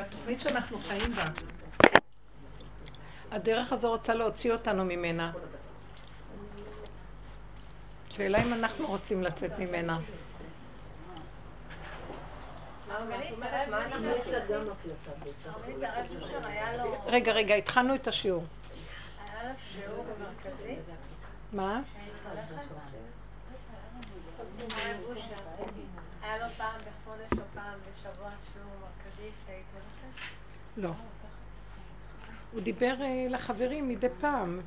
[0.00, 1.24] התוכנית שאנחנו חיים בה.
[3.30, 5.32] הדרך הזו רוצה להוציא אותנו ממנה.
[8.10, 9.98] שאלה אם אנחנו רוצים לצאת ממנה.
[17.06, 18.44] רגע, רגע, התחלנו את השיעור.
[21.52, 21.80] מה?
[26.22, 28.30] היה לו פעם בחודש או פעם בשבוע
[30.76, 30.90] לא.
[32.52, 34.60] הוא דיבר אה, לחברים מדי פעם.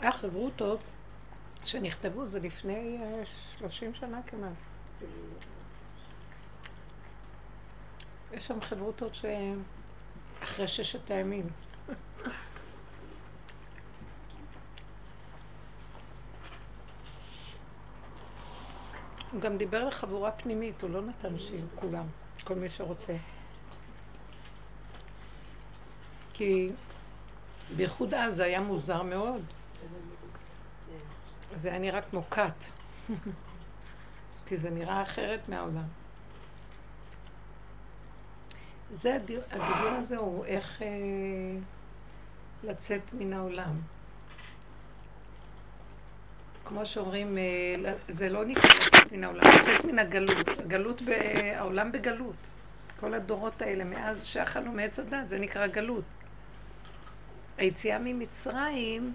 [0.00, 0.80] היה חברותות
[1.64, 4.52] שנכתבו, זה לפני אה, שלושים שנה כמעט.
[8.32, 11.46] יש שם חברותות שאחרי ששת הימים.
[19.32, 22.06] הוא גם דיבר לחבורה פנימית, הוא לא נתן שיהיו כולם,
[22.44, 23.16] כל מי שרוצה.
[26.32, 26.70] כי
[27.76, 29.42] בייחוד אז זה היה מוזר מאוד.
[31.56, 32.64] זה היה נראה כמו כת.
[34.46, 35.88] כי זה נראה אחרת מהעולם.
[38.90, 39.14] זה
[39.50, 40.86] הדיבור הזה הוא איך אה,
[42.64, 43.80] לצאת מן העולם.
[46.64, 50.48] כמו שאומרים, אה, זה לא נקרא מן העולם, לצאת מן הגלות.
[50.58, 51.02] הגלות,
[51.56, 52.36] העולם בגלות.
[52.96, 56.04] כל הדורות האלה, מאז שאכלנו מעץ הדת, זה נקרא גלות.
[57.58, 59.14] היציאה ממצרים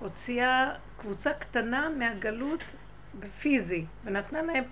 [0.00, 2.60] הוציאה קבוצה קטנה מהגלות
[3.20, 4.64] בפיזי, ונתנה להם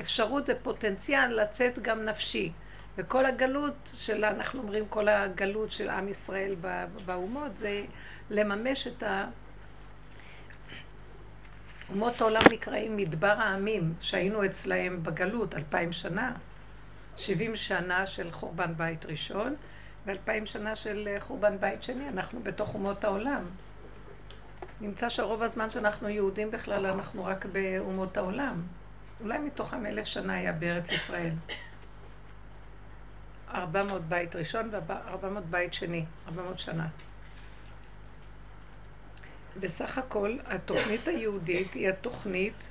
[0.00, 2.52] אפשרות ופוטנציאל לצאת גם נפשי.
[2.96, 6.54] וכל הגלות של, אנחנו אומרים, כל הגלות של עם ישראל
[7.04, 7.84] באומות, זה
[8.30, 9.26] לממש את ה...
[11.90, 16.32] אומות העולם נקראים מדבר העמים, שהיינו אצלהם בגלות אלפיים שנה,
[17.16, 19.54] שבעים שנה של חורבן בית ראשון,
[20.06, 23.44] ואלפיים שנה של חורבן בית שני, אנחנו בתוך אומות העולם.
[24.80, 28.62] נמצא שרוב הזמן שאנחנו יהודים בכלל, אנחנו רק באומות העולם.
[29.20, 31.32] אולי מתוכם אלף שנה היה בארץ ישראל.
[33.54, 36.86] ארבע מאות בית ראשון וארבע מאות בית שני, ארבע מאות שנה.
[39.60, 42.70] בסך הכל, התוכנית היהודית היא התוכנית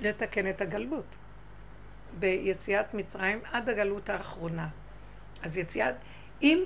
[0.00, 1.04] לתקן את הגלות.
[2.18, 4.68] ביציאת מצרים עד הגלות האחרונה.
[5.42, 5.94] אז יציאת,
[6.42, 6.64] אם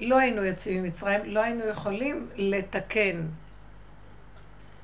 [0.00, 3.26] לא היינו יוצאים ממצרים, לא היינו יכולים לתקן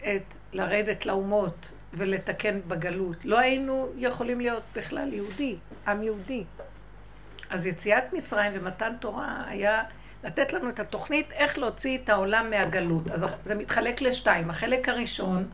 [0.00, 3.25] את, לרדת לאומות ולתקן בגלות.
[3.25, 5.56] לא היינו יכולים להיות בכלל יהודי,
[5.87, 6.44] עם יהודי.
[7.50, 9.84] אז יציאת מצרים ומתן תורה היה
[10.25, 13.10] לתת לנו את התוכנית איך להוציא את העולם מהגלות.
[13.10, 14.50] אז זה מתחלק לשתיים.
[14.50, 15.48] החלק הראשון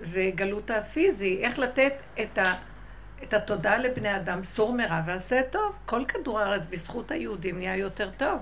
[0.00, 1.92] זה גלות הפיזי, איך לתת
[2.22, 2.54] את, ה,
[3.22, 5.74] את התודעה לבני אדם, סור מרע ועשה טוב.
[5.86, 8.38] כל כדור הארץ בזכות היהודים נהיה יותר טוב.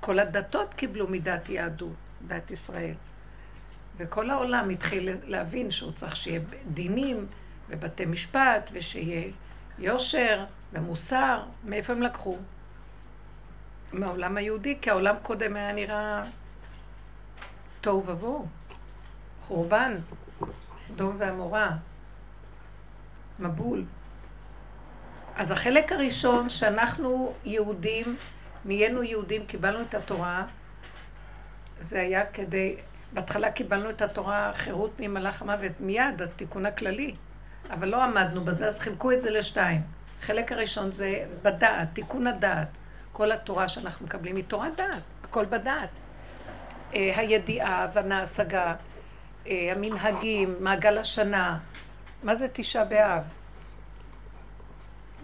[0.00, 1.94] כל הדתות קיבלו מדת יהדות,
[2.26, 2.94] דת ישראל.
[3.96, 7.26] וכל העולם התחיל להבין שהוא צריך שיהיה דינים
[7.68, 9.30] ובתי משפט ושיהיה
[9.78, 11.42] יושר ומוסר.
[11.64, 12.36] מאיפה הם לקחו?
[13.94, 16.24] מהעולם היהודי, כי העולם קודם היה נראה
[17.80, 18.46] תוהו ובוהו,
[19.46, 19.96] חורבן,
[20.78, 21.70] סדום ועמורה,
[23.38, 23.84] מבול.
[25.36, 28.16] אז החלק הראשון שאנחנו יהודים,
[28.64, 30.44] נהיינו יהודים, קיבלנו את התורה,
[31.80, 32.76] זה היה כדי,
[33.12, 37.14] בהתחלה קיבלנו את התורה חירות ממלאך המוות מיד, התיקון הכללי,
[37.70, 39.82] אבל לא עמדנו בזה, אז חילקו את זה לשתיים.
[40.20, 42.68] החלק הראשון זה בדעת, תיקון הדעת.
[43.14, 45.88] כל התורה שאנחנו מקבלים היא תורת דעת, הכל בדעת.
[46.94, 48.74] אה, הידיעה, ההבנה, ההשגה,
[49.46, 51.58] אה, המנהגים, מעגל השנה,
[52.22, 53.22] מה זה תשעה באב?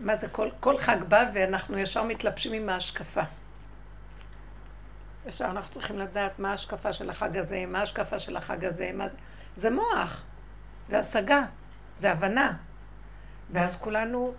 [0.00, 3.22] מה זה כל, כל חג בא ואנחנו ישר מתלבשים עם ההשקפה.
[5.26, 9.08] ישר אנחנו צריכים לדעת מה ההשקפה של החג הזה, מה ההשקפה של החג הזה, מה
[9.08, 9.16] זה...
[9.56, 10.22] זה מוח,
[10.88, 11.42] זה השגה,
[11.98, 12.52] זה הבנה.
[13.52, 14.34] ואז כולנו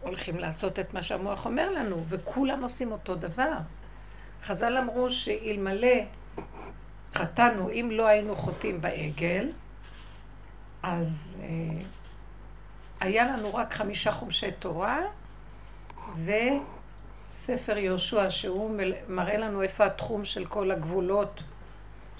[0.00, 3.52] הולכים לעשות את מה שהמוח אומר לנו, וכולם עושים אותו דבר.
[4.42, 5.96] חז"ל אמרו שאלמלא
[7.14, 9.48] חטאנו, אם לא היינו חוטאים בעגל,
[10.82, 11.48] אז אה,
[13.00, 15.00] היה לנו רק חמישה חומשי תורה
[16.24, 18.76] וספר יהושע, שהוא
[19.08, 21.42] מראה לנו איפה התחום של כל הגבולות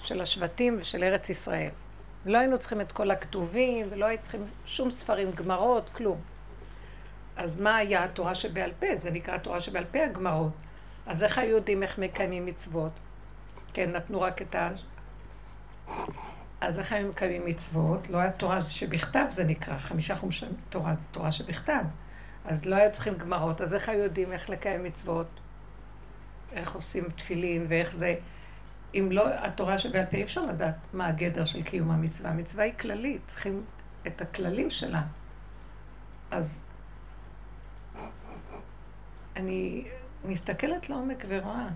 [0.03, 1.69] של השבטים ושל ארץ ישראל.
[2.25, 6.21] לא היינו צריכים את כל הכתובים, ולא היינו צריכים שום ספרים, גמרות, כלום.
[7.39, 8.95] אז מה היה התורה שבעל פה?
[8.95, 10.53] זה נקרא תורה שבעל פה הגמרות.
[11.05, 12.91] אז איך היו יודעים איך מקיימים מצוות?
[13.73, 14.69] כן, נתנו רק את ה...
[16.61, 18.09] אז איך הם מקיימים מצוות?
[18.09, 21.83] לא היה תורה שבכתב זה נקרא, חמישה חומשי תורה זה תורה שבכתב.
[22.45, 25.27] אז לא היו צריכים גמרות, אז איך היו יודעים איך לקיים מצוות?
[26.51, 28.15] איך עושים תפילין ואיך זה...
[28.93, 32.29] אם לא התורה שבעל פה אי אפשר לדעת מה הגדר של קיום המצווה.
[32.29, 33.63] המצווה היא כללית, צריכים
[34.07, 35.01] את הכללים שלה.
[36.31, 36.59] אז
[39.39, 39.83] אני
[40.25, 41.67] מסתכלת לעומק ורואה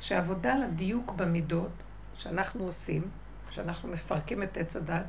[0.00, 1.70] שעבודה על הדיוק במידות
[2.16, 3.02] שאנחנו עושים,
[3.50, 5.06] שאנחנו מפרקים את עץ הדת,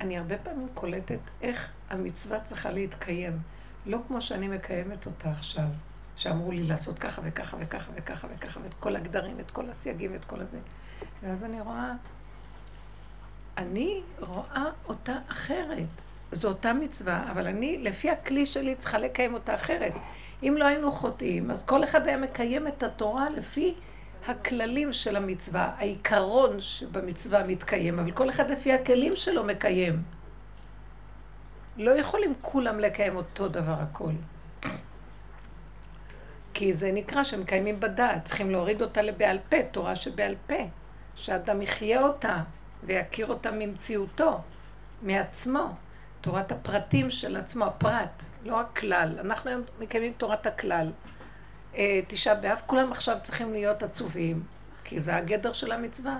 [0.00, 3.38] אני הרבה פעמים קולטת איך המצווה צריכה להתקיים.
[3.86, 5.66] לא כמו שאני מקיימת אותה עכשיו,
[6.16, 10.24] שאמרו לי לעשות ככה וככה וככה וככה וככה, ואת כל הגדרים, את כל הסייגים ואת
[10.24, 10.58] כל הזה.
[11.22, 11.92] ואז אני רואה,
[13.56, 16.02] אני רואה אותה אחרת.
[16.32, 19.92] זו אותה מצווה, אבל אני, לפי הכלי שלי, צריכה לקיים אותה אחרת.
[20.42, 23.74] אם לא היינו חוטאים, אז כל אחד היה מקיים את התורה לפי
[24.28, 30.02] הכללים של המצווה, העיקרון שבמצווה מתקיים, אבל כל אחד לפי הכלים שלו מקיים.
[31.76, 34.12] לא יכולים כולם לקיים אותו דבר הכל.
[36.54, 40.68] כי זה נקרא שמקיימים בדעת, צריכים להוריד אותה לבעל פה, תורה שבעל פה,
[41.14, 42.42] שאדם יחיה אותה
[42.84, 44.40] ויכיר אותה ממציאותו,
[45.02, 45.74] מעצמו.
[46.22, 49.18] תורת הפרטים של עצמו, הפרט, לא הכלל.
[49.20, 50.92] אנחנו היום מקיימים תורת הכלל.
[51.76, 54.42] אה, תשעה באב, כולם עכשיו צריכים להיות עצובים,
[54.84, 56.18] כי זה הגדר של המצווה.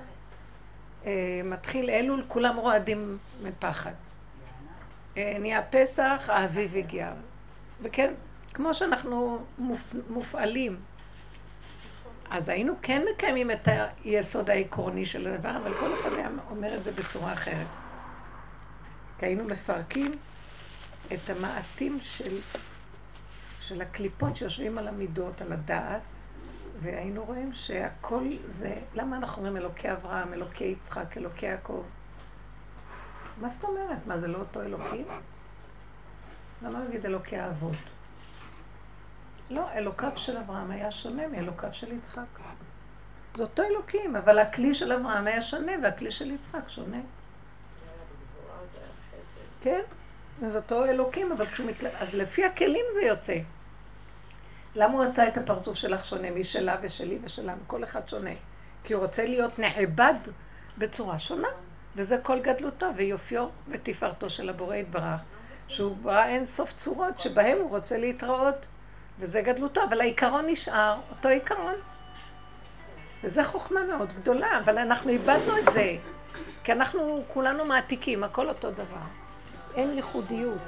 [1.06, 3.92] אה, מתחיל אלול, כולם רועדים מפחד.
[5.16, 7.12] אה, נהיה פסח, האביב הגיע.
[7.82, 8.12] וכן,
[8.54, 9.94] כמו שאנחנו מופ...
[10.10, 10.80] מופעלים.
[12.30, 13.68] אז היינו כן מקיימים את
[14.04, 17.81] היסוד העקרוני של הדבר, אבל כל אחד היה אומר את זה בצורה אחרת.
[19.22, 20.12] כי היינו מפרקים
[21.12, 22.40] את המעטים של,
[23.60, 26.02] של הקליפות שיושבים על המידות, על הדעת,
[26.80, 31.84] והיינו רואים שהכל זה, למה אנחנו אומרים אלוקי אברהם, אלוקי יצחק, אלוקי יעקב?
[33.40, 34.06] מה זאת אומרת?
[34.06, 35.06] מה, זה לא אותו אלוקים?
[36.62, 37.76] למה להגיד אלוקי האבות?
[39.50, 42.38] לא, אלוקיו של אברהם היה שונה מאלוקיו של יצחק.
[43.34, 47.00] זה אותו אלוקים, אבל הכלי של אברהם היה שונה והכלי של יצחק שונה.
[49.62, 49.80] כן,
[50.40, 51.86] זה אותו אלוקים, אבל כשהוא מתל...
[51.98, 53.36] אז לפי הכלים זה יוצא.
[54.74, 57.62] למה הוא עשה את הפרצוף שלך שונה משלה ושלי ושלנו?
[57.66, 58.30] כל אחד שונה.
[58.84, 60.14] כי הוא רוצה להיות נעבד
[60.78, 61.48] בצורה שונה.
[61.96, 65.20] וזה כל גדלותו ויופיו ותפארתו של הבורא יתברך,
[65.68, 68.66] שהוא ברא אין סוף צורות שבהם הוא רוצה להתראות,
[69.18, 71.74] וזה גדלותו, אבל העיקרון נשאר אותו עיקרון.
[73.24, 75.96] וזו חוכמה מאוד גדולה, אבל אנחנו איבדנו את זה,
[76.64, 79.21] כי אנחנו כולנו מעתיקים, הכל אותו דבר.
[79.74, 80.62] אין ייחודיות.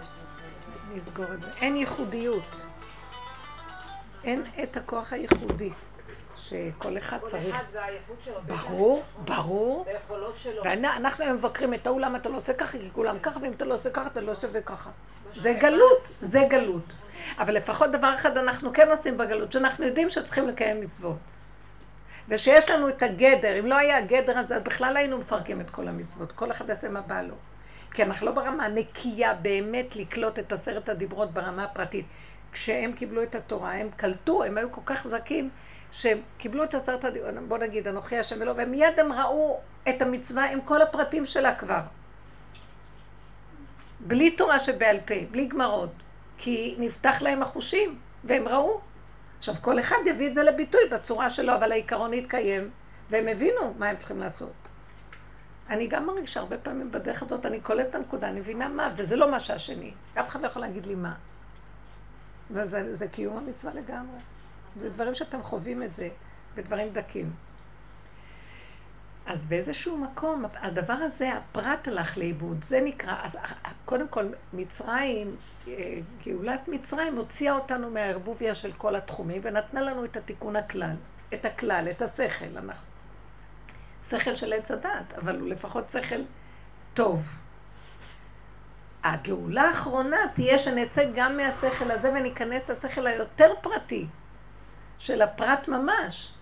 [0.94, 1.46] נסגור את זה.
[1.60, 2.60] אין ייחודיות.
[4.24, 5.70] אין את הכוח הייחודי.
[6.36, 7.54] שכל אחד צריך.
[7.54, 8.40] כל אחד והייחוד שלו.
[8.46, 9.86] ברור, ברור.
[10.64, 12.78] ואנחנו היום מבקרים את ההוא, למה אתה לא עושה ככה?
[12.78, 14.90] כי כולם ככה, ואם אתה לא עושה ככה, אתה לא שווה ככה.
[15.36, 16.84] זה גלות, זה גלות.
[17.38, 21.16] אבל לפחות דבר אחד אנחנו כן עושים בגלות, שאנחנו יודעים שצריכים לקיים מצוות.
[22.28, 25.88] ושיש לנו את הגדר, אם לא היה הגדר הזה, אז בכלל היינו מפרקים את כל
[25.88, 26.32] המצוות.
[26.32, 27.34] כל אחד יעשה מה בא לו.
[27.94, 32.06] כי אנחנו לא ברמה נקייה באמת לקלוט את עשרת הדיברות ברמה הפרטית.
[32.52, 35.50] כשהם קיבלו את התורה, הם קלטו, הם היו כל כך זקים,
[35.90, 40.50] שהם קיבלו את עשרת הדיברות, בוא נגיד, אנוכי השם ולא, ומיד הם ראו את המצווה
[40.50, 41.80] עם כל הפרטים שלה כבר.
[44.00, 45.92] בלי תורה שבעל פה, בלי גמרות,
[46.38, 48.80] כי נפתח להם החושים, והם ראו.
[49.38, 52.70] עכשיו, כל אחד יביא את זה לביטוי בצורה שלו, אבל העיקרון יתקיים,
[53.10, 54.63] והם הבינו מה הם צריכים לעשות.
[55.70, 59.16] אני גם מרגישה הרבה פעמים בדרך הזאת, אני קולטת את הנקודה, אני מבינה מה, וזה
[59.16, 59.92] לא מה שהשני.
[60.14, 61.14] אף אחד לא יכול להגיד לי מה.
[62.50, 64.18] וזה קיום המצווה לגמרי.
[64.76, 66.08] זה דברים שאתם חווים את זה,
[66.54, 67.30] ודברים דקים.
[69.26, 73.36] אז באיזשהו מקום, הדבר הזה, הפרט הלך לאיבוד, זה נקרא, אז
[73.84, 75.36] קודם כל, מצרים,
[75.68, 80.96] אה, גאולת מצרים הוציאה אותנו מהערבוביה של כל התחומים ונתנה לנו את התיקון הכלל,
[81.34, 82.58] את הכלל, את השכל.
[82.58, 82.93] אנחנו
[84.10, 86.20] שכל של עץ הדת, אבל הוא לפחות שכל
[86.94, 87.22] טוב.
[89.04, 94.06] הגאולה האחרונה תהיה שנצא גם מהשכל הזה וניכנס לשכל היותר פרטי,
[94.98, 96.32] של הפרט ממש.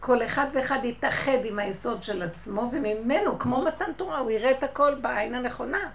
[0.00, 4.62] כל אחד ואחד יתאחד עם היסוד של עצמו, וממנו, כמו מתן תורה, הוא יראה את
[4.62, 5.90] הכל בעין הנכונה.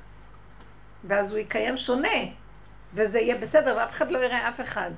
[1.03, 2.17] ואז הוא יקיים שונה,
[2.93, 4.91] וזה יהיה בסדר, ואף אחד לא יראה אף אחד.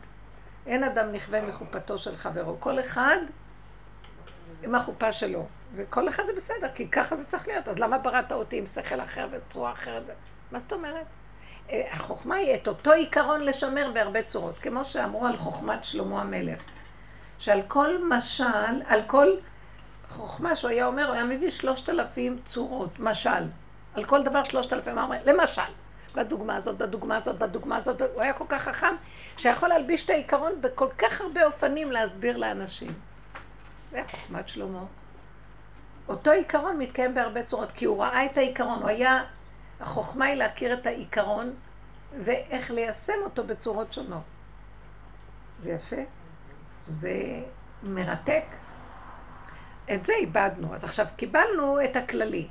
[0.68, 2.56] אין אדם נכווה מחופתו של חברו.
[2.60, 3.18] כל אחד
[4.64, 5.46] עם החופה שלו.
[5.76, 7.68] וכל אחד זה בסדר, כי ככה זה צריך להיות.
[7.68, 10.04] אז למה בראת אותי עם שכל אחר וצורה אחרת?
[10.52, 11.06] מה זאת אומרת?
[11.70, 16.62] אה, החוכמה היא את אותו עיקרון לשמר בהרבה צורות, כמו שאמרו על חוכמת שלמה המלך.
[17.40, 19.28] שעל כל משל, על כל
[20.10, 23.44] חוכמה שהוא היה אומר, הוא היה מביא שלושת אלפים צורות, משל.
[23.94, 25.62] על כל דבר שלושת אלפים, למשל,
[26.16, 28.96] בדוגמה הזאת, בדוגמה הזאת, בדוגמה הזאת, הוא היה כל כך חכם,
[29.38, 32.92] שיכול להלביש את העיקרון בכל כך הרבה אופנים להסביר לאנשים.
[33.94, 34.84] זה חוכמת שלמה.
[36.08, 39.24] אותו עיקרון מתקיים בהרבה צורות, כי הוא ראה את העיקרון, הוא היה,
[39.80, 41.54] החוכמה היא להכיר את העיקרון
[42.24, 44.24] ואיך ליישם אותו בצורות שונות.
[45.60, 46.02] זה יפה,
[46.88, 47.42] זה
[47.84, 48.44] מרתק.
[49.94, 52.48] את זה איבדנו, אז עכשיו קיבלנו את הכללי.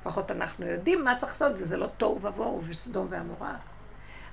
[0.00, 3.56] לפחות אנחנו יודעים מה צריך לעשות, וזה לא תוהו ובוהו וסדום ועמורה.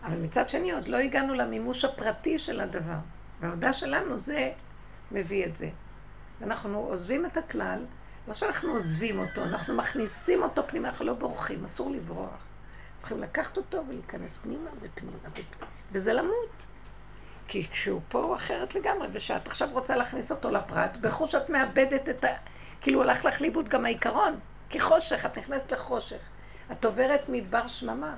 [0.03, 2.98] אבל מצד שני, עוד לא הגענו למימוש הפרטי של הדבר.
[3.39, 4.51] והעבודה שלנו זה
[5.12, 5.69] מביא את זה.
[6.43, 7.86] אנחנו עוזבים את הכלל,
[8.27, 12.45] לא שאנחנו עוזבים אותו, אנחנו מכניסים אותו פנימה, אנחנו לא בורחים, אסור לברוח.
[12.98, 15.71] צריכים לקחת אותו ולהיכנס פנימה ופנימה ופנימה.
[15.91, 16.50] וזה למות.
[17.48, 22.10] כי כשהוא פה הוא אחרת לגמרי, ושאת עכשיו רוצה להכניס אותו לפרט, בחוש את מאבדת
[22.10, 22.27] את ה...
[22.81, 24.39] כאילו הלך לך לאיבוד גם העיקרון.
[24.69, 26.19] כי חושך, את נכנסת לחושך.
[26.71, 28.15] את עוברת מדבר שממה.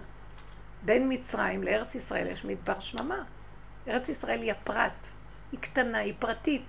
[0.86, 3.24] בין מצרים לארץ ישראל יש מדבר שממה.
[3.88, 4.92] ארץ ישראל היא הפרט.
[5.52, 6.66] היא קטנה, היא פרטית.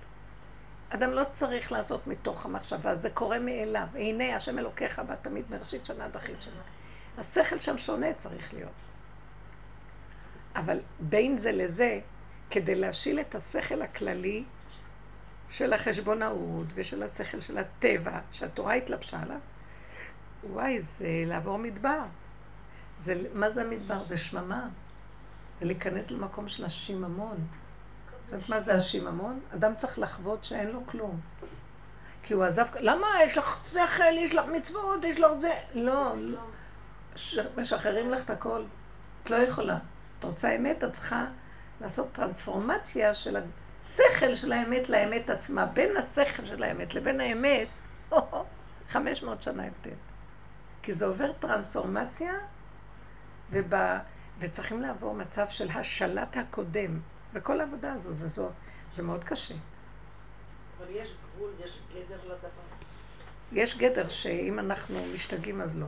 [0.89, 3.87] אדם לא צריך לעשות מתוך המחשבה, זה קורה מאליו.
[3.93, 6.61] הנה השם אלוקיך בא תמיד מראשית שנה עד אחרית שנה.
[7.17, 8.71] השכל שם שונה צריך להיות.
[10.55, 11.99] אבל בין זה לזה,
[12.49, 14.43] כדי להשיל את השכל הכללי
[15.49, 19.39] של החשבונאות ושל השכל של הטבע, שהתורה התלבשה עליו,
[20.43, 22.01] וואי, זה לעבור מדבר.
[22.99, 24.03] זה, מה זה המדבר?
[24.03, 24.67] זה שממה.
[25.59, 27.37] זה להיכנס למקום של השיממון.
[28.31, 29.39] יודעת מה זה השיממון?
[29.53, 31.19] אדם צריך לחוות שאין לו כלום.
[32.23, 33.07] כי הוא עזב, למה?
[33.23, 35.53] יש לך שכל, יש לך מצוות, יש לך זה.
[35.73, 36.15] לא.
[37.57, 38.63] משחררים לך את הכל.
[39.23, 39.77] את לא יכולה.
[40.19, 41.25] את רוצה אמת, את צריכה
[41.81, 43.37] לעשות טרנספורמציה של
[43.83, 45.65] השכל של האמת לאמת עצמה.
[45.65, 47.67] בין השכל של האמת לבין האמת,
[48.89, 49.95] 500 שנה הבדל.
[50.83, 52.33] כי זה עובר טרנספורמציה,
[53.51, 53.99] ובא,
[54.39, 56.99] וצריכים לעבור מצב של השלט הקודם.
[57.35, 58.49] וכל העבודה הזו, זה, זו,
[58.95, 59.55] זה מאוד קשה.
[60.77, 62.47] אבל יש גבול, יש גדר לדבר.
[63.51, 65.85] יש גדר שאם אנחנו משתגעים אז לא.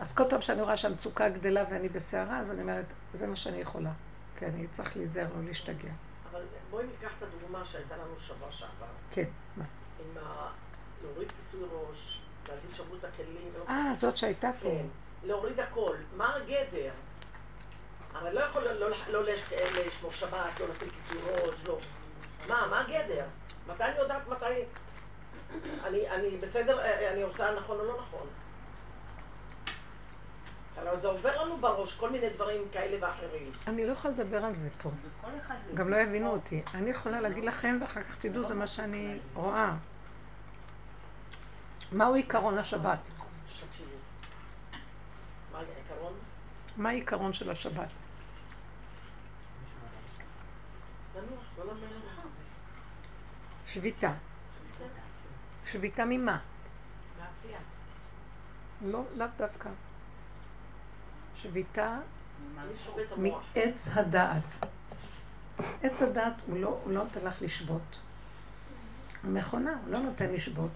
[0.00, 3.56] אז כל פעם שאני רואה שהמצוקה גדלה ואני בסערה, אז אני אומרת, זה מה שאני
[3.56, 3.92] יכולה.
[4.38, 5.92] כי אני צריך להיזהר לא להשתגע.
[6.30, 8.86] אבל בואי ניקח את הדוגמה שהייתה לנו שבוע שעבר.
[9.10, 9.24] כן,
[9.56, 9.64] מה?
[10.00, 10.50] עם ה...
[11.02, 13.52] להוריד כיסוי ראש, להגיד שברו את הכלים.
[13.68, 14.68] אה, זאת שהייתה פה.
[14.68, 14.86] כן,
[15.28, 15.96] להוריד הכל.
[16.16, 16.92] מה הגדר?
[18.20, 19.22] הרי לא יכול לא, לא, לא
[19.86, 21.78] לשמור שבת, לא להפעיל כיסוי ראש, לא.
[22.48, 23.24] מה, מה הגדר?
[23.66, 24.44] מתי אני יודעת מתי...
[25.84, 26.80] אני, אני בסדר,
[27.12, 28.26] אני עושה נכון או לא נכון?
[30.94, 33.52] זה עובר לנו בראש כל מיני דברים כאלה ואחרים.
[33.66, 34.90] אני לא יכולה לדבר על זה פה.
[35.74, 36.62] גם לא יבינו אותי.
[36.74, 39.74] אני יכולה להגיד לכם, ואחר כך תדעו, זה מה שאני רואה.
[41.92, 42.98] מהו עיקרון השבת?
[46.76, 47.92] מה העיקרון של השבת?
[53.66, 54.12] שביתה.
[55.66, 56.38] שביתה ממה?
[58.82, 59.70] לא, לאו דווקא.
[61.36, 61.98] שביתה
[63.16, 64.42] מעץ הדעת.
[65.82, 67.98] עץ הדעת הוא לא, הוא לא נותן לך לשבות.
[69.24, 70.70] המכונה, הוא לא נותן לשבות.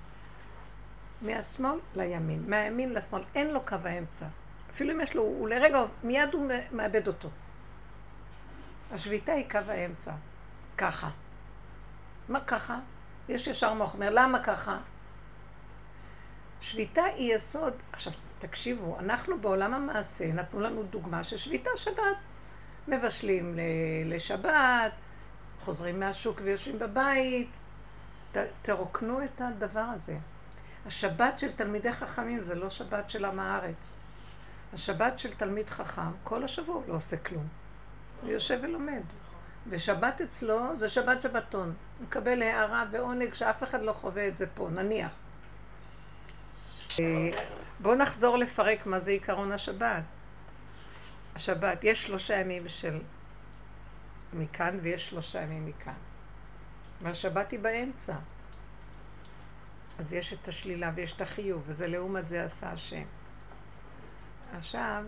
[1.23, 4.27] מהשמאל לימין, מהימין לשמאל, אין לו קו האמצע.
[4.71, 7.29] אפילו אם יש לו, הוא לרגע, מיד הוא מאבד אותו.
[8.95, 10.13] השביתה היא קו האמצע.
[10.79, 11.11] ככה.
[12.29, 12.79] מה ככה?
[13.29, 14.79] יש ישר מוח אומר, למה ככה?
[16.61, 22.17] שביתה היא יסוד, עכשיו תקשיבו, אנחנו בעולם המעשה נתנו לנו דוגמה של שביתה שבת.
[22.89, 23.59] מבשלים
[24.05, 24.93] לשבת,
[25.61, 27.51] חוזרים מהשוק ויושבים בבית.
[28.33, 30.17] ת, תרוקנו את הדבר הזה.
[30.87, 33.97] השבת של תלמידי חכמים זה לא שבת של עם הארץ.
[34.73, 37.64] השבת של תלמיד חכם, כל השבוע לא עושה כלום.
[38.23, 39.03] הוא יושב ולומד.
[39.69, 41.75] ושבת אצלו זה שבת שבתון.
[41.99, 45.13] הוא מקבל הערה ועונג שאף אחד לא חווה את זה פה, נניח.
[47.01, 47.31] אה,
[47.81, 50.03] בואו נחזור לפרק מה זה עיקרון השבת.
[51.35, 53.01] השבת, יש שלושה ימים של
[54.33, 55.93] מכאן ויש שלושה ימים מכאן.
[57.03, 58.15] והשבת היא באמצע.
[59.99, 63.03] אז יש את השלילה ויש את החיוב, וזה לעומת זה עשה השם.
[64.57, 65.05] עכשיו,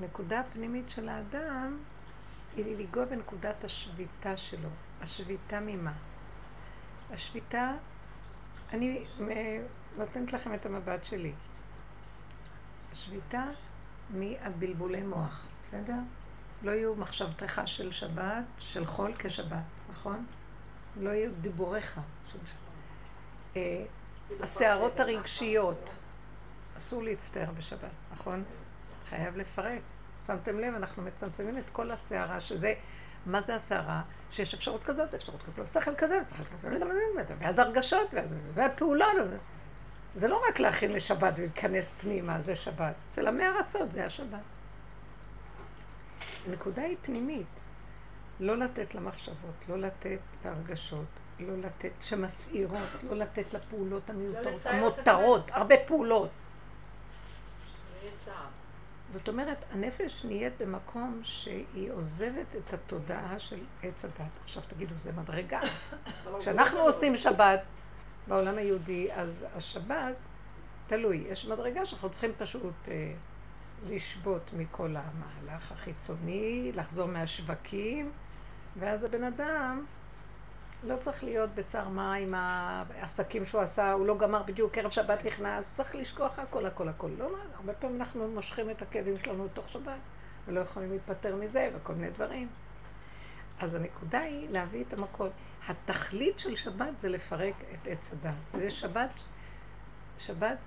[0.00, 1.78] נקודה פנימית של האדם
[2.56, 4.68] היא לנגוע בנקודת השביתה שלו.
[5.00, 5.92] השביתה ממה?
[7.10, 7.72] השביתה,
[8.72, 9.04] אני
[9.96, 11.32] נותנת לכם את המבט שלי.
[12.92, 13.44] השביתה
[14.10, 15.98] מהבלבולי מוח, בסדר?
[16.62, 20.26] לא יהיו מחשבתך של שבת, של חול כשבת, נכון?
[20.96, 22.68] לא יהיו דיבוריך של שבת.
[23.56, 23.84] אה,
[24.40, 25.90] הסערות הרגשיות,
[26.78, 28.44] אסור להצטער בשבת, נכון?
[29.08, 29.82] חייב לפרק.
[30.28, 32.74] שמתם לב, אנחנו מצמצמים את כל הסערה, שזה,
[33.26, 34.02] מה זה הסערה?
[34.30, 36.68] שיש אפשרות כזאת, אפשרות כזאת, שכל כזה, שכל כזה,
[37.38, 38.14] ואז הרגשות,
[38.54, 39.16] והפעולות.
[40.14, 42.94] זה לא רק להכין לשבת ולהיכנס פנימה, זה שבת.
[43.10, 44.40] אצל עמי ארצות זה השבת.
[46.46, 47.46] הנקודה היא פנימית.
[48.40, 51.08] לא לתת למחשבות, לא לתת להרגשות,
[51.40, 56.30] לא לתת, שמסעירות, לא לתת לפעולות המיותרות, לא המותרות, הרבה פעולות.
[59.12, 64.30] זאת אומרת, הנפש נהיית במקום שהיא עוזבת את התודעה של עץ הדת.
[64.44, 65.60] עכשיו תגידו, זה מדרגה.
[66.40, 67.60] כשאנחנו עושים שבת
[68.28, 70.16] בעולם היהודי, אז השבת,
[70.86, 73.12] תלוי, יש מדרגה שאנחנו צריכים פשוט אה,
[73.88, 78.12] לשבות מכל המהלך החיצוני, לחזור מהשווקים,
[78.76, 79.84] ואז הבן אדם
[80.82, 85.24] לא צריך להיות בצער מה עם העסקים שהוא עשה, הוא לא גמר בדיוק, ערב שבת
[85.24, 87.10] נכנס, צריך לשכוח הכל, הכל, הכל.
[87.18, 89.98] לא, לא, הרבה פעמים אנחנו מושכים את הכאבים שלנו לתוך שבת,
[90.46, 92.48] ולא יכולים להיפטר מזה, וכל מיני דברים.
[93.60, 95.28] אז הנקודה היא להביא את המקום.
[95.68, 98.34] התכלית של שבת זה לפרק את עץ הדת.
[98.48, 99.10] זה שבת,
[100.18, 100.58] שבת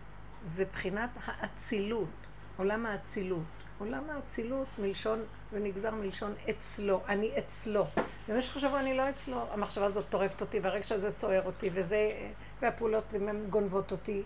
[0.46, 2.10] זה בחינת האצילות,
[2.58, 3.61] עולם האצילות.
[3.82, 7.86] עולם האצילות מלשון, זה נגזר מלשון אצלו, אני אצלו.
[8.28, 12.12] במשך השבוע אני לא אצלו, המחשבה הזאת טורפת אותי, והרגע הזה סוער אותי, וזה,
[12.62, 13.04] והפעולות
[13.50, 14.24] גונבות אותי,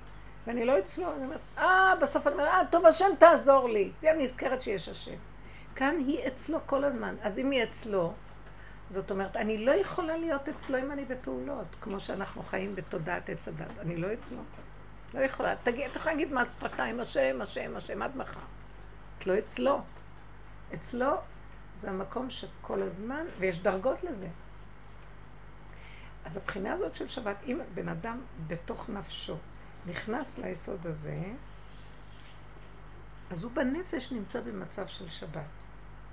[0.48, 3.92] ואני לא אצלו, אני אומרת, אה, בסוף אני אומרת, אה, טוב, השם תעזור לי.
[4.04, 5.16] אני נזכרת שיש השם.
[5.76, 8.14] כאן היא אצלו כל הזמן, אז אם היא אצלו,
[8.92, 13.48] זאת אומרת, אני לא יכולה להיות אצלו אם אני בפעולות, כמו שאנחנו חיים בתודעת עץ
[13.48, 13.80] הדת.
[13.80, 14.38] אני לא אצלו.
[15.14, 15.56] לא יכולה.
[15.64, 18.40] תגיד, אתה יכול להגיד מה שפתיים, השם, השם, השם, עד מחר.
[19.26, 19.82] לא אצלו.
[20.74, 21.12] אצלו
[21.76, 24.28] זה המקום שכל הזמן, ויש דרגות לזה.
[26.26, 29.38] אז הבחינה הזאת של שבת, אם בן אדם בתוך נפשו
[29.86, 31.24] נכנס ליסוד הזה,
[33.32, 35.46] אז הוא בנפש נמצא במצב של שבת.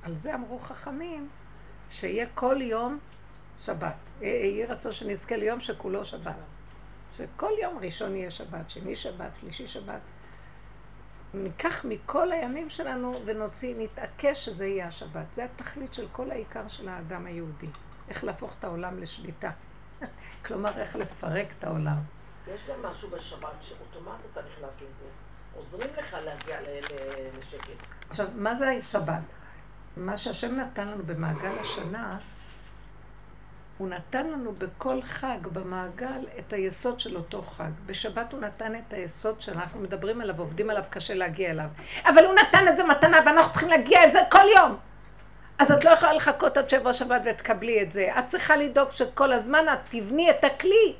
[0.03, 1.29] על זה אמרו חכמים,
[1.91, 2.99] שיהיה כל יום
[3.61, 3.95] שבת.
[4.21, 6.37] יהי רצון שנזכה ליום שכולו שבת.
[7.17, 10.01] שכל יום ראשון יהיה שבת, שני שבת, שלישי שבת.
[11.35, 15.27] ניקח מכל הימים שלנו ונוציא, נתעקש שזה יהיה השבת.
[15.35, 17.69] זה התכלית של כל העיקר של האדם היהודי.
[18.09, 19.51] איך להפוך את העולם לשליטה.
[20.47, 21.97] כלומר, איך לפרק את העולם.
[22.55, 25.05] יש גם משהו בשבת שאוטומט אתה נכנס לזה.
[25.57, 26.59] עוזרים לך להגיע
[27.39, 27.87] לשקט.
[28.11, 29.23] עכשיו, מה זה השבת?
[29.97, 32.19] מה שהשם נתן לנו במעגל השנה,
[33.79, 37.71] הוא נתן לנו בכל חג במעגל את היסוד של אותו חג.
[37.87, 41.69] בשבת הוא נתן את היסוד שאנחנו מדברים עליו, עובדים עליו, קשה להגיע אליו.
[42.05, 44.77] אבל הוא נתן את זה מתנה ואנחנו צריכים להגיע את זה כל יום.
[45.59, 48.09] אז את לא יכולה לחכות עד שבוע שבת ותקבלי את זה.
[48.19, 50.95] את צריכה לדאוג שכל הזמן את תבני את הכלי.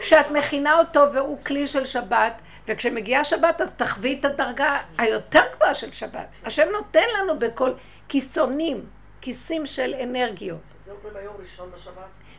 [0.00, 2.32] כשאת מכינה אותו והוא כלי של שבת,
[2.68, 6.26] וכשמגיעה שבת אז תחווי את הדרגה היותר גבוהה של שבת.
[6.44, 7.72] השם נותן לנו בכל
[8.08, 8.86] כיסונים,
[9.20, 10.73] כיסים של אנרגיות.
[10.84, 10.92] זה?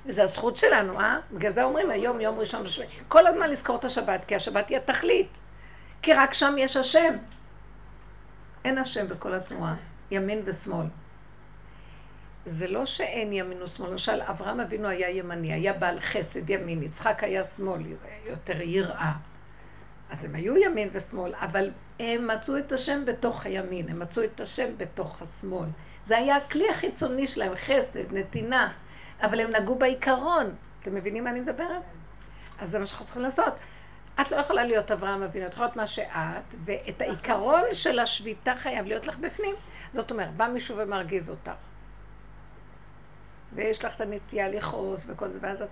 [0.05, 1.19] וזה הזכות שלנו, אה?
[1.31, 2.87] בגלל זה אומרים היום יום ראשון בשבת.
[3.07, 5.37] כל הזמן לזכור את השבת, כי השבת היא התכלית.
[6.01, 7.15] כי רק שם יש השם.
[8.65, 9.75] אין השם בכל התנועה,
[10.11, 10.85] ימין ושמאל.
[12.45, 17.23] זה לא שאין ימין ושמאל, למשל אברהם אבינו היה ימני, היה בעל חסד ימין, יצחק
[17.23, 17.81] היה שמאל,
[18.25, 19.13] יותר יראה.
[20.09, 24.39] אז הם היו ימין ושמאל, אבל הם מצאו את השם בתוך הימין, הם מצאו את
[24.39, 25.69] השם בתוך השמאל.
[26.05, 28.73] זה היה הכלי החיצוני שלהם, חסד, נתינה,
[29.21, 30.55] אבל הם נגעו בעיקרון.
[30.81, 31.81] אתם מבינים מה אני מדברת?
[32.59, 33.53] אז זה מה שאנחנו צריכים לעשות.
[34.21, 38.53] את לא יכולה להיות אברהם אבינו, את יכולה להיות מה שאת, ואת העיקרון של השביתה
[38.57, 39.55] חייב להיות לך בפנים.
[39.93, 41.51] זאת אומרת, בא מישהו ומרגיז אותך.
[43.53, 45.67] ויש לך את הנטייה לכעוס וכל זה, ואז את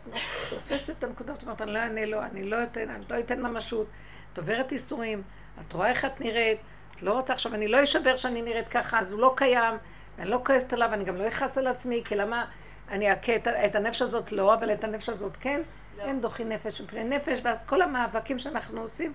[0.49, 3.41] תופסת את הנקודות, זאת אומרת, אני לא אענה לו, אני לא אתן, אני לא אתן
[3.41, 3.87] ממשות.
[4.33, 5.21] את עוברת ייסורים,
[5.61, 6.59] את רואה איך את נראית,
[6.95, 9.75] את לא רוצה עכשיו, אני לא אשבר שאני נראית ככה, אז הוא לא קיים,
[10.19, 12.45] אני לא כועסת עליו, אני גם לא אכעס על עצמי, כי למה
[12.89, 15.61] אני אכה את, את הנפש הזאת לא, אבל את הנפש הזאת כן?
[15.97, 16.03] לא.
[16.03, 19.13] אין דוחי נפש מפני נפש, ואז כל המאבקים שאנחנו עושים,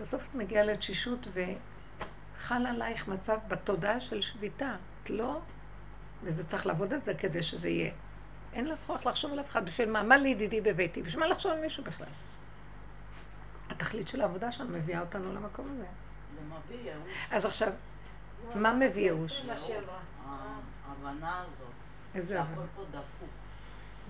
[0.00, 4.74] בסוף את מגיעה לתשישות וחל עלייך מצב בתודעה של שביתה.
[5.02, 5.40] את לא,
[6.22, 7.90] וזה צריך לעבוד על זה כדי שזה יהיה.
[8.52, 10.02] אין לך כוח לחשוב על אף אחד, בשביל מה?
[10.02, 11.02] מה לי ידידי בביתי?
[11.02, 12.06] בשביל מה לחשוב על מישהו בכלל?
[13.70, 15.86] התכלית של העבודה שלנו מביאה אותנו למקום הזה.
[17.30, 17.72] אז עכשיו,
[18.54, 19.42] מה מביא ייאוש?
[20.88, 21.72] ההבנה הזאת.
[22.14, 22.64] איזה הבנה?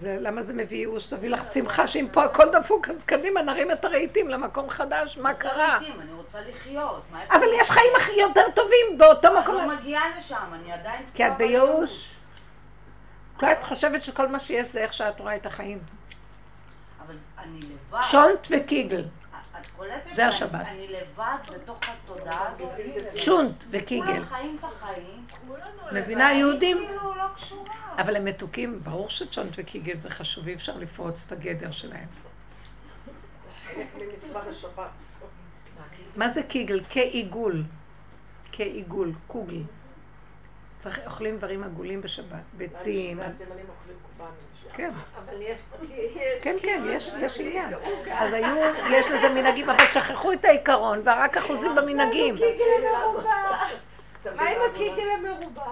[0.01, 1.07] זה, למה זה מביא ייאוש?
[1.07, 5.35] תביא לך שמחה שאם פה הכל דפוק, אז קדימה, נרים את הרהיטים למקום חדש, מה
[5.35, 5.77] קרה?
[5.77, 7.03] אני רוצה לחיות.
[7.31, 9.59] אבל יש חיים הכי יותר טובים באותו מקום.
[9.59, 11.03] אני לא מגיעה לשם, אני עדיין...
[11.15, 12.11] כי את בייאוש.
[13.37, 15.79] את חושבת שכל מה שיש זה איך שאת רואה את החיים.
[17.07, 18.01] אבל אני לבד.
[18.11, 19.05] שונט וקיגל.
[19.61, 20.15] את קולטת?
[20.15, 20.67] זה השבת.
[20.67, 22.71] אני לבד בתוך התודעה הזאת.
[23.17, 24.07] שונט וקיגל.
[24.07, 25.27] כולם חיים את החיים.
[25.93, 26.77] מבינה יהודים?
[26.77, 27.25] כאילו לא.
[27.99, 32.09] אבל הם מתוקים, ברור שצ'ונט וקיגל זה חשוב, אי אפשר לפרוץ את הגדר שלהם.
[36.17, 36.81] מה זה קיגל?
[36.91, 37.63] כעיגול.
[38.53, 39.63] כעיגול, קוגל.
[40.79, 43.21] צריך, אוכלים דברים עגולים בשבת, ביצים.
[44.73, 46.43] כן, אבל יש, יש...
[46.43, 47.75] כן, כן, יש, יש עניין.
[48.13, 48.57] אז היו,
[48.91, 52.35] יש לזה מנהגים, אבל שכחו את העיקרון, ורק אחוזים במנהגים.
[54.37, 55.63] מה עם הקיגל המרובע?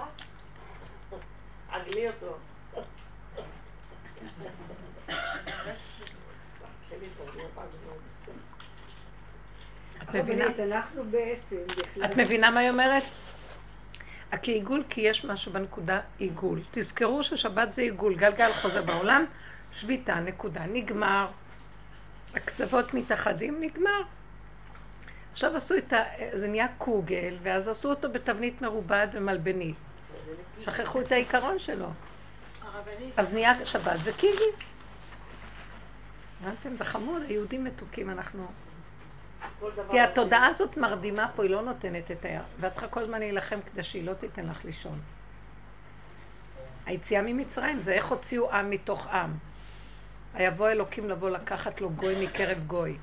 [1.71, 2.37] עגלי אותו.
[10.03, 10.45] את מבינה?
[12.05, 13.03] את מבינה מה היא אומרת?
[14.31, 16.59] הכעיגול כי יש משהו בנקודה עיגול.
[16.71, 19.25] תזכרו ששבת זה עיגול, גלגל חוזר בעולם,
[19.71, 21.27] שביתה, נקודה, נגמר.
[22.33, 24.01] הקצוות מתאחדים, נגמר.
[25.31, 26.03] עכשיו עשו את ה...
[26.33, 29.75] זה נהיה קוגל, ואז עשו אותו בתבנית מרובעת ומלבנית.
[30.59, 31.87] שכחו את העיקרון שלו.
[33.17, 34.43] אז נהיה שבת זה קיגי.
[36.41, 36.75] הבנתם?
[36.75, 38.47] זה חמוד, היהודים מתוקים, אנחנו...
[39.91, 42.41] כי התודעה הזאת מרדימה פה, היא לא נותנת את ה...
[42.59, 44.99] ואת צריכה כל הזמן להילחם כדי שהיא לא תיתן לך לישון.
[46.85, 49.31] היציאה ממצרים זה איך הוציאו עם מתוך עם.
[50.33, 52.97] היבוא אלוקים לבוא לקחת לו גוי מקרב גוי.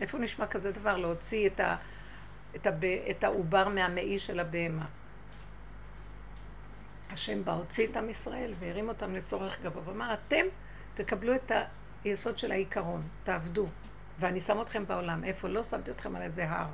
[0.00, 0.96] איפה נשמע כזה דבר?
[0.96, 1.76] להוציא את, ה...
[2.56, 2.84] את, הב...
[2.84, 4.86] את העובר מהמעי של הבהמה.
[7.10, 9.82] השם בא, הוציא את עם ישראל והרים אותם לצורך גבוה.
[9.86, 10.44] ואמר, אתם
[10.94, 11.52] תקבלו את
[12.04, 13.66] היסוד של העיקרון, תעבדו.
[14.18, 15.24] ואני שם אתכם בעולם.
[15.24, 15.48] איפה?
[15.48, 16.66] לא שמתי אתכם על איזה הר.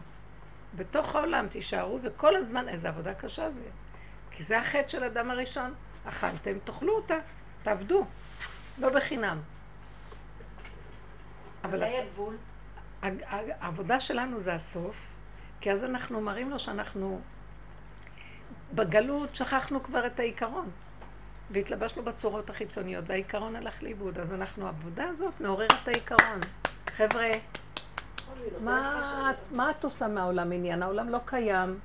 [0.77, 3.63] בתוך העולם תישארו, וכל הזמן, איזה עבודה קשה זה.
[4.31, 5.75] כי זה החטא של אדם הראשון.
[6.09, 7.15] אכלתם, תאכלו אותה,
[7.63, 8.07] תעבדו.
[8.79, 9.41] לא בחינם.
[11.65, 12.37] אבל מתי הגבול?
[13.03, 14.97] הג- הג- העבודה שלנו זה הסוף,
[15.61, 17.21] כי אז אנחנו מראים לו שאנחנו
[18.75, 20.71] בגלות שכחנו כבר את העיקרון.
[21.51, 24.19] והתלבשנו בצורות החיצוניות, והעיקרון הלך לאיבוד.
[24.19, 26.41] אז אנחנו, העבודה הזאת מעוררת את העיקרון.
[26.97, 27.31] חבר'ה,
[28.61, 30.83] מה, את- מה את עושה מהעולם עניין?
[30.83, 31.79] העולם לא קיים.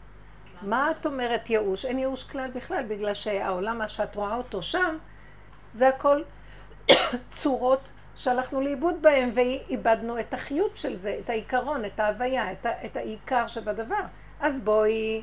[0.62, 1.86] מה את אומרת ייאוש?
[1.86, 4.98] אין ייאוש כלל בכלל, בגלל שהעולם, מה שאת רואה אותו שם,
[5.74, 6.22] זה הכל
[7.32, 12.86] צורות שהלכנו לאיבוד בהן ואיבדנו את החיות של זה, את העיקרון, את ההוויה, את, ה,
[12.86, 14.02] את העיקר שבדבר.
[14.40, 15.22] אז בואי,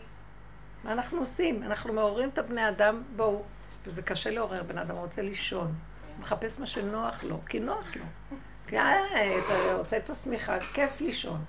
[0.84, 1.62] מה אנחנו עושים?
[1.62, 3.42] אנחנו מעוררים את הבני אדם, בואו.
[3.86, 5.66] וזה קשה לעורר בן אדם, הוא רוצה לישון.
[5.66, 5.74] הוא
[6.20, 8.04] מחפש מה שנוח לו, כי נוח לו.
[8.74, 11.44] אה, אתה רוצה את השמיכה, כיף לישון.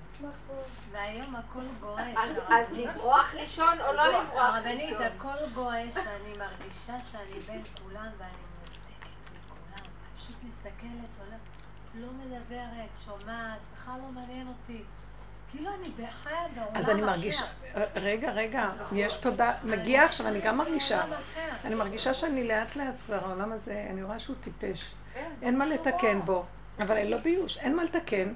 [0.92, 2.14] והיום הכל גועש.
[2.48, 5.02] אז- לברוח לישון או לא לברוח הרבנית, לישון?
[5.02, 8.32] הכל גועש, ואני מרגישה שאני בין כולם ואני
[9.46, 9.88] מכולם.
[10.16, 11.28] פשוט מסתכלת,
[11.94, 14.82] לא מדברת, שומעת, בכלל לא מעניין אותי.
[15.50, 16.78] כאילו אני בחיה בעולם אחר.
[16.78, 17.44] אז אני מרגישה,
[17.96, 21.04] רגע, רגע, יש תודה, מגיע עכשיו, אני גם מרגישה.
[21.64, 24.94] אני מרגישה שאני לאט לאט כבר, העולם הזה, אני רואה שהוא טיפש.
[25.42, 26.44] אין מה לתקן בו,
[26.80, 28.32] אבל אני לא ביוש, אין מה לתקן.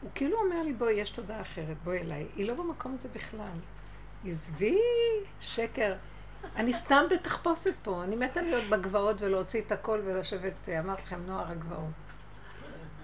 [0.00, 2.26] הוא כאילו אומר לי, בואי, יש תודה אחרת, בואי אליי.
[2.36, 3.58] היא לא במקום הזה בכלל.
[4.24, 4.78] עזבי,
[5.40, 5.94] שקר.
[6.56, 11.50] אני סתם בתחפושת פה, אני מתה להיות בגבעות ולהוציא את הכל ולשבת, אמרתי לכם, נוער
[11.50, 11.90] הגבעות.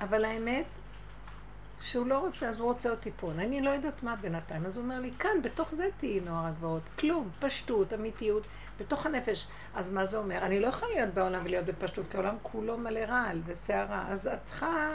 [0.00, 0.64] אבל האמת,
[1.80, 3.32] שהוא לא רוצה, אז הוא רוצה אותי פה.
[3.32, 4.66] אני לא יודעת מה בינתיים.
[4.66, 6.82] אז הוא אומר לי, כאן, בתוך זה תהיי נוער הגבעות.
[6.98, 8.46] כלום, פשטות, אמיתיות,
[8.80, 9.46] בתוך הנפש.
[9.74, 10.38] אז מה זה אומר?
[10.38, 14.04] אני לא יכולה להיות בעולם ולהיות בפשטות, כי העולם כולו מלא רעל וסערה.
[14.08, 14.88] אז את צריכה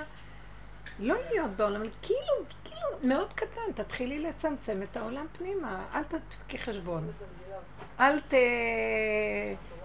[0.99, 3.83] לא להיות בעולם, כאילו, כאילו, מאוד קטן.
[3.83, 5.83] תתחילי לצמצם את העולם פנימה.
[5.93, 7.11] אל תתקי חשבון.
[7.99, 8.33] אל ת...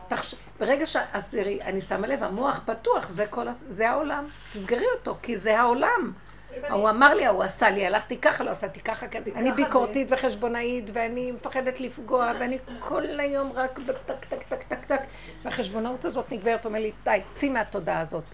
[0.08, 0.34] תחש...
[0.60, 0.96] ברגע ש...
[1.12, 3.46] אז תראי, אני שמה לב, המוח פתוח, זה, כל...
[3.52, 4.26] זה העולם.
[4.52, 6.12] תסגרי אותו, כי זה העולם.
[6.70, 9.06] הוא אמר לי, הוא עשה לי, הלכתי ככה, לא עשיתי ככה.
[9.34, 15.00] אני ביקורתית וחשבונאית, ואני מפחדת לפגוע, ואני כל היום רק בטק, טק, טק, טק, טק.
[15.44, 18.24] והחשבונאות הזאת נגברת, אומר לי, די, צאי מהתודעה הזאת.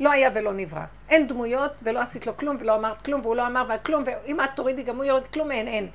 [0.00, 0.84] לא היה ולא נברא.
[1.08, 4.50] אין דמויות, ולא עשית לו כלום, ולא אמרת כלום, והוא לא אמר וכלום, ואם את
[4.56, 5.88] תורידי, גם הוא יוריד כלום, אין, אין.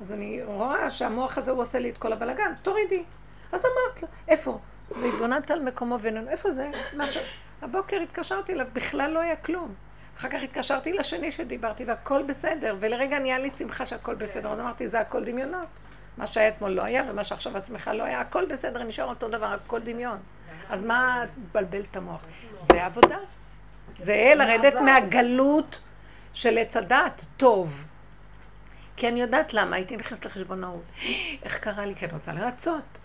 [0.00, 3.04] אז אני רואה שהמוח הזה, הוא עושה לי את כל הבלגן, תורידי.
[3.52, 4.58] אז אמרת לו, איפה?
[5.02, 6.70] והתבוננת על מקומו ואיננו, איפה זה?
[6.96, 7.22] משהו.
[7.62, 9.74] הבוקר התקשרתי אליו, בכלל לא היה כלום.
[10.18, 14.88] אחר כך התקשרתי לשני שדיברתי והכל בסדר, ולרגע נהיה לי שמחה שהכל בסדר, אז אמרתי,
[14.88, 15.68] זה הכל דמיונות.
[16.16, 19.46] מה שהיה אתמול לא היה, ומה שעכשיו עצמך לא היה, הכל בסדר, נשאר אותו דבר,
[19.46, 20.18] הכל דמיון.
[20.70, 22.24] אז מה את מבלבל את המוח?
[22.72, 23.18] זה עבודה.
[23.98, 25.78] זה לרדת מהגלות
[26.32, 27.84] של עץ הדת, טוב.
[28.96, 30.82] כי אני יודעת למה, הייתי נכנסת לחשבונאות.
[31.42, 31.94] איך קרה לי?
[31.94, 32.98] כי אני רוצה לרצות.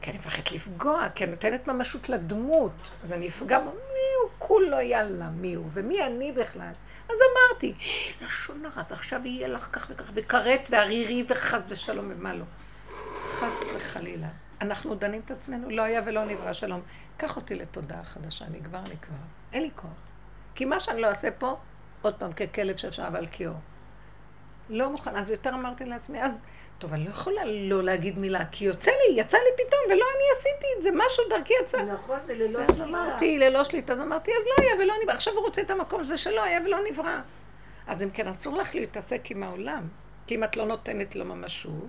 [0.00, 2.72] כי אני מפחדת לפגוע, כי אני נותנת ממשות לדמות.
[3.04, 5.66] אז אני אפגע בו, מי הוא כולו, יאללה, מי הוא?
[5.72, 6.72] ומי אני בכלל?
[7.08, 7.74] אז אמרתי,
[8.20, 12.44] לשון הרע, ועכשיו יהיה לך כך וכך, וכרת וערירי וחס ושלום ומה לא.
[13.24, 14.28] חס וחלילה.
[14.60, 16.80] אנחנו דנים את עצמנו, לא היה ולא נברא שלום.
[17.16, 19.16] קח אותי לתודעה חדשה, נגבר לי כבר.
[19.52, 19.90] אין לי כוח.
[20.54, 21.56] כי מה שאני לא אעשה פה,
[22.02, 23.56] עוד פעם, ככלב שישב על כיור.
[24.68, 25.16] לא מוכן.
[25.16, 26.42] אז יותר אמרתי לעצמי, אז,
[26.78, 30.24] טוב, אני לא יכולה לא להגיד מילה, כי יוצא לי, יצא לי פתאום, ולא אני
[30.38, 31.82] עשיתי את זה, משהו דרכי יצא.
[31.82, 32.84] נכון, זה ללא שליטה.
[32.84, 35.14] אמרתי, ללא שליטה, אז אמרתי, אז לא היה ולא נברא.
[35.14, 37.20] עכשיו הוא רוצה את המקום הזה שלא היה ולא נברא.
[37.86, 39.88] אז אם כן, אסור לך להתעסק עם העולם.
[40.26, 41.88] כי אם את לא נותנת לו ממשות,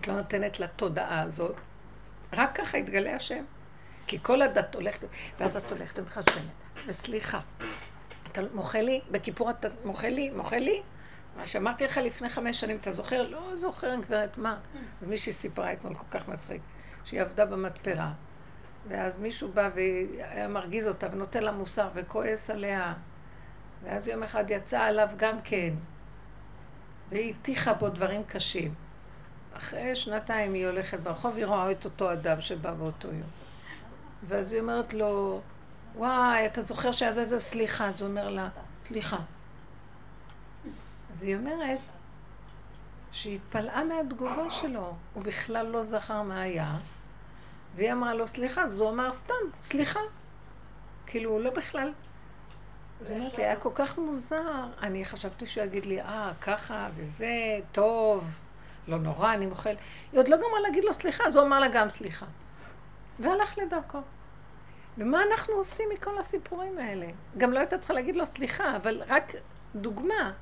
[0.00, 1.54] את לא נותנת לתודעה הזאת,
[2.32, 3.44] רק ככה יתגלה השם.
[4.06, 5.06] כי כל הדת הולכת,
[5.40, 6.44] ואז את הולכת ומחשבנת,
[6.86, 7.40] וסליחה.
[8.32, 10.82] אתה מוחה לי, בכיפור אתה מוחה לי, מוחה לי?
[11.36, 13.28] מה שאמרתי לך לפני חמש שנים, אתה זוכר?
[13.28, 14.58] לא זוכר, גברת, מה?
[15.00, 16.62] אז מישהי סיפרה אתמול, כל כך מצחיק,
[17.04, 18.12] שהיא עבדה במתפרה,
[18.88, 22.94] ואז מישהו בא והיה מרגיז אותה ונותן לה מוסר וכועס עליה,
[23.84, 25.74] ואז יום אחד יצא עליו גם כן,
[27.10, 28.74] והיא הטיחה בו דברים קשים.
[29.56, 33.30] אחרי שנתיים היא הולכת ברחוב, היא רואה את אותו אדם שבא באותו יום.
[34.28, 35.40] ואז היא אומרת לו,
[35.94, 37.88] וואי, אתה זוכר שהיה זה סליחה?
[37.88, 38.48] אז הוא אומר לה,
[38.82, 39.18] סליחה.
[41.12, 41.78] אז היא אומרת
[43.12, 46.78] שהיא התפלאה מהתגובה שלו, הוא בכלל לא זכר מה היה,
[47.74, 50.00] והיא אמרה לו סליחה, אז הוא אמר סתם, סליחה.
[51.06, 51.92] כאילו, הוא לא בכלל...
[53.06, 58.24] היא אומרת היה כל כך מוזר, אני חשבתי שהוא יגיד לי, אה, ככה וזה, טוב,
[58.88, 59.74] לא נורא, אני מוחל.
[60.12, 62.26] היא עוד לא גמרה להגיד לו סליחה, אז הוא אמר לה גם סליחה.
[63.20, 63.98] והלך לדרכו.
[64.98, 67.06] ומה אנחנו עושים מכל הסיפורים האלה?
[67.38, 69.32] גם לא הייתה צריכה להגיד לו סליחה, אבל רק
[69.74, 70.32] דוגמה.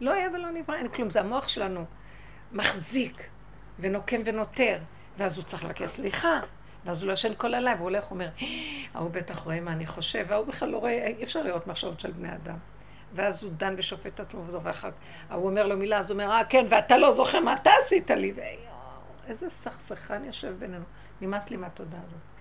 [0.00, 1.84] לא היה ולא נברא, אין כלום, זה המוח שלנו
[2.52, 3.28] מחזיק
[3.78, 4.78] ונוקם ונותר,
[5.18, 6.40] ואז הוא צריך לבקש סליחה,
[6.84, 8.28] ואז הוא לא ישן כל הלילה, והוא הולך ואומר,
[8.94, 12.12] ההוא בטח רואה מה אני חושב, וההוא בכלל לא רואה, אי אפשר לראות מחשבות של
[12.12, 12.56] בני אדם.
[13.14, 14.90] ואז הוא דן ושופט את עצמו וזוכר ואחר
[15.30, 18.10] ההוא אומר לו מילה, אז הוא אומר, אה כן, ואתה לא זוכר מה אתה עשית
[18.10, 18.46] לי, ויואו,
[19.26, 20.84] איזה סכסכן יושב בינינו.
[21.20, 22.35] נמאס לי מהתודה הזאת.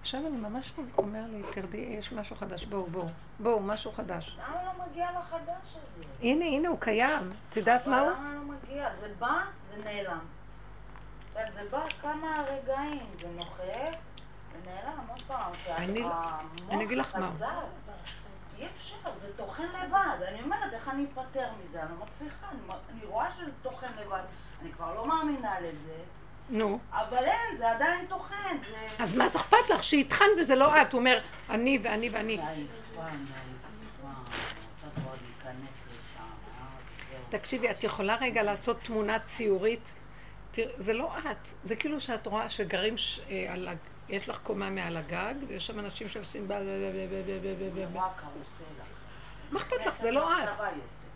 [0.00, 3.06] עכשיו אני ממש אומר לי, תרדי, יש משהו חדש, בואו, בואו,
[3.40, 4.38] בואו, משהו חדש.
[4.48, 6.04] למה לא מגיע לחדש הזה?
[6.22, 7.30] הנה, הנה, הוא קיים.
[7.50, 8.10] את יודעת מה הוא?
[8.10, 8.88] למה לא מגיע?
[9.00, 9.40] זה בא
[9.74, 10.18] ונעלם.
[11.34, 13.98] זה בא כמה רגעים, זה נוחת
[14.52, 15.52] ונעלם עוד פעם.
[15.76, 17.30] אני- שהמוח אני אגיד לך מה.
[18.58, 20.22] אי אפשר, זה טוחן לבד.
[20.28, 21.82] אני אומרת, איך אני אפטר מזה?
[21.82, 22.46] אני לא מצליחה,
[22.90, 24.22] אני רואה שזה טוחן לבד.
[24.62, 25.94] אני כבר לא מאמינה לזה,
[26.48, 26.78] נו.
[26.92, 28.56] אבל אין, זה עדיין טוחן.
[28.70, 29.02] זה...
[29.02, 30.92] אז מה זה אכפת לך שיטחן וזה לא את?
[30.92, 32.38] הוא אומר, אני ואני ואני.
[37.30, 39.92] תקשיבי, את יכולה רגע לעשות תמונה ציורית?
[40.78, 43.20] זה לא את, זה כאילו שאת רואה שגרים, ש...
[43.30, 43.68] אה, על...
[44.08, 46.48] יש לך קומה מעל הגג, ויש שם אנשים שעושים...
[46.48, 46.52] ב...
[46.52, 46.56] ב...
[46.56, 47.08] ב...
[47.10, 47.30] ב...
[47.30, 47.42] ב...
[47.42, 47.80] ב...
[47.80, 47.84] ב...
[47.84, 47.94] ב...
[49.50, 50.02] מה אכפת לך?
[50.04, 50.48] לא לא זה לא את.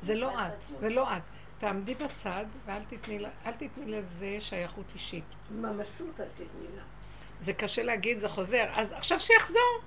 [0.03, 1.23] זה לא את, זה לא את.
[1.63, 5.25] תעמדי בצד ואל תתני, אל תתני לזה שייכות אישית.
[5.51, 6.83] ממשות אל תתני לה.
[7.41, 8.65] זה קשה להגיד, זה חוזר.
[8.75, 9.81] אז עכשיו שיחזור.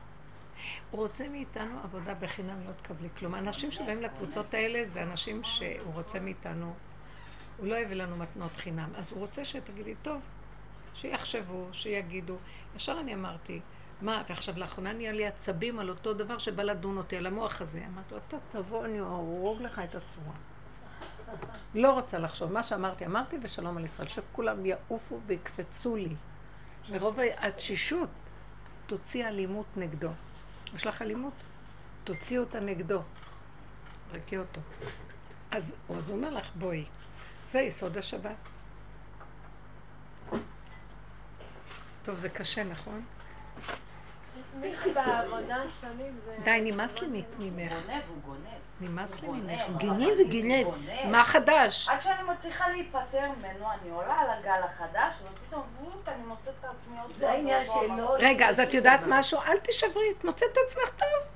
[0.92, 3.34] הוא רוצה מאיתנו עבודה בחינם, לא תקבלי כלום.
[3.34, 6.74] האנשים שבאים לקבוצות האלה זה אנשים שהוא רוצה מאיתנו,
[7.58, 8.90] הוא לא הביא לנו מתנות חינם.
[8.96, 10.22] אז הוא רוצה שתגידי, טוב,
[10.94, 12.38] שיחשבו, שיגידו.
[12.76, 13.60] ישר אני אמרתי,
[14.02, 17.84] מה, ועכשיו לאחרונה נהיה לי עצבים על אותו דבר שבא לדון אותי, על המוח הזה.
[17.94, 20.36] אמרתי לו, אתה תבוא, אני אהרוג לך את הצורה.
[21.76, 22.52] לא רוצה לחשוב.
[22.52, 24.08] מה שאמרתי, אמרתי, ושלום על ישראל.
[24.08, 26.16] שכולם יעופו ויקפצו לי.
[26.90, 28.10] מרוב התשישות,
[28.86, 30.10] תוציא אלימות נגדו.
[30.76, 31.34] יש לך אלימות?
[32.04, 33.02] תוציאי אותה נגדו.
[34.14, 34.62] רקי אותו.
[35.52, 36.86] אז, אז הוא אומר לך, בואי.
[37.52, 38.36] זה יסוד השבת.
[42.04, 43.06] טוב, זה קשה, נכון?
[46.44, 47.72] די, נמאס לי ממך.
[47.72, 48.65] הוא גונב, הוא גונב.
[48.82, 49.62] נמאס לי ממך.
[49.68, 50.68] הוא גונב.
[51.12, 51.90] מה חדש?
[51.90, 56.66] עד שאני מצליחה להיפטר ממנו, אני עולה על הגל החדש, ופתאום ווט, אני מוצאת את
[56.66, 57.70] עצמי עוד זה העניין.
[57.70, 58.08] המקום.
[58.20, 59.40] רגע, אז את יודעת משהו?
[59.42, 61.36] אל תשברי, את מוצאת את עצמך טוב.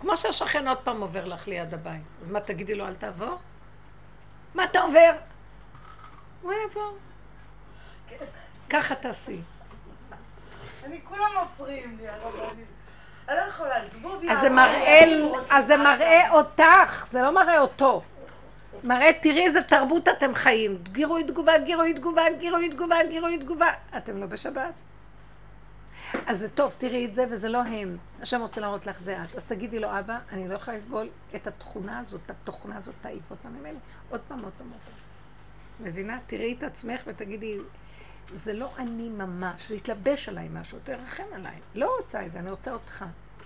[0.00, 2.02] כמו שהשכן עוד פעם עובר לך ליד הבית.
[2.22, 3.38] אז מה, תגידי לו, אל תעבור?
[4.54, 5.12] מה אתה עובר?
[6.42, 6.96] הוא יעבור.
[8.70, 9.40] ככה תעשי.
[10.84, 12.77] אני, כולם מפריעים לי, הרבנית.
[13.28, 14.30] אני לא יכולה, עזבו בי.
[14.30, 15.00] אז זה מראה,
[15.50, 15.76] אז זה.
[15.76, 18.02] מראה אותך, זה לא מראה אותו.
[18.84, 20.78] מראה, תראי איזה תרבות אתם חיים.
[20.82, 23.72] גירוי תגובה, גירוי תגובה, גירוי תגובה, גירוי תגובה.
[23.96, 24.74] אתם לא בשבת.
[26.26, 27.96] אז זה טוב, תראי את זה, וזה לא הם.
[28.22, 29.36] השם רוצה להראות לך זה את.
[29.36, 33.30] אז תגידי לו, אבא, אני לא יכולה לסבול את התכונה הזאת, את התוכנה הזאת, תעיף
[33.30, 33.78] אותה ממני.
[34.10, 35.88] עוד פעם, עוד פעם, עוד פעם.
[35.88, 36.18] מבינה?
[36.26, 37.58] תראי את עצמך ותגידי,
[38.34, 41.60] זה לא אני ממש, זה התלבש עליי משהו, תרחם עליי.
[41.74, 43.04] לא רוצה את זה, אני רוצה אותך.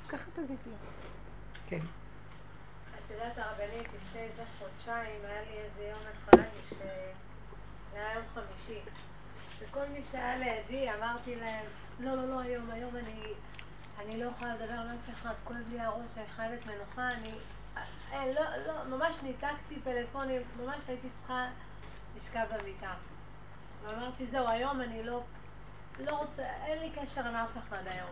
[0.08, 0.72] ככה תגיד לו.
[1.66, 1.78] כן.
[1.78, 6.42] את יודעת, הרבנית, לפני איזה חודשיים היה לי איזה יום אחד.
[6.78, 7.12] זה
[7.94, 8.80] היה יום חמישי.
[9.58, 11.66] וכל מי שהיה לידי, אמרתי להם,
[12.00, 13.22] לא, לא, לא, היום, היום אני,
[13.98, 17.32] אני לא יכולה לדבר עם אף אחד, כואב לי הראש, אני חייבת מנוחה, אני...
[18.12, 21.46] אה, לא, לא, ממש ניתקתי פלאפונים, ממש הייתי צריכה
[22.16, 22.94] לשכב במיטה.
[23.82, 25.22] ואמרתי, זהו, היום אני לא,
[25.98, 28.10] לא רוצה, אין לי קשר עם אף אחד היום.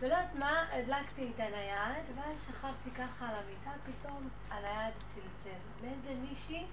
[0.00, 5.58] ולא יודעת מה, הדלקתי את הנייד, ואז שכבתי ככה על המיטה, פתאום הנייד צלצל.
[5.82, 6.66] מאיזה מישהי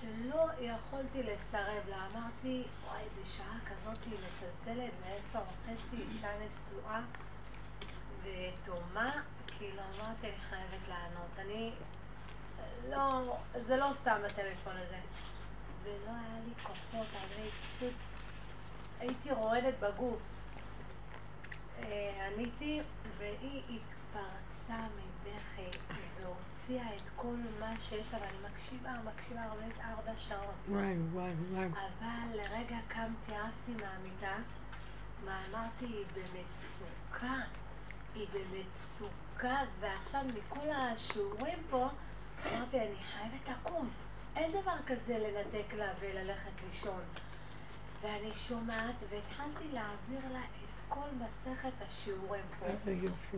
[0.00, 2.06] שלא יכולתי לסרב לה.
[2.12, 7.00] אמרתי, וואי, בשעה כזאת היא מצלצלת, בעשר וחצי, אישה נשואה
[8.22, 9.12] ותומה,
[9.46, 11.38] כאילו אמרתי, אני חייבת לענות.
[11.38, 11.72] אני,
[12.88, 14.98] לא, זה לא סתם הטלפון הזה.
[15.82, 17.94] ולא היה לי כוחות, אני פשוט
[19.00, 20.18] הייתי רועדת בגוף.
[21.78, 22.80] אה, עניתי,
[23.18, 25.78] והיא התפרצה מבכי
[26.20, 30.54] והוציאה את כל מה שיש לה, ואני מקשיבה, מקשיבה, עומדת ארבע שעות.
[30.68, 31.66] וואי, וואי, וואי.
[31.66, 34.36] אבל לרגע קמתי, עפתי מהמיטה,
[35.24, 37.34] ואמרתי, היא במצוקה,
[38.14, 41.88] היא במצוקה, ועכשיו מכל השיעורים פה,
[42.46, 43.90] אמרתי, אני חייבת לקום.
[44.36, 47.00] אין דבר כזה לנתק לה וללכת לישון.
[48.02, 50.44] ואני שומעת, והתחלתי להעביר לה את
[50.88, 52.66] כל מסכת השיעורים פה.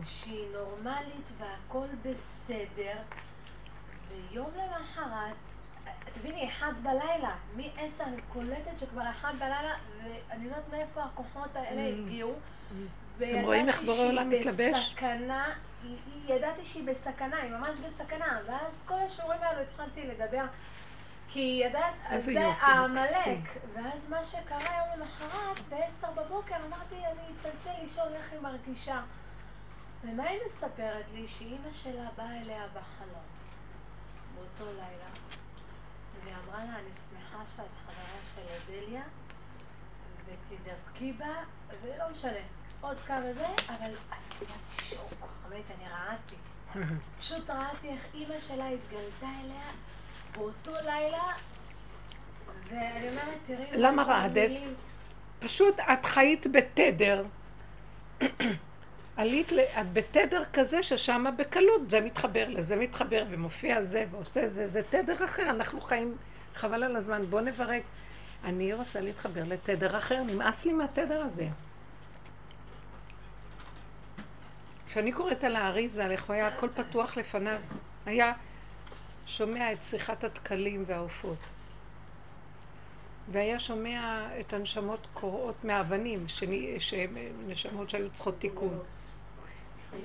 [0.05, 2.97] שהיא נורמלית והכל בסדר,
[4.09, 5.35] ויום למחרת,
[6.13, 11.81] תביני, אחד בלילה, מ-10 אני קולטת שכבר אחד בלילה, ואני לא יודעת מאיפה הכוחות האלה
[11.81, 12.01] Mm.
[12.07, 12.33] הגיעו.
[13.17, 14.93] אתם רואים איך בורא עולם מתלבש?
[14.93, 15.53] בסכנה,
[16.27, 20.45] ידעתי שהיא בסכנה, היא ממש בסכנה, ואז כל השיעורים האלו התחלתי לדבר,
[21.33, 23.39] כי ידעת, איזה זה העמלק.
[23.73, 29.01] ואז מה שקרה יום למחרת, בעשר בבוקר אמרתי, אני אצלצל לשאול איך היא מרגישה.
[30.03, 31.27] ומה היא מספרת לי?
[31.27, 33.23] שאימא שלה באה אליה בחלום,
[34.35, 35.09] באותו לילה,
[36.23, 38.41] והיא אמרה לה, אני שמחה שאת חברה של
[38.71, 39.03] אודליה,
[40.25, 41.43] ותדבקי בה,
[41.81, 42.43] ולא משנה,
[42.81, 43.95] עוד כמה זה, אבל
[44.89, 45.13] שוק,
[45.47, 46.35] אמרתי, אני רעדתי.
[47.19, 49.71] פשוט ראיתי איך אימא שלה התגלתה אליה
[50.37, 51.23] באותו לילה,
[52.69, 53.65] ואני אומרת, תראי...
[53.71, 54.51] למה מה רעדת?
[55.39, 57.25] פשוט את חיית בתדר.
[59.17, 64.81] עלית, את בתדר כזה ששם בקלות זה מתחבר לזה מתחבר ומופיע זה ועושה זה, זה
[64.89, 66.17] תדר אחר, אנחנו חיים,
[66.53, 67.83] חבל על הזמן, בוא נברק.
[68.43, 71.47] אני רוצה להתחבר לתדר אחר, נמאס לי מהתדר הזה.
[74.87, 77.59] כשאני קוראת על האריזה, איך הוא היה הכל פתוח לפניו,
[78.05, 78.33] היה
[79.25, 81.37] שומע את שיחת התקלים והעופות.
[83.31, 88.79] והיה שומע את הנשמות קוראות מהאבנים, שני- שנשמות שהיו צריכות תיקון.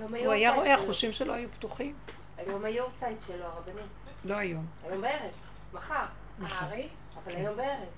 [0.01, 0.75] הוא היה רואה.
[0.75, 1.95] החושים שלו היו פתוחים.
[2.37, 3.85] היום היורצייט שלו, הרבנית.
[4.25, 4.67] לא היום.
[4.85, 5.31] היום בערב,
[5.73, 6.05] מחר.
[6.39, 6.65] מחר.
[6.65, 6.89] הארי?
[7.15, 7.39] אבל כן.
[7.39, 7.89] היום בערב.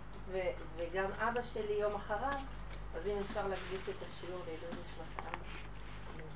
[0.77, 2.39] וגם אבא שלי יום אחריו,
[2.97, 5.39] אז אם אפשר להקדיש את השיעור לעילוי נשמת אבא.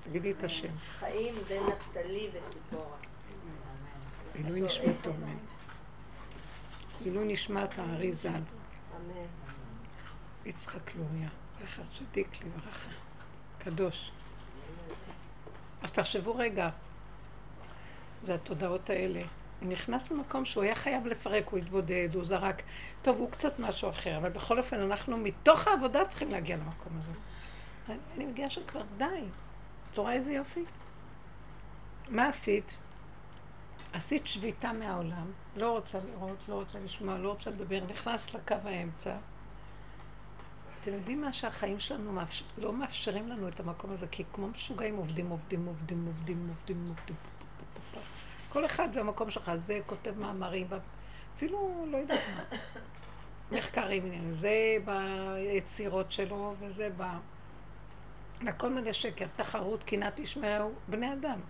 [0.05, 0.77] תגידי את השם.
[0.99, 2.97] חיים בין נפתלי וציפורה.
[4.35, 5.11] עילוי נשמתו.
[5.11, 5.37] אמן.
[7.05, 8.41] עילוי נשמת הארי ז"ל.
[10.45, 11.29] יצחק לוריה,
[11.63, 12.91] זכר צדיק לברכה.
[13.59, 14.11] קדוש.
[15.83, 16.71] אז תחשבו רגע,
[18.23, 19.23] זה התודעות האלה.
[19.61, 22.63] הוא נכנס למקום שהוא היה חייב לפרק, הוא התבודד, הוא זרק.
[23.03, 27.13] טוב, הוא קצת משהו אחר, אבל בכל אופן אנחנו מתוך העבודה צריכים להגיע למקום הזה.
[28.17, 29.05] אני, מגיעה שכבר די.
[29.93, 30.65] את רואה איזה יופי?
[32.09, 32.77] מה עשית?
[33.95, 39.17] עשית שביתה מהעולם, לא רוצה לראות, לא רוצה לשמוע, לא רוצה לדבר, נכנס לקו האמצע.
[40.83, 44.97] אתם יודעים מה שהחיים שלנו מאפשר, לא מאפשרים לנו את המקום הזה, כי כמו משוגעים
[44.97, 47.17] עובדים, עובדים, עובדים, עובדים, עובדים, עובדים.
[48.49, 50.67] כל אחד והמקום שלך, זה כותב מאמרים,
[51.37, 52.59] אפילו לא יודעת מה,
[53.59, 57.03] מחקרים, זה ביצירות שלו וזה ב...
[58.47, 61.41] הכל מלא שקר, תחרות, קנאת ישמעו בני אדם.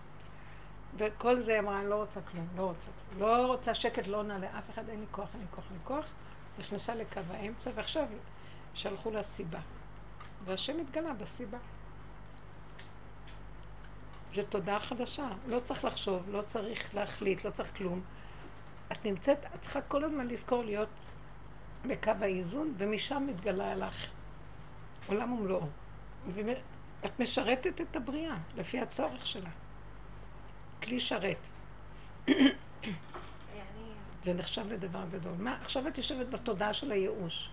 [0.97, 3.22] וכל זה אמרה, אני לא רוצה כלום, לא רוצה כלום.
[3.22, 5.84] לא רוצה שקט, לא עונה לאף אחד, אין לי כוח, אין לי כוח, אין לי
[5.84, 6.07] כוח.
[6.59, 8.07] נכנסה לקו האמצע, ועכשיו
[8.74, 9.59] שלחו לה סיבה.
[10.45, 11.59] והשם התגלה בסיבה.
[14.34, 18.03] זו תודעה חדשה, לא צריך לחשוב, לא צריך להחליט, לא צריך כלום.
[18.92, 20.88] את נמצאת, את צריכה כל הזמן לזכור להיות
[21.86, 24.07] בקו האיזון, ומשם מתגלה לך
[25.07, 25.66] עולם ומלואו.
[26.34, 29.51] ואת משרתת את הבריאה, לפי הצורך שלה.
[30.85, 31.37] כלי שרת.
[34.24, 35.32] זה נחשב לדבר גדול.
[35.39, 37.51] מה, עכשיו את יושבת בתודעה של הייאוש.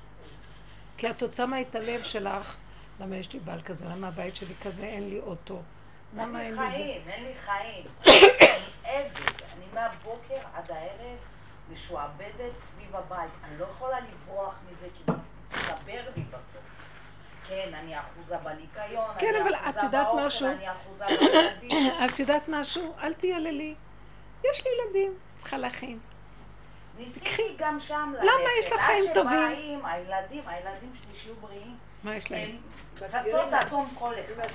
[0.97, 2.57] כי את רוצה את הלב שלך,
[2.99, 5.61] למה יש לי בעל כזה, למה הבית שלי כזה, אין לי אוטו.
[6.15, 6.69] למה אין לי?
[6.69, 7.85] חיים, אין לי חיים.
[8.05, 8.25] אני
[8.83, 9.41] עבד.
[9.53, 11.17] אני מהבוקר עד הערב
[11.71, 13.31] משועבדת סביב הבית.
[13.43, 15.13] אני לא יכולה לברוח מזה כי זה
[15.49, 16.41] מצטבר לי בסוף.
[17.51, 20.47] כן, אני אחוזה בניקיון, כן, אבל אני את אחוזה יודעת באוכל, משהו?
[20.47, 21.87] אני אחוזה בילדים.
[22.05, 22.93] את יודעת משהו?
[23.03, 23.75] אל תייללי.
[24.51, 25.99] יש לי ילדים, צריכה להכין.
[26.97, 28.23] ניסיתי גם שם ללכת.
[28.25, 28.49] למה?
[28.59, 29.37] יש לך חיים טובים.
[29.37, 31.77] עד שבאים הילדים, הילדים שלי שיהיו בריאים.
[32.03, 32.49] מה יש להם?
[32.49, 32.57] הם
[33.07, 34.49] פצצות אטום כל אחד.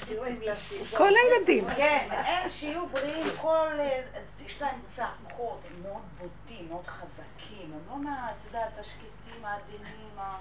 [0.96, 1.64] כל הילדים.
[1.76, 3.68] כן, הם שיהיו בריאים, כל...
[3.78, 4.00] אה,
[4.46, 10.18] יש להם צעקות, הם מאוד בוטים, מאוד חזקים, הם לא מה, את יודעת, השקטים, העדינים,
[10.18, 10.36] ה-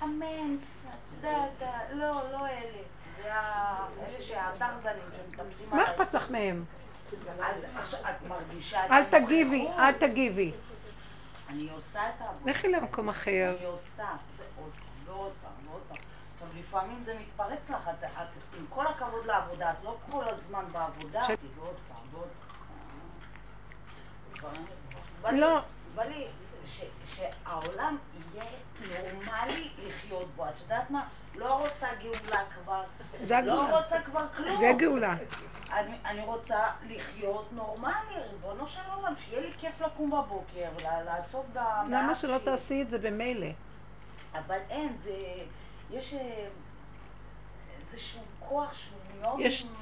[0.00, 1.50] המנס, את יודעת,
[1.92, 2.82] לא, לא אלה.
[3.22, 5.84] זה ה- אלה שהטרזנים שמטפסים מה.
[5.84, 6.64] אכפת לך מהם?
[7.42, 7.56] אז
[8.10, 9.68] את מרגישה אל תגיבי.
[9.78, 10.52] אל תגיבי.
[11.50, 12.50] אני עושה את העבודה.
[12.50, 13.54] לכי למקום אחר.
[13.58, 14.06] אני עושה,
[14.38, 14.70] זה עוד
[15.04, 15.96] ועוד פעם, ועוד פעם.
[16.34, 18.08] עכשיו, לפעמים זה מתפרץ לך, את, את,
[18.58, 22.28] עם כל הכבוד לעבודה, את לא כל הזמן בעבודה, ש- ועוד פעם, ועוד
[25.22, 25.36] פעם.
[25.36, 25.60] לא.
[25.94, 26.26] בא לי
[26.70, 27.96] ש- שהעולם
[28.34, 28.44] יהיה
[29.12, 30.44] נורמלי לחיות בו.
[30.48, 31.06] את יודעת מה?
[31.34, 32.82] לא רוצה גאולה כבר,
[33.26, 33.70] זה הגאולה.
[33.70, 34.60] לא רוצה כבר כלום.
[34.60, 35.14] זה גאולה.
[35.72, 36.58] אני, אני רוצה
[36.88, 37.94] לחיות נורמלי,
[38.30, 40.68] ריבונו של עולם, שיהיה לי כיף לקום בבוקר,
[41.04, 42.44] לעשות במעט למה שלא שלי.
[42.44, 43.46] תעשי את זה במילא?
[44.34, 45.12] אבל אין, זה...
[45.90, 46.46] יש אה,
[47.92, 49.40] איזשהו כוח שהוא מאוד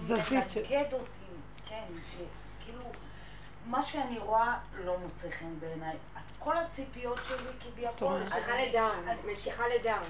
[0.09, 1.09] מנגד אותי,
[1.69, 2.83] כן, שכאילו,
[3.69, 4.55] מה שאני רואה
[4.85, 5.91] לא מוצא חן בעיניי.
[5.97, 7.73] את- כל הציפיות שלי טוב.
[7.75, 8.23] כביכול...
[8.23, 8.97] משיכה לדאון,
[9.33, 10.05] משיכה לדאון.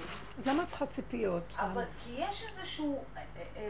[0.45, 1.43] למה צריכה ציפיות?
[1.57, 3.03] אבל כי יש איזשהו...
[3.17, 3.69] אה, אה, אה,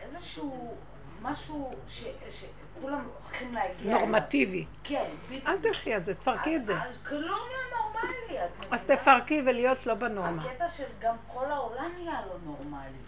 [0.00, 0.76] איזשהו
[1.22, 3.98] משהו ש- שכולם צריכים להגיע אליו.
[4.06, 4.66] נורמטיבי.
[4.84, 5.46] כן, בדיוק.
[5.46, 6.82] אל תלכי על זה, תפרקי את זה.
[6.82, 8.40] אז- כלום לא נורמלי,
[8.70, 8.80] אז?
[8.86, 10.42] תפרקי ולהיות לא בנורמה.
[10.44, 12.98] הקטע שגם כל העולם נהיה לא נורמלי.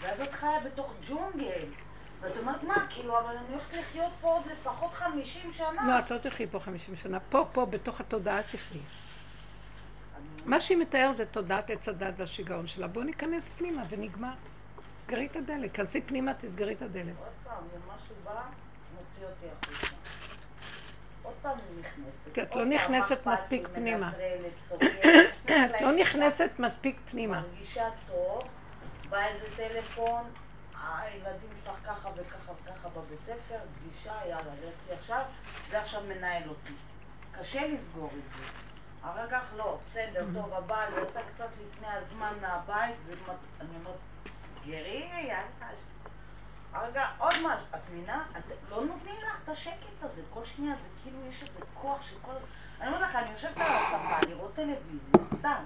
[0.00, 1.64] ואז את חיה בתוך ג'ונגל.
[2.20, 5.86] ואת אומרת, מה, כאילו, אבל אני הולכת לחיות פה עוד לפחות 50 שנה.
[5.86, 7.20] לא, את לא תחי פה 50 שנה.
[7.20, 8.78] פה, פה, בתוך התודעה תחי.
[10.46, 12.86] מה שהיא מתאר זה תודעת עץ הדת והשיגעון שלה.
[12.86, 14.32] בואו ניכנס פנימה ונגמר.
[15.02, 15.74] סגרי את הדלת.
[15.74, 17.14] כנסי פנימה, תסגרי את הדלת.
[17.18, 18.42] עוד פעם, משהו בא,
[18.94, 19.96] מוציא אותי החוצה.
[21.22, 22.34] עוד פעם אני נכנסת.
[22.34, 24.12] כי את לא נכנסת מספיק פנימה.
[25.44, 27.40] את לא נכנסת מספיק פנימה.
[27.40, 28.42] מרגישה טוב,
[29.08, 30.22] בא איזה טלפון,
[30.88, 35.22] הילדים שלך ככה וככה וככה בבית ספר, פגישה, יאללה, לכי עכשיו,
[35.70, 36.72] זה עכשיו מנהל אותי.
[37.38, 38.44] קשה לסגור את זה.
[39.02, 43.96] אחר כך לא, בסדר, טוב, הבעל יצא קצת לפני הזמן מהבית, זה, מת- אני אומרת,
[44.62, 45.70] סגרי, יאללה.
[46.74, 48.24] רגע, עוד משהו, את מבינה?
[48.70, 52.32] לא נותנים לך את השקט הזה, כל שנייה זה כאילו יש איזה כוח שכל...
[52.80, 55.64] אני אומרת לך, אני יושבת על הספה, לראות טלוויזיה, סתם,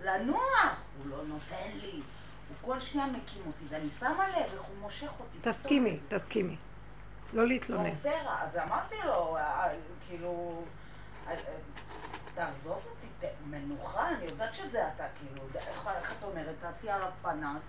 [0.00, 2.02] לנוח, הוא לא נותן לי,
[2.48, 5.38] הוא כל שנייה מקים אותי, ואני שמה לב איך הוא מושך אותי.
[5.50, 6.56] תסכימי, תסכימי.
[7.32, 7.90] לא להתלונן.
[7.90, 9.68] באופרה, אז אמרתי לו, אה,
[10.08, 10.62] כאילו,
[11.26, 11.36] אה, אה,
[12.34, 15.42] תעזוב אותי, מנוחה, אני יודעת שזה אתה, כאילו,
[15.96, 17.62] איך את אומרת, תעשי עליו פנס,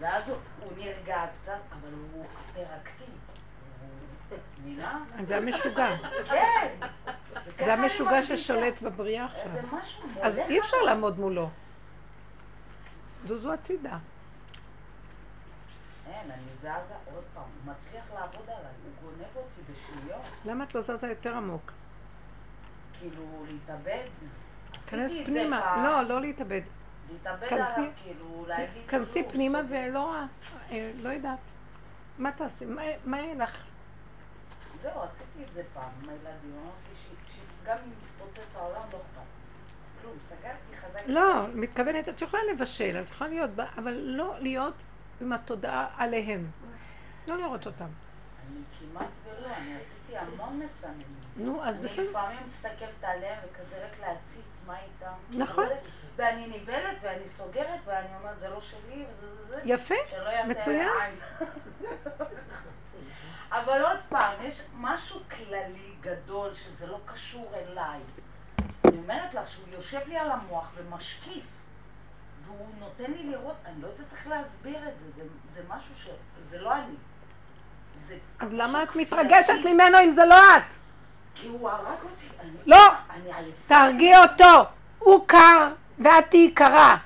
[0.00, 0.36] ואז הוא-
[0.76, 2.24] נרגע קצת, אבל הוא
[4.58, 5.00] מבינה?
[5.22, 5.96] זה המשוגע.
[6.30, 6.68] כן.
[7.64, 8.22] זה המשוגע.
[8.22, 9.42] ששולט בבריאה עכשיו.
[10.22, 10.76] אז אי אפשר.
[10.82, 11.48] לעמוד מולו.
[13.24, 13.98] זוזו הצידה.
[16.06, 16.68] אין, אני זזה
[17.14, 21.36] עוד פעם, הוא מצליח לעבוד עליי, הוא גונב אותי בשניות, למה את לא זזה יותר
[21.36, 21.72] עמוק?
[22.98, 24.04] כאילו, להתאבד.
[24.86, 25.82] כנס פנימה.
[25.84, 26.60] לא, לא להתאבד.
[27.12, 28.82] להתאבד עליו, כאילו, להגיד...
[28.88, 29.60] כנסי פנימה.
[29.68, 30.14] ולא.
[30.70, 31.38] אה, לא יודעת.
[32.18, 32.64] מה תעשי?
[33.04, 33.64] מה- יהיה לך?
[34.82, 36.94] זהו, עשיתי את זה פעם עם הילדים, אמרתי
[37.62, 39.20] שגם אם יתפוצץ העולם לא אכפת.
[40.04, 41.02] כלום, סגרתי חזק.
[41.06, 44.74] לא, מתכוונת, את יכולה לבשל, את יכולה להיות, אבל לא להיות
[45.20, 46.50] עם התודעה עליהם.
[47.28, 47.84] לא לראות אותם.
[47.84, 51.06] אני כמעט ולא, אני עשיתי המון מסננים.
[51.36, 52.10] נו, אז אני בסדר.
[52.10, 55.42] לפעמים מסתכלת עליהם וכזה רק להציץ מה איתם.
[55.42, 55.66] נכון.
[56.16, 59.60] ואני נבהלת ואני סוגרת ואני אומרת זה לא שלי וזה זה זה.
[59.64, 59.94] יפה,
[60.48, 61.14] מצוין.
[63.50, 68.00] אבל עוד פעם, יש משהו כללי גדול שזה לא קשור אליי.
[68.94, 71.44] אני אומרת לך שהוא יושב לי על המוח ומשקיף,
[72.46, 76.08] והוא נותן לי לראות, אני לא יודעת איך להסביר את זה, זה, זה משהו ש...
[76.50, 76.94] זה לא אני.
[78.08, 78.96] זה אז למה את.
[78.96, 80.62] מתרגשת ממנו אם זה לא את?
[81.34, 82.26] כי הוא הרג אותי.
[82.40, 82.88] אני, לא.
[83.10, 83.52] אני עייפה.
[83.66, 84.70] תרגיעי אותו.
[84.98, 86.96] הוא קר ואת תהיי קרה.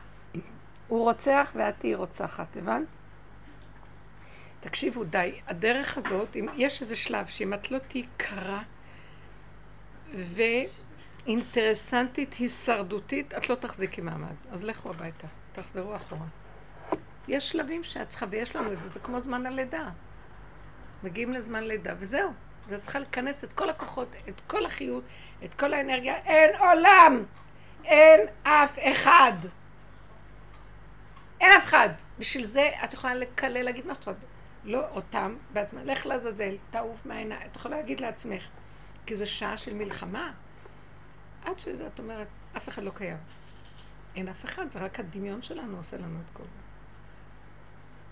[0.89, 2.87] הוא רוצח ואת תהיי רוצחת, הבנת?
[4.61, 5.41] תקשיבו, די.
[5.47, 8.63] הדרך הזאת, אם יש איזה שלב שאם את לא תהיי קרה
[11.29, 14.35] אינטרסנטית, הישרדותית, את לא תחזיקי מעמד.
[14.51, 16.27] אז לכו הביתה, תחזרו אחורה.
[17.29, 19.89] יש שלבים שאת צריכה, ויש לנו את זה, זה כמו זמן הלידה.
[21.03, 22.31] מגיעים לזמן לידה, וזהו.
[22.67, 25.05] זה צריכה לכנס את כל הכוחות, את כל החיות,
[25.45, 26.17] את כל האנרגיה.
[26.17, 27.25] אין עולם!
[27.85, 29.33] אין אף אחד.
[31.41, 31.89] אין אף אחד.
[32.19, 34.09] בשביל זה את יכולה לקלל, להגיד מה שאת
[34.65, 35.81] לא אותם בעצמך.
[35.85, 37.41] לך לעזאזל, תעוף מהעיניים.
[37.51, 38.43] את יכולה להגיד לעצמך,
[39.07, 40.33] כי זו שעה של מלחמה.
[41.49, 43.17] עד שזה, את אומרת, אף אחד לא קיים.
[44.17, 46.61] אין אף אחד, זה רק הדמיון שלנו עושה לנו את כל זה.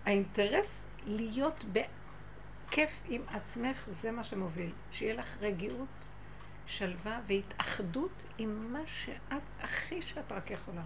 [0.04, 4.72] האינטרס להיות בכיף עם עצמך, זה מה שמוביל.
[4.92, 6.06] שיהיה לך רגיעות,
[6.66, 10.82] שלווה והתאחדות עם מה שאת הכי שאת רק יכולה.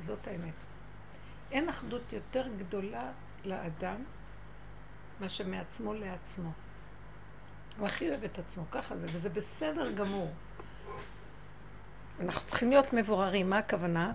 [0.00, 0.54] זאת האמת.
[1.50, 3.12] אין אחדות יותר גדולה
[3.44, 4.04] לאדם
[5.20, 6.50] מאשר מעצמו לעצמו.
[7.78, 10.32] הוא הכי אוהב את עצמו, ככה זה, וזה בסדר גמור.
[12.20, 14.12] אנחנו צריכים להיות מבוררים, מה הכוונה?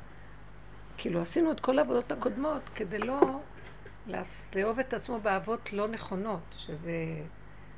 [0.98, 3.40] כאילו עשינו את כל העבודות הקודמות כדי לא
[4.56, 6.94] לאהוב את עצמו באהבות לא נכונות, שזה...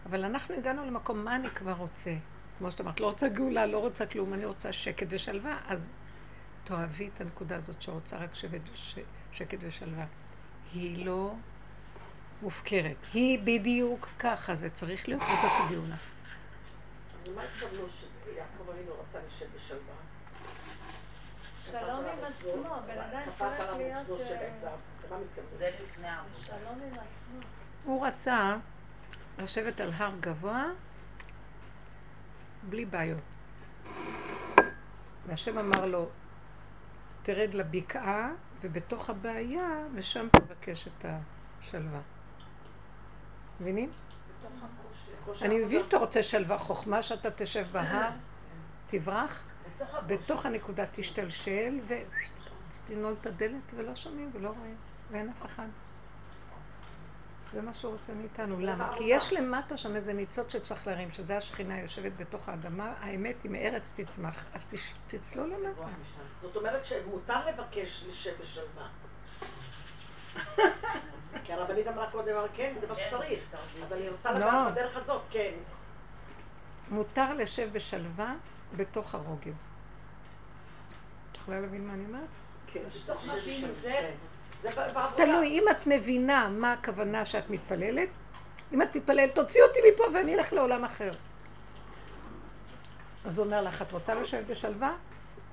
[0.06, 2.16] אבל אנחנו הגענו למקום, מה אני כבר רוצה?
[2.58, 5.92] כמו שאת אמרת, לא רוצה גאולה, לא רוצה כלום, אני רוצה שקט ושלווה, אז
[6.64, 9.00] תאהבי את הנקודה הזאת שרוצה רק שבט, ש...
[9.32, 10.06] שקט ושלווה.
[10.74, 11.34] היא לא
[12.42, 15.96] מופקרת, היא בדיוק ככה, זה צריך להיות, וזאת הגאולה.
[17.36, 20.13] מה התכוונו שיעקב אבינו רצה לשב בשלווה?
[21.80, 24.20] שלום עם עצמו, הבן אדם צריך להיות...
[25.12, 25.18] אה,
[25.58, 26.40] זה לפני העבודה.
[26.40, 27.42] שלום עם עצמו.
[27.84, 28.56] הוא רצה
[29.40, 30.66] לשבת על הר גבוה
[32.70, 33.20] בלי בעיות.
[35.28, 36.10] והשם אמר לו,
[37.24, 41.06] תרד לבקעה, ובתוך הבעיה, ושם תבקש את
[41.62, 42.02] השלווה.
[43.60, 43.92] מבינים?
[45.42, 48.10] אני מבין שאתה רוצה שלווה, חוכמה שאתה תשב בהר,
[48.88, 49.44] תברח,
[50.08, 54.76] בתוך הנקודה תשתלשל, ותנעול את הדלת ולא שומעים ולא רואים,
[55.12, 55.68] ואין אף אחד.
[57.54, 58.60] זה מה שהוא רוצה מאיתנו.
[58.60, 58.94] למה?
[58.98, 63.52] כי יש למטה שם איזה ניצוץ שצריך להרים, שזה השכינה יושבת בתוך האדמה, האמת היא
[63.52, 64.74] מארץ תצמח, אז
[65.08, 65.88] תצלול למטה.
[66.42, 68.88] זאת אומרת שמותר לבקש לשב בשלווה.
[71.44, 73.40] כי הרבנית אמרה קודם, כן, זה מה שצריך.
[73.84, 74.38] אז אני רוצה לא.
[74.38, 75.54] לדעת בדרך הזאת, כן.
[76.90, 78.36] מותר לשב בשלווה
[78.78, 79.70] בתוך הרוגז.
[81.32, 82.28] את יכולה להבין מה אני אומרת?
[82.68, 82.84] כן.
[83.04, 84.14] בתוך מה שהיא נמצאת.
[84.62, 85.26] זה בעבודה.
[85.26, 88.10] תלוי, אם את מבינה מה הכוונה שאת מתפללת,
[88.74, 91.14] אם את מתפללת, תוציאי אותי מפה ואני אלך לעולם אחר.
[93.26, 94.96] אז הוא אומר לך, את רוצה לשבת בשלווה?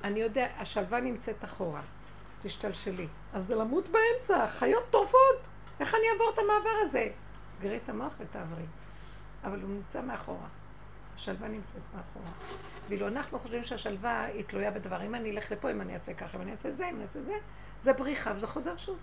[0.04, 1.80] אני יודע, השלווה נמצאת אחורה.
[2.42, 3.08] תשתלשלי.
[3.32, 5.48] אז זה למות באמצע, חיות טורפות.
[5.80, 7.08] איך אני אעבור את המעבר הזה?
[7.50, 8.64] סגרי את המוח ותעברי.
[9.44, 10.46] אבל הוא נמצא מאחורה.
[11.14, 12.32] השלווה נמצאת מאחורה.
[12.88, 15.02] ואילו אנחנו חושבים שהשלווה היא תלויה בדבר.
[15.02, 17.22] אם אני אלך לפה, אם אני אעשה ככה, אם אני אעשה זה, אם אני אעשה
[17.22, 17.34] זה,
[17.82, 18.98] זה בריחה וזה חוזר שוב.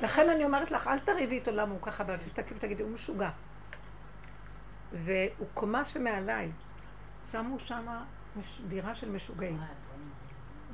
[0.00, 3.30] לכן אני אומרת לך, אל תריבי איתו למה הוא ככה, אבל תסתכלי ותגידי, הוא משוגע.
[4.92, 6.52] והוא קומה שמעליי.
[7.30, 7.86] שמו שם
[8.68, 9.60] דירה של משוגעים.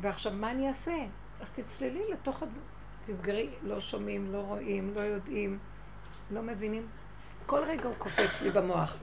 [0.00, 0.96] ועכשיו, מה אני אעשה?
[1.40, 2.48] אז תצללי לתוך הד...
[3.06, 5.58] תסגרי, לא שומעים, לא רואים, לא יודעים,
[6.30, 6.86] לא מבינים.
[7.48, 8.96] כל רגע הוא קופץ לי במוח.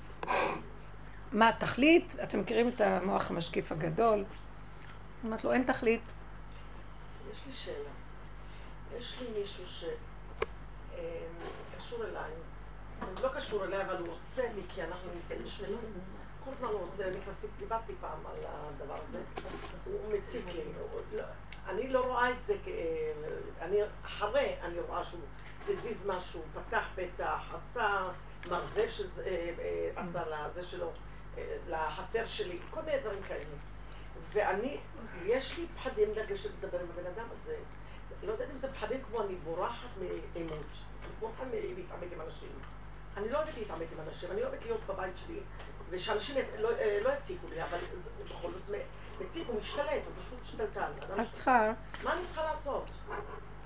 [1.31, 2.15] מה התכלית?
[2.23, 4.23] אתם מכירים את המוח המשקיף הגדול?
[5.23, 6.01] אומרת לו, אין תכלית.
[7.31, 7.89] יש לי שאלה.
[8.97, 9.63] יש לי מישהו
[11.77, 12.31] שקשור אליי,
[13.01, 15.77] הוא לא קשור אליי, אבל הוא עושה לי, כי אנחנו נמצאים בשבילים.
[16.45, 19.19] כל הזמן הוא עושה, נכנסתי, דיברתי פעם על הדבר הזה,
[19.85, 20.61] הוא מציק לי.
[21.17, 21.23] לא-
[21.69, 22.69] אני לא רואה את זה, כ-
[23.61, 25.21] אני אחרי, אני רואה שהוא
[25.69, 28.03] הזיז משהו, פתח פתח, עשה
[28.49, 30.91] מרזב שעשה לזה שלו,
[31.37, 33.43] אה, לחצר שלי, כל מיני דברים כאלה.
[34.33, 34.77] ואני,
[35.25, 37.55] יש לי פחדים לגשת לדבר עם הבן אדם הזה.
[38.23, 40.51] לא יודעת אם זה פחדים כמו אני בורחת מאימות.
[41.03, 42.49] אני בורחת מלהתעמת עם אנשים.
[43.17, 45.39] אני לא אוהבת להתעמת עם אנשים, אני אוהבת להיות בבית שלי,
[45.89, 47.79] ושאנשים לא, אה, לא יציקו לי, אבל
[48.25, 48.75] בכל זאת
[49.21, 50.91] מציק, הוא משתלט, הוא פשוט שתלטן.
[51.07, 51.71] אדם את צריכה,
[52.03, 52.89] מה אני צריכה לעשות?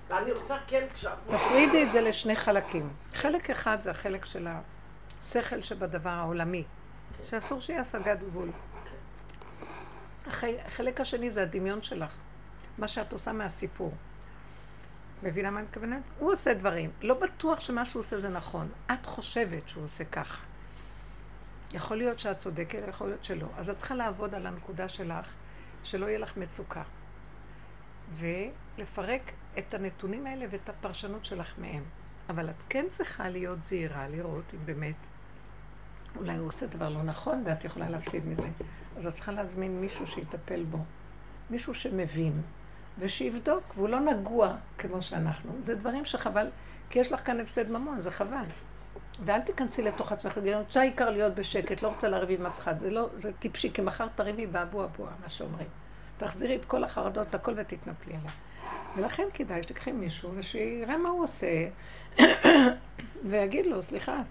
[0.10, 1.16] ואני רוצה כן, כשה...
[1.28, 2.90] תפרידי את זה לשני חלקים.
[3.14, 4.48] חלק אחד זה החלק של
[5.22, 6.64] השכל שבדבר העולמי,
[7.24, 8.52] שאסור שיהיה השגת גבול.
[10.66, 12.14] החלק השני זה הדמיון שלך,
[12.78, 13.94] מה שאת עושה מהסיפור.
[15.24, 16.02] מבינה מה אני מתכוונת?
[16.20, 16.92] הוא עושה דברים.
[17.02, 18.70] לא בטוח שמה שהוא עושה זה נכון.
[18.92, 20.42] את חושבת שהוא עושה ככה.
[21.72, 23.48] יכול להיות שאת צודקת, יכול להיות שלא.
[23.58, 25.36] אז את צריכה לעבוד על הנקודה שלך,
[25.84, 26.84] שלא יהיה לך מצוקה.
[28.18, 31.84] ולפרק את הנתונים האלה ואת הפרשנות שלך מהם.
[32.30, 34.96] אבל את כן צריכה להיות זהירה, לראות אם באמת
[36.16, 38.48] אולי הוא עושה דבר לא נכון ואת יכולה להפסיד מזה.
[38.98, 40.78] אז את צריכה להזמין מישהו שיטפל בו.
[41.50, 42.42] מישהו שמבין,
[43.00, 45.52] ושיבדוק, והוא לא נגוע כמו שאנחנו.
[45.60, 46.48] זה דברים שחבל,
[46.90, 48.46] כי יש לך כאן הפסד ממון, זה חבל.
[49.26, 52.80] ואל תיכנסי לתוך עצמך, תגידי, רוצה העיקר להיות בשקט, לא רוצה לריב עם אף אחד.
[52.80, 55.68] זה לא, זה טיפשי, כי מחר תריבי באבו אבוה, מה שאומרים.
[56.20, 58.32] תחזירי את כל החרדות, הכל ותתנפלי עליו.
[58.98, 61.68] ולכן כדאי שתקחי מישהו ושיראה מה הוא עושה,
[63.30, 64.22] ויגיד לו, סליחה,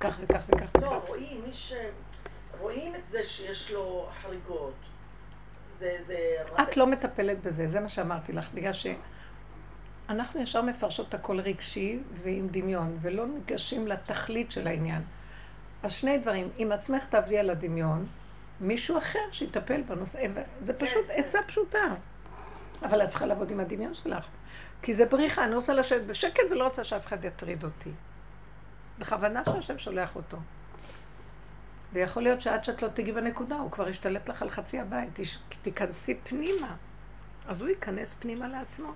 [0.00, 0.82] כך וכך וכך וכך.
[0.82, 1.72] לא, רואים, מי ש...
[2.60, 4.74] רואים את זה שיש לו חריגות.
[5.78, 6.16] זה, זה...
[6.62, 12.48] את לא מטפלת בזה, זה מה שאמרתי לך, בגלל שאנחנו ישר מפרשות הכל רגשי ועם
[12.48, 15.02] דמיון, ולא ניגשים לתכלית של העניין.
[15.82, 18.06] אז שני דברים, עם עצמך תעבדי על הדמיון,
[18.60, 20.26] מישהו אחר שיטפל בנושא,
[20.60, 21.94] זה פשוט עצה פשוטה.
[22.82, 24.26] אבל את צריכה לעבוד עם הדמיון שלך.
[24.82, 27.90] כי זה בריחה, אני רוצה לשבת בשקט ולא רוצה שאף אחד יטריד אותי.
[28.98, 30.36] בכוונה שהשם שולח אותו.
[31.92, 35.18] ויכול להיות שעד שאת לא תגיעי בנקודה, הוא כבר ישתלט לך על חצי הבית.
[35.62, 36.76] תיכנסי פנימה.
[37.48, 38.92] אז הוא ייכנס פנימה לעצמו.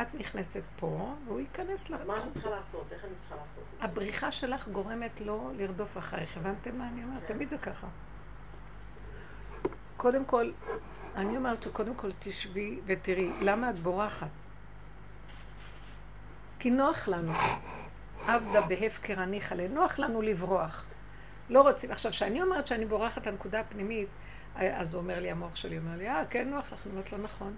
[0.00, 2.00] את נכנסת פה, והוא ייכנס לך.
[2.06, 2.92] מה אני צריכה לעשות?
[2.92, 3.84] איך אני צריכה לעשות את זה?
[3.84, 6.36] הבריחה שלך גורמת לו לרדוף אחרייך.
[6.36, 7.26] הבנתם מה אני אומרת?
[7.26, 7.86] תמיד זה ככה.
[9.96, 10.50] קודם כל,
[11.14, 14.28] אני אומרת שקודם כל תשבי ותראי, למה את בורחת?
[16.58, 17.32] כי נוח לנו.
[18.26, 20.84] עבדה בהפקר הניחא לנוח לנו לברוח.
[21.48, 21.90] לא רוצים.
[21.90, 24.08] עכשיו, כשאני אומרת שאני בורחת לנקודה הפנימית,
[24.54, 27.18] אז הוא אומר לי, המוח שלי אומר לי, אה, כן נוח לך, אני אומרת לו,
[27.18, 27.56] נכון.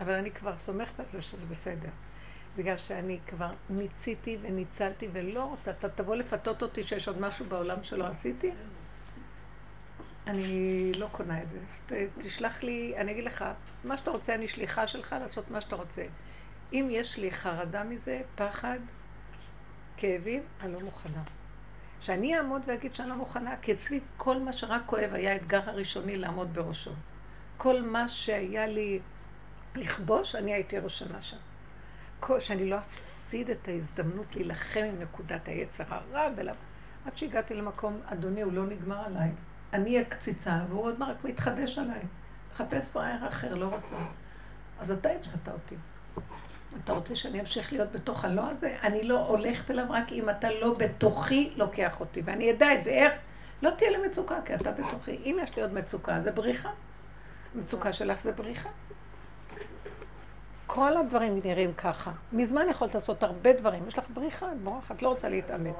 [0.00, 1.88] אבל אני כבר סומכת על זה שזה בסדר.
[2.56, 7.82] בגלל שאני כבר ניציתי וניצלתי ולא רוצה, אתה תבוא לפתות אותי שיש עוד משהו בעולם
[7.82, 8.50] שלא עשיתי?
[10.26, 11.58] אני לא קונה את זה.
[12.18, 13.44] תשלח לי, אני אגיד לך,
[13.84, 16.06] מה שאתה רוצה, אני שליחה שלך לעשות מה שאתה רוצה.
[16.72, 18.78] אם יש לי חרדה מזה, פחד,
[19.96, 21.22] כאבים, אני לא מוכנה.
[22.00, 26.16] שאני אעמוד ואגיד שאני לא מוכנה, כי אצלי כל מה שרק כואב היה האתגר הראשוני
[26.16, 26.92] לעמוד בראשו.
[27.56, 29.00] כל מה שהיה לי
[29.74, 31.36] לכבוש, אני הייתי ראשונה שם.
[32.38, 36.52] שאני לא אפסיד את ההזדמנות להילחם עם נקודת היצר הרע, ולה...
[37.06, 39.30] עד שהגעתי למקום, אדוני, הוא לא נגמר עליי.
[39.72, 42.00] אני הקציצה, והוא עוד רק מתחדש עליי.
[42.52, 43.96] מחפש פראייר אחר, לא רוצה.
[44.80, 45.76] אז אתה הפסדת אותי.
[46.84, 48.76] אתה רוצה שאני אמשיך להיות בתוך הלא הזה?
[48.82, 52.22] אני לא הולכת אליו רק אם אתה לא בתוכי לוקח אותי.
[52.24, 53.14] ואני אדע את זה, איך?
[53.62, 55.16] לא תהיה לי מצוקה, כי אתה בתוכי.
[55.24, 56.70] אם יש לי עוד מצוקה, זה בריחה.
[57.54, 58.68] מצוקה שלך זה בריחה.
[60.66, 62.12] כל הדברים נראים ככה.
[62.32, 63.88] מזמן יכולת לעשות הרבה דברים.
[63.88, 65.74] יש לך בריחה, את בורחת, לא רוצה להתעמת.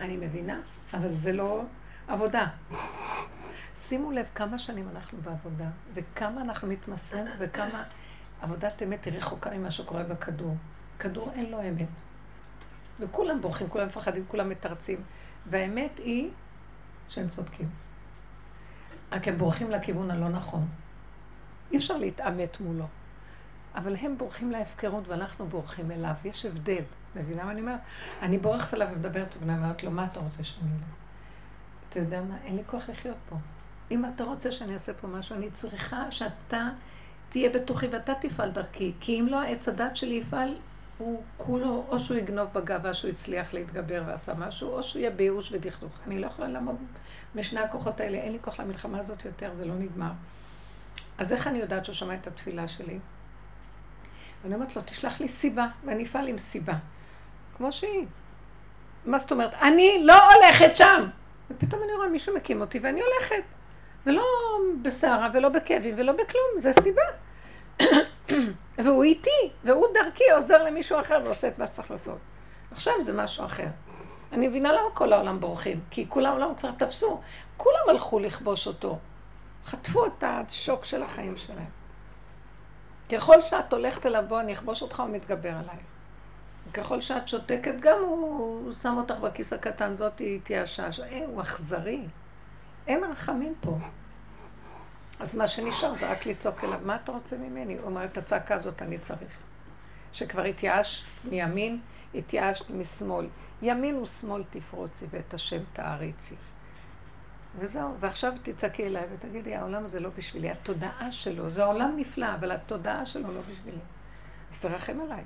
[0.00, 0.60] אני מבינה,
[0.94, 1.62] אבל זה לא
[2.08, 2.46] עבודה.
[3.76, 7.84] שימו לב כמה שנים אנחנו בעבודה, וכמה אנחנו מתמסרים, וכמה
[8.40, 10.56] עבודת אמת היא רחוקה ממה שקורה בכדור.
[10.98, 11.88] כדור אין לו אמת.
[13.00, 15.02] וכולם בורחים, כולם מפחדים, כולם מתרצים.
[15.46, 16.30] והאמת היא
[17.08, 17.70] שהם צודקים.
[19.12, 20.68] רק הם בורחים לכיוון הלא נכון.
[21.72, 22.86] אי אפשר להתעמת מולו.
[23.74, 26.14] אבל הם בורחים להפקרות ואנחנו בורחים אליו.
[26.24, 26.82] יש הבדל.
[27.16, 27.80] מבינה מה אני אומרת?
[28.22, 31.01] אני בורחת אליו ומדברת ואני אומרת לו, מה אתה רוצה שאני אלך?
[31.92, 32.36] אתה יודע מה?
[32.44, 33.36] אין לי כוח לחיות פה.
[33.90, 36.68] אם אתה רוצה שאני אעשה פה משהו, אני צריכה שאתה
[37.28, 38.92] תהיה בתוכי ואתה תפעל דרכי.
[39.00, 40.54] כי אם לא העץ הדת שלי יפעל,
[40.98, 45.52] הוא כולו, או שהוא יגנוב בגאווה שהוא הצליח להתגבר ועשה משהו, או שהוא יהיה בייאוש
[45.52, 45.92] ודכדוך.
[46.06, 46.76] אני לא יכולה לעמוד
[47.34, 50.12] בשני הכוחות האלה, אין לי כוח למלחמה הזאת יותר, זה לא נגמר.
[51.18, 52.98] אז איך אני יודעת שהוא שמע את התפילה שלי?
[54.42, 56.74] ואני אומרת לו, תשלח לי סיבה, ואני אפעל עם סיבה.
[57.56, 58.06] כמו שהיא.
[59.06, 59.54] מה זאת אומרת?
[59.54, 61.08] אני לא הולכת שם!
[61.56, 63.42] ופתאום אני רואה מישהו מקים אותי ואני הולכת.
[64.06, 64.24] ולא
[64.82, 67.02] בסערה ולא בכאבים ולא בכלום, זה סיבה.
[68.84, 72.18] והוא איתי, והוא דרכי עוזר למישהו אחר ועושה את מה שצריך לעשות.
[72.70, 73.66] עכשיו זה משהו אחר.
[74.32, 77.20] אני מבינה למה כל העולם בורחים, כי כל העולם כבר תפסו,
[77.56, 78.98] כולם הלכו לכבוש אותו.
[79.64, 81.70] חטפו את השוק של החיים שלהם.
[83.12, 85.91] ככל שאת הולכת אליו, בוא אני אכבוש אותך, הוא מתגבר עלייך.
[86.74, 90.88] ככל שאת שותקת, גם הוא שם אותך בכיס הקטן, זאת תהיה השעה.
[91.02, 92.06] אה, הוא אכזרי.
[92.86, 93.78] אין רחמים פה.
[95.20, 97.74] אז מה שנשאר זה רק לצעוק אליו, מה אתה רוצה ממני?
[97.78, 99.38] הוא אומר, את הצעקה הזאת אני צריך.
[100.12, 101.80] שכבר התייאשת מימין,
[102.14, 103.26] התייאשת משמאל.
[103.62, 106.34] ימין ושמאל תפרוצי ואת השם תעריצי.
[107.58, 112.52] וזהו, ועכשיו תצעקי אליי ותגידי, העולם הזה לא בשבילי, התודעה שלו, זה עולם נפלא, אבל
[112.52, 113.78] התודעה שלו לא בשבילי.
[114.50, 115.24] אז תרחם עליי.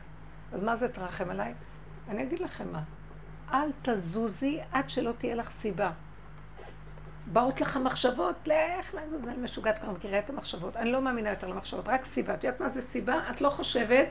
[0.53, 1.55] אז מה זה תרחם עליי?
[2.09, 2.83] אני אגיד לכם מה,
[3.53, 5.91] אל תזוזי עד שלא תהיה לך סיבה.
[7.33, 10.77] באות לך מחשבות, לך, אני משוגעת כבר מכירה את המחשבות.
[10.77, 12.35] אני לא מאמינה יותר למחשבות, רק סיבה.
[12.35, 13.31] את יודעת מה זה סיבה?
[13.31, 14.09] את לא חושבת,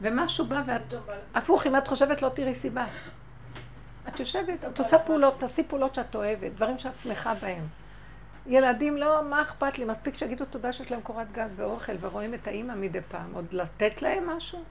[0.00, 0.94] ומשהו בא ואת...
[1.34, 2.86] הפוך, אם את חושבת לא תראי סיבה.
[4.08, 7.66] את יושבת, את עושה פעולות, תעשי פעולות שאת אוהבת, דברים שאת שמחה בהם.
[8.46, 9.84] ילדים, לא, מה אכפת לי?
[9.84, 13.34] מספיק שיגידו תודה שיש להם קורת גג ואוכל ורואים את האימא מדי פעם.
[13.34, 14.64] עוד לתת להם משהו?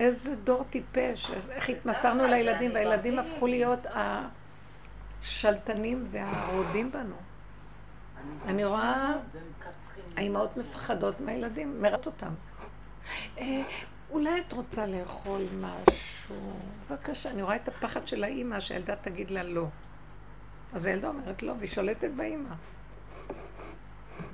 [0.00, 3.86] איזה דור טיפש, איך התמסרנו לילדים, והילדים הפכו להיות
[5.22, 7.16] השלטנים והרודים בנו.
[8.46, 9.16] אני רואה
[10.16, 12.32] האימהות מפחדות מהילדים, מראות אותם.
[13.38, 13.62] אה,
[14.10, 16.52] אולי את רוצה לאכול משהו?
[16.90, 19.66] בבקשה, אני רואה את הפחד של האימא שהילדה תגיד לה לא.
[20.72, 22.54] אז הילדה אומרת לא, והיא שולטת באימא.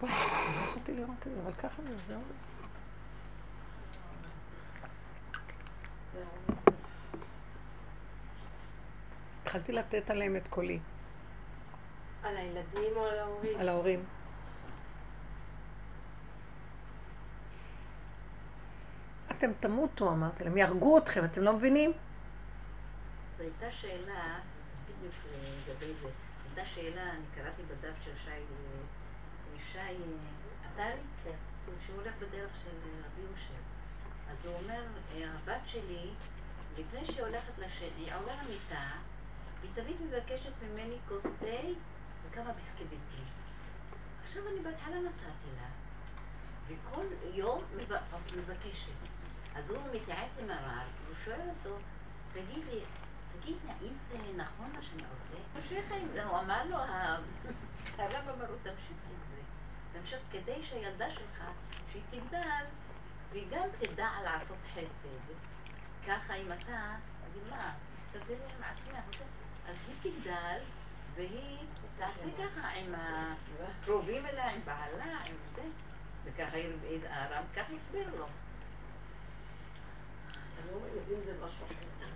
[0.01, 2.21] וואי, לא יכולתי לראות את זה, אבל ככה וזהו.
[9.43, 10.79] התחלתי לתת עליהם את קולי.
[12.23, 13.61] על הילדים או על ההורים?
[13.61, 14.05] על ההורים.
[19.31, 21.93] אתם תמותו, אמרתי להם, יהרגו אתכם, אתם לא מבינים?
[23.37, 24.39] זו הייתה שאלה,
[24.85, 25.15] בדיוק
[25.69, 26.09] לגבי זה,
[26.49, 28.31] הייתה שאלה, אני קראתי בדף של שי,
[29.73, 29.79] שי
[30.65, 31.31] עטרי, כן.
[31.87, 32.64] שהוא הולך בדרך.
[34.45, 34.83] הוא אומר,
[35.35, 36.11] הבת שלי,
[36.79, 38.91] לפני שהיא הולכת לשני, היא עולה למיטה,
[39.63, 41.67] היא תמיד מבקשת ממני כוס תה
[42.25, 43.25] וכמה ביסקוויטים.
[44.27, 45.69] עכשיו אני בהתחלה נתתי לה,
[46.67, 47.63] וכל יום
[48.37, 49.09] מבקשת.
[49.55, 51.77] אז הוא מתייעץ עם הרב, והוא שואל אותו,
[52.33, 52.81] תגיד לי,
[53.29, 55.61] תגיד לי, האם זה נכון מה שאני עושה?
[55.61, 59.41] תמשיך עם זה, הוא אמר לו, הרב אמר לו, תמשיך עם זה.
[59.99, 61.45] תמשיך כדי שהילדה שלך,
[61.93, 62.65] שהיא תגדל,
[63.35, 65.35] והיא גם תדע לעשות חסד.
[66.07, 69.23] ככה אם אתה, תגיד מה, תסתדר עם עצמך,
[69.69, 70.61] אז היא תגדל,
[71.15, 71.59] והיא
[71.99, 75.63] תעשה ככה עם הקרובים אליה, עם בעלה, עם זה.
[76.25, 76.57] וככה
[77.09, 78.27] הרב ככה הסביר לו.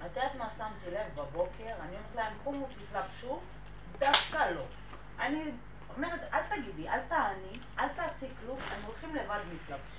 [0.07, 1.75] את יודעת מה שמתי לב בבוקר?
[1.81, 3.41] אני אומרת להם, קומו תתלבשו,
[3.99, 4.64] דווקא לא.
[5.19, 5.53] אני
[5.97, 9.97] אומרת, אל תגידי, אל תעני, אל תעשי כלום, הם הולכים לבד מתלבשים.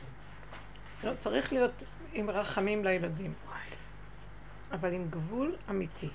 [1.04, 1.84] לא, צריך להיות
[2.14, 3.34] עם רחמים לילדים,
[4.72, 6.10] אבל עם גבול אמיתי.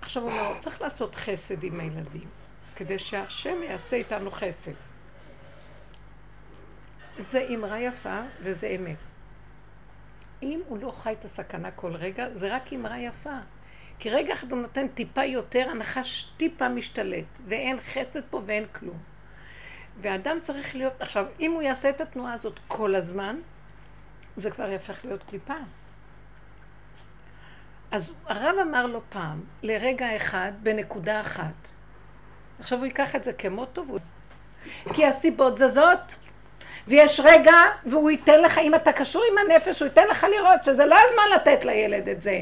[0.00, 2.28] עכשיו הוא אומר, צריך לעשות חסד עם הילדים,
[2.76, 4.72] כדי שהשם יעשה איתנו חסד.
[7.18, 8.96] זה אמרה יפה וזה אמת.
[10.42, 13.38] אם הוא לא חי את הסכנה כל רגע, זה רק אמרה יפה.
[13.98, 18.98] כי רגע אחד הוא נותן טיפה יותר, הנחש טיפה משתלט, ואין חסד פה ואין כלום.
[20.00, 23.36] ואדם צריך להיות, עכשיו, אם הוא יעשה את התנועה הזאת כל הזמן,
[24.36, 25.54] זה כבר יהפך להיות קליפה.
[27.90, 31.54] אז הרב אמר לו פעם, לרגע אחד, בנקודה אחת.
[32.60, 33.84] עכשיו הוא ייקח את זה כמוטו,
[34.94, 36.16] כי הסיבות זזות,
[36.88, 37.54] ויש רגע,
[37.86, 41.22] והוא ייתן לך, אם אתה קשור עם הנפש, הוא ייתן לך לראות שזה לא הזמן
[41.34, 42.40] לתת לילד את זה.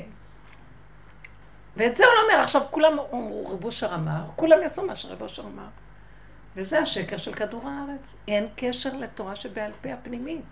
[1.76, 2.42] ואת זה הוא לא אומר.
[2.42, 5.66] עכשיו כולם אמרו, רב אמר, כולם יעשו מה שרב אושר אמר.
[6.57, 8.16] וזה השקר של כדור הארץ.
[8.28, 10.42] אין קשר לתורה שבעל פה הפנימית.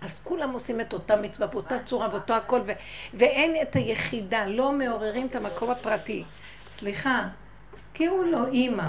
[0.00, 2.72] אז כולם עושים את אותה מצווה באותה צורה, באותו הכל, ו-
[3.14, 6.24] ואין את היחידה, לא מעוררים את המקום הפרטי.
[6.68, 7.28] סליחה,
[7.94, 8.88] כי הוא לא אימא.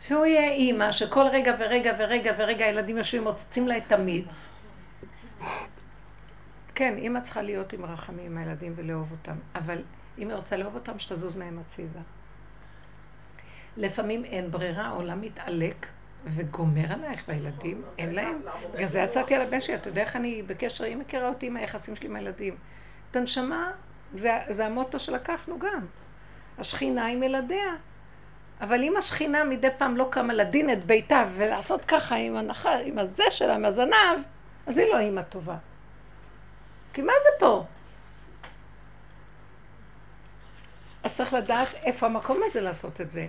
[0.00, 4.50] שהוא יהיה אימא, שכל רגע ורגע ורגע ורגע הילדים יושבים, מוצצים לה את המיץ.
[6.74, 9.82] כן, אימא צריכה להיות עם רחמים עם הילדים ולאהוב אותם, אבל
[10.18, 12.00] אם היא רוצה לאהוב אותם, שתזוז מהם הצידה.
[13.76, 15.86] לפעמים אין ברירה, העולם מתעלק
[16.24, 18.42] וגומר עלייך והילדים, אין להם.
[18.74, 21.56] בגלל זה יצאתי על הבן שלי, אתה יודע איך אני בקשר, היא מכירה אותי עם
[21.56, 22.56] היחסים שלי עם הילדים.
[23.10, 23.72] את הנשמה,
[24.14, 25.86] זה, זה המוטו שלקחנו גם.
[26.58, 27.74] השכינה עם ילדיה.
[28.60, 32.98] אבל אם השכינה מדי פעם לא קמה לדין את ביתה ולעשות ככה עם הנחה, עם
[32.98, 34.22] הזה שלה, עם הזנב,
[34.66, 35.56] אז היא לא אימא טובה.
[36.92, 37.64] כי מה זה פה?
[41.02, 43.26] אז צריך לדעת איפה המקום הזה לעשות את זה.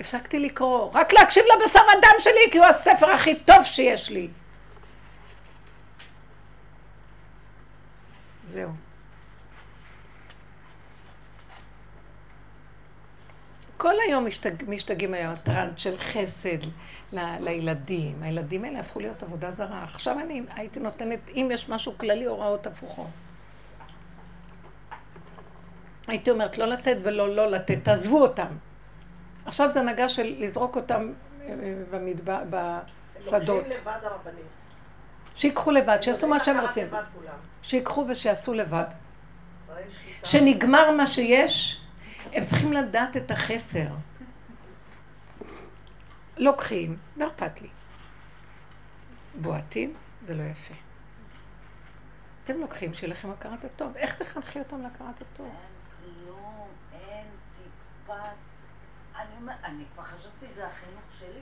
[0.00, 4.28] הפסקתי לקרוא, רק להקשיב לבשר הדם שלי, כי הוא הספר הכי טוב שיש לי.
[8.52, 8.70] זהו.
[13.76, 16.58] כל היום משתג, משתגעים היום הטראנט של חסד
[17.12, 18.22] ל, לילדים.
[18.22, 19.84] הילדים האלה הפכו להיות עבודה זרה.
[19.84, 23.06] עכשיו אני הייתי נותנת, אם יש משהו כללי, הוראות הפוכות.
[26.06, 28.67] הייתי אומרת לא לתת ולא לא לתת, תעזבו אותם.
[29.48, 31.54] עכשיו זה נגע של לזרוק אותם אה,
[31.90, 33.64] במדבר, בשדות.
[35.36, 36.86] שיקחו לבד, שיעשו מה שהם רוצים.
[37.62, 38.84] שיקחו ושיעשו לבד.
[40.24, 41.80] שנגמר מה שיש,
[42.32, 43.86] הם צריכים לדעת את החסר.
[46.36, 47.68] לוקחים, לא אכפת לי.
[49.34, 49.94] בועטים,
[50.26, 50.74] זה לא יפה.
[52.44, 53.96] אתם לוקחים שיהיה לכם הכרת הטוב.
[53.96, 55.46] איך תחנכי אותם להכרת הטוב?
[55.46, 57.26] אין כלום, אין
[57.56, 58.47] טיפת...
[59.18, 61.40] אני אני כבר חשבתי, זה החינוך שלי.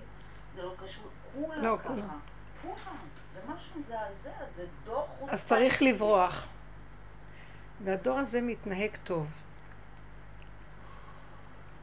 [0.55, 1.05] זה לא קשור,
[1.35, 1.89] כולם לא, ככה.
[1.89, 2.19] כולם.
[2.63, 2.97] כולם.
[3.35, 5.33] זה משהו מזעזע, זה דור חוצפה.
[5.33, 6.49] אז צריך לברוח.
[7.85, 9.31] והדור הזה מתנהג טוב.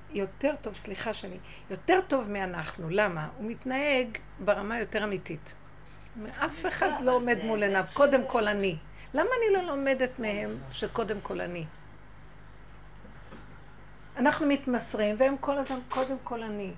[0.09, 1.37] יותר טוב, סליחה שאני,
[1.69, 2.89] יותר טוב מאנחנו.
[2.89, 3.29] למה?
[3.37, 5.53] הוא מתנהג ברמה יותר אמיתית.
[6.45, 8.77] אף אחד לא עומד מול עיניו, קודם כל אני.
[9.13, 11.65] למה אני לא לומדת מהם שקודם כל אני?
[14.17, 16.71] אנחנו מתמסרים, והם כל הזמן קודם כל אני.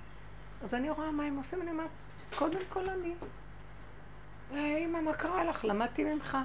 [0.62, 1.90] אז אני רואה מה הם עושים, אני אומרת,
[2.38, 3.14] קודם כל אני.
[4.52, 5.64] אמא, מה קרה לך?
[5.64, 6.38] למדתי ממך.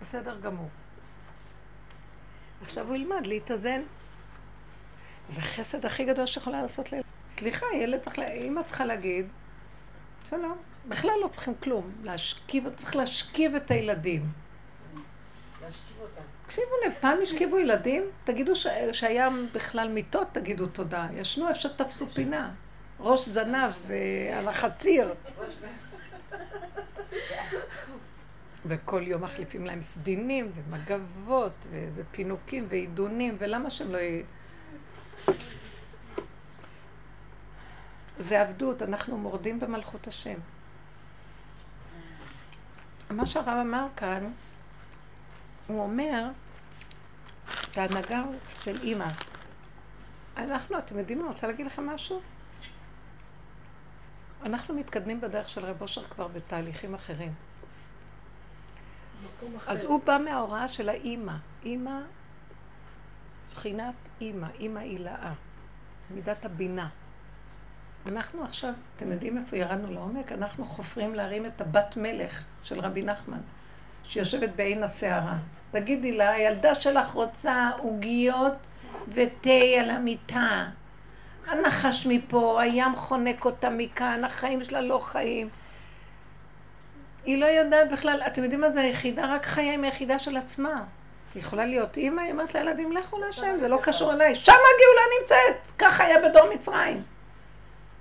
[0.00, 0.68] בסדר גמור.
[2.62, 3.82] עכשיו הוא ילמד להתאזן.
[5.28, 7.04] זה חסד הכי גדול שיכולה לעשות לילד.
[7.30, 8.32] סליחה, ילד צריך, לה...
[8.32, 9.26] אמא צריכה להגיד,
[10.30, 10.58] שלום.
[10.88, 11.92] בכלל לא צריכים כלום.
[12.02, 14.41] להשכיב, צריך להשכיב את הילדים.
[16.46, 18.66] תקשיבו לב, פעם השכיבו ילדים, תגידו ש...
[18.92, 21.08] שהיה בכלל מיטות, תגידו תודה.
[21.14, 22.50] ישנו איפה שתפסו פינה.
[23.00, 25.14] ראש זנב אה, על החציר.
[28.66, 33.98] וכל יום מחליפים להם סדינים ומגבות ואיזה פינוקים ועידונים, ולמה שהם לא.
[38.18, 40.38] זה עבדות, אנחנו מורדים במלכות השם.
[43.10, 44.32] מה שהרב אמר כאן,
[45.72, 46.28] הוא אומר,
[47.70, 48.22] את ההנהגה
[48.62, 49.08] של אימא.
[50.36, 52.20] אנחנו, אתם יודעים מה, אני רוצה להגיד לכם משהו?
[54.44, 57.32] אנחנו מתקדמים בדרך של רב אושר כבר בתהליכים אחרים.
[59.66, 61.32] אז הוא בא מההוראה של האימא.
[61.64, 62.00] אימא,
[63.52, 65.32] בחינת אימא, אימא הילאה,
[66.10, 66.88] מידת הבינה.
[68.06, 70.32] אנחנו עכשיו, אתם יודעים איפה ירדנו לעומק?
[70.32, 73.40] אנחנו חופרים להרים את הבת מלך של רבי נחמן,
[74.04, 75.38] שיושבת בעין הסערה.
[75.72, 78.52] תגידי לה, הילדה שלך רוצה עוגיות
[79.08, 79.50] ותה
[79.80, 80.64] על המיטה.
[81.46, 85.48] הנחש מפה, הים חונק אותה מכאן, החיים שלה לא חיים.
[87.24, 89.34] היא לא יודעת בכלל, אתם יודעים מה זה היחידה?
[89.34, 90.84] רק חיה עם היחידה של עצמה.
[91.34, 94.34] היא יכולה להיות אימא, היא אומרת לילדים, לכו להשם, זה לא קשור אליי.
[94.34, 95.72] שם הגאולה נמצאת!
[95.78, 97.02] ככה היה בדור מצרים.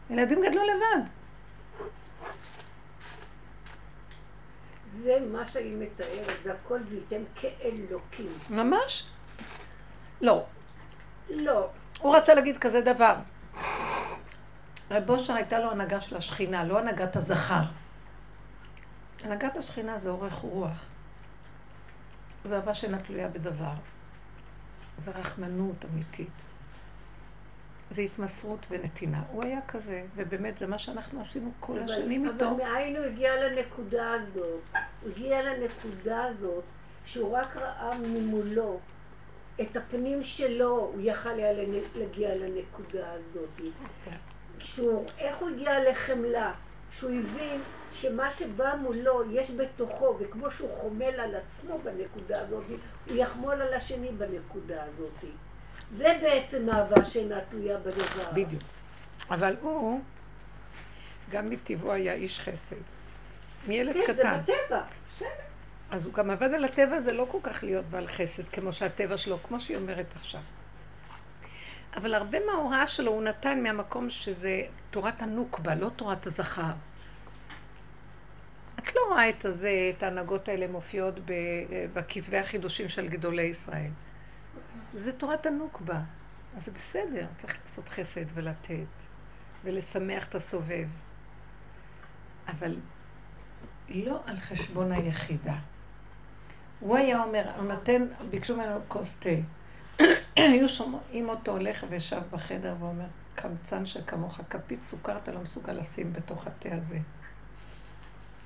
[0.09, 1.20] ילדים גדלו לבד.
[5.03, 8.33] זה מה שהיא מתארת, זה הכל וייתם כאלוקים.
[8.49, 9.03] ממש?
[10.21, 10.45] לא.
[11.29, 11.69] לא,
[12.01, 13.15] הוא רצה להגיד כזה דבר.
[14.91, 17.63] רב אושר הייתה לו הנהגה של השכינה, לא הנהגת הזכר.
[19.23, 20.85] הנהגת השכינה זה אורך רוח.
[22.45, 23.73] זה אהבה שאינה תלויה בדבר.
[24.97, 26.45] זה רחמנות אמיתית.
[27.91, 29.23] זה התמסרות ונתינה.
[29.31, 32.55] הוא היה כזה, ובאמת זה מה שאנחנו עשינו כל אבל- השנים אבל איתו.
[32.55, 34.61] מאין הוא הגיע לנקודה הזאת?
[35.01, 36.63] הוא הגיע לנקודה הזאת
[37.05, 38.79] שהוא רק ראה ממולו
[39.61, 41.51] את הפנים שלו, הוא יכל היה
[41.95, 43.49] להגיע לנקודה הזאת.
[44.05, 44.15] כן.
[44.59, 46.51] כשהוא, איך הוא הגיע לחמלה?
[46.91, 47.61] שהוא הבין
[47.91, 52.63] שמה שבא מולו יש בתוכו, וכמו שהוא חומל על עצמו בנקודה הזאת,
[53.07, 55.25] הוא יחמול על השני בנקודה הזאת.
[55.97, 58.31] זה בעצם אהבה שאינה תלויה בדבר.
[58.33, 58.63] בדיוק.
[59.29, 60.01] אבל הוא,
[61.31, 62.75] גם מטבעו היה איש חסד.
[63.67, 64.39] מילד כן, זה קטן.
[64.43, 64.81] בטבע.
[65.15, 65.27] בסדר.
[65.91, 69.17] אז הוא גם עבד על הטבע, זה לא כל כך להיות בעל חסד, כמו שהטבע
[69.17, 70.41] שלו, כמו שהיא אומרת עכשיו.
[71.95, 74.61] אבל הרבה מההוראה שלו הוא נתן מהמקום שזה
[74.91, 76.71] תורת הנוקבה, לא תורת הזכר.
[78.79, 81.15] את לא רואה את הזה, את ההנהגות האלה מופיעות
[81.93, 83.89] בכתבי החידושים של גדולי ישראל.
[84.93, 85.99] זה תורת הנוקבה.
[86.57, 88.87] אז זה בסדר, צריך לעשות חסד ולתת,
[89.63, 90.87] ולשמח את הסובב.
[92.47, 92.77] אבל
[93.89, 95.55] לא על חשבון היחידה.
[96.79, 99.29] הוא היה אומר, הוא נותן, ביקשו ממנו כוס תה.
[100.35, 106.13] היו שומעים אותו הולך וישב בחדר ואומר, קמצן שכמוך, כפית סוכר אתה לא מסוגל לשים
[106.13, 106.99] בתוך התה הזה.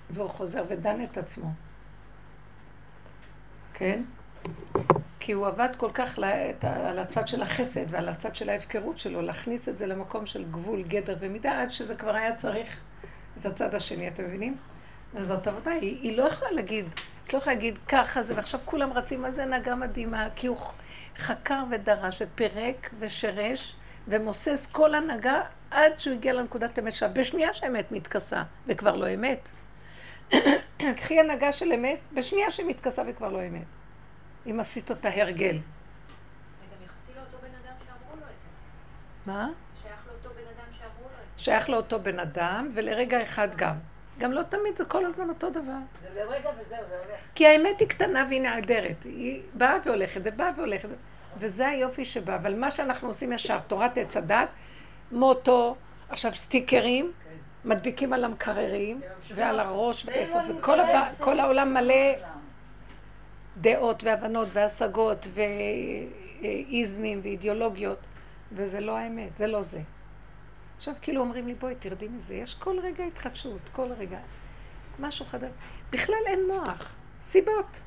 [0.09, 1.53] והוא חוזר ודן את עצמו.
[3.73, 4.03] כן?
[5.25, 6.19] כי הוא עבד כל כך
[6.61, 10.83] על הצד של החסד ועל הצד של ההפקרות שלו, להכניס את זה למקום של גבול,
[10.83, 12.81] גדר ומידה, עד שזה כבר היה צריך
[13.39, 14.57] את הצד השני, אתם מבינים?
[15.13, 16.85] וזאת עבודה, היא, היא לא יכולה להגיד,
[17.27, 20.57] את לא יכולה להגיד ככה זה, ועכשיו כולם רצים, מה זה הנהגה מדהימה, כי הוא
[21.17, 23.75] חקר ודרש ופירק ושרש
[24.07, 27.09] ומוסס כל הנהגה עד שהוא הגיע לנקודת אמת שלה.
[27.09, 29.49] בשנייה שהאמת מתכסה, וכבר לא אמת.
[30.97, 33.74] קחי הנהגה של אמת, בשנייה שהיא מתכסה וכבר לא אמת.
[34.47, 35.57] אם עשית אותה הרגל.
[35.57, 39.31] וגם יחסי לאותו בן אדם שאמרו לו את זה.
[39.31, 39.49] מה?
[39.83, 41.43] שייך לאותו בן אדם שאמרו לו את זה.
[41.43, 43.75] שייך לאותו בן אדם, ולרגע אחד גם.
[44.17, 45.61] גם לא תמיד זה כל הזמן אותו דבר.
[46.01, 47.19] זה לרגע וזהו, זה הולך.
[47.35, 49.03] כי האמת היא קטנה והיא נעדרת.
[49.03, 50.89] היא באה והולכת, ובאה והולכת.
[51.39, 52.35] וזה היופי שבה.
[52.35, 54.49] אבל מה שאנחנו עושים ישר, תורת עץ הדת,
[55.11, 55.75] מוטו,
[56.09, 57.11] עכשיו סטיקרים,
[57.65, 59.01] מדביקים על המקררים,
[59.35, 60.39] ועל הראש, ואיפה,
[61.19, 62.13] וכל העולם מלא
[63.61, 65.27] דעות והבנות והשגות
[66.41, 67.99] ואיזמים ואידיאולוגיות,
[68.51, 69.81] וזה לא האמת, זה לא זה.
[70.77, 74.19] עכשיו כאילו אומרים לי, בואי תרדי מזה, יש כל רגע התחדשות, כל רגע.
[74.99, 75.51] משהו חדש.
[75.91, 77.81] בכלל אין מוח, סיבות.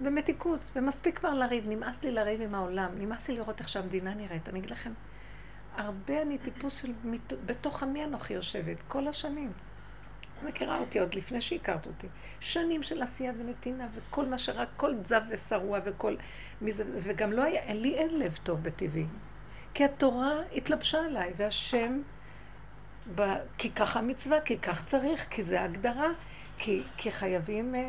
[0.00, 4.48] ומתיקות, ומספיק כבר לריב, נמאס לי לריב עם העולם, נמאס לי לראות איך שהמדינה נראית.
[4.48, 4.92] אני אגיד לכם,
[5.76, 6.92] הרבה אני טיפוס של,
[7.46, 9.52] בתוך עמי אנוכי יושבת, כל השנים.
[10.42, 12.06] מכירה אותי עוד לפני שהכרת אותי.
[12.40, 16.16] שנים של עשייה ונתינה, וכל מה שרק, כל זב ושרוע וכל...
[17.02, 19.06] וגם לא היה, לי אין לב טוב בטבעי.
[19.74, 22.00] כי התורה התלבשה עליי, והשם,
[23.14, 23.34] ב...
[23.58, 26.08] כי ככה המצווה, כי כך צריך, כי זה ההגדרה,
[26.58, 27.80] כי, כי חייבים אה,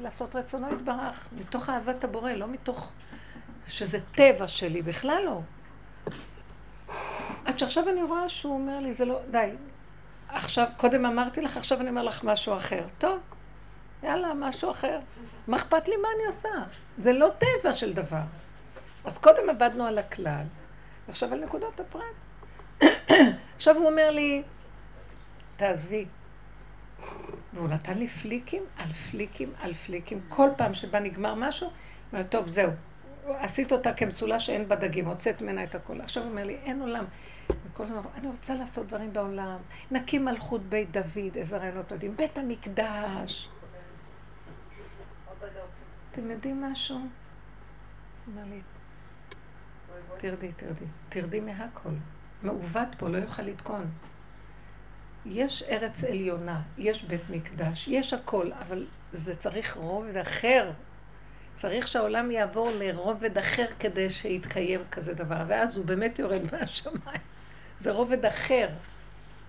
[0.00, 2.92] לעשות רצונו יתברך, מתוך אהבת הבורא, לא מתוך
[3.66, 5.40] שזה טבע שלי, בכלל לא.
[7.44, 9.50] עד שעכשיו אני רואה שהוא אומר לי, זה לא, די.
[10.32, 12.86] עכשיו, קודם אמרתי לך, עכשיו אני אומר לך משהו אחר.
[12.98, 13.18] טוב,
[14.02, 14.98] יאללה, משהו אחר.
[15.46, 16.48] מה אכפת לי מה אני עושה?
[16.98, 18.22] זה לא טבע של דבר.
[19.04, 20.44] אז קודם עבדנו על הכלל,
[21.06, 22.82] ועכשיו על נקודת הפרט.
[23.56, 24.42] עכשיו הוא אומר לי,
[25.56, 26.06] תעזבי.
[27.52, 30.20] והוא נתן לי פליקים על פליקים על פליקים.
[30.28, 31.74] כל פעם שבה נגמר משהו, הוא
[32.12, 32.70] אומר, טוב, זהו.
[33.26, 36.00] עשית אותה כמסולה שאין בה דגים, הוצאת ממנה את הכל.
[36.00, 37.04] עכשיו הוא אומר לי, אין עולם.
[37.64, 39.58] וכל הזמן, אני רוצה לעשות דברים בעולם.
[39.90, 42.16] נקים מלכות בית דוד, איזה רעיונות יודעים.
[42.16, 43.48] בית המקדש.
[46.12, 46.98] אתם יודעים משהו?
[48.26, 48.60] אומר לי,
[50.18, 50.84] תרדי, תרדי.
[51.08, 51.90] תרדי מהכל.
[52.42, 53.90] מעוות פה, לא יוכל לתקון.
[55.26, 60.72] יש ארץ עליונה, יש בית מקדש, יש הכל, אבל זה צריך רובד אחר.
[61.56, 67.29] צריך שהעולם יעבור לרובד אחר כדי שיתקיים כזה דבר, ואז הוא באמת יורד מהשמיים.
[67.80, 68.68] זה רובד אחר.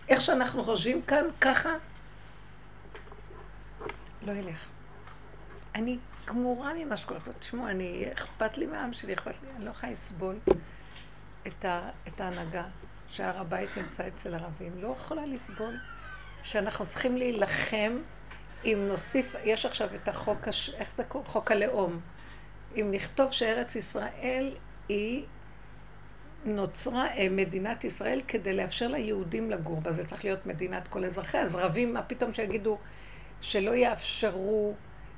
[0.09, 1.69] איך שאנחנו חושבים כאן, ככה,
[4.21, 4.67] לא ילך.
[5.75, 7.31] אני גמורה ממה שקורה פה.
[7.33, 10.39] תשמעו, אני, אכפת לי מהעם שלי, אכפת לי, אני לא יכולה לסבול
[11.47, 12.63] את, ה, את ההנהגה
[13.09, 14.71] שהר הבית נמצא אצל ערבים.
[14.81, 15.79] לא יכולה לסבול
[16.43, 17.97] שאנחנו צריכים להילחם
[18.65, 21.23] אם נוסיף, יש עכשיו את החוק, הש, איך זה קורא?
[21.23, 21.99] חוק הלאום.
[22.75, 24.55] אם נכתוב שארץ ישראל
[24.89, 25.25] היא
[26.45, 31.41] נוצרה אה, מדינת ישראל כדי לאפשר ליהודים לגור בה, זה צריך להיות מדינת כל אזרחיה,
[31.41, 32.77] אז רבים, מה פתאום שיגידו
[33.41, 34.73] שלא יאפשרו,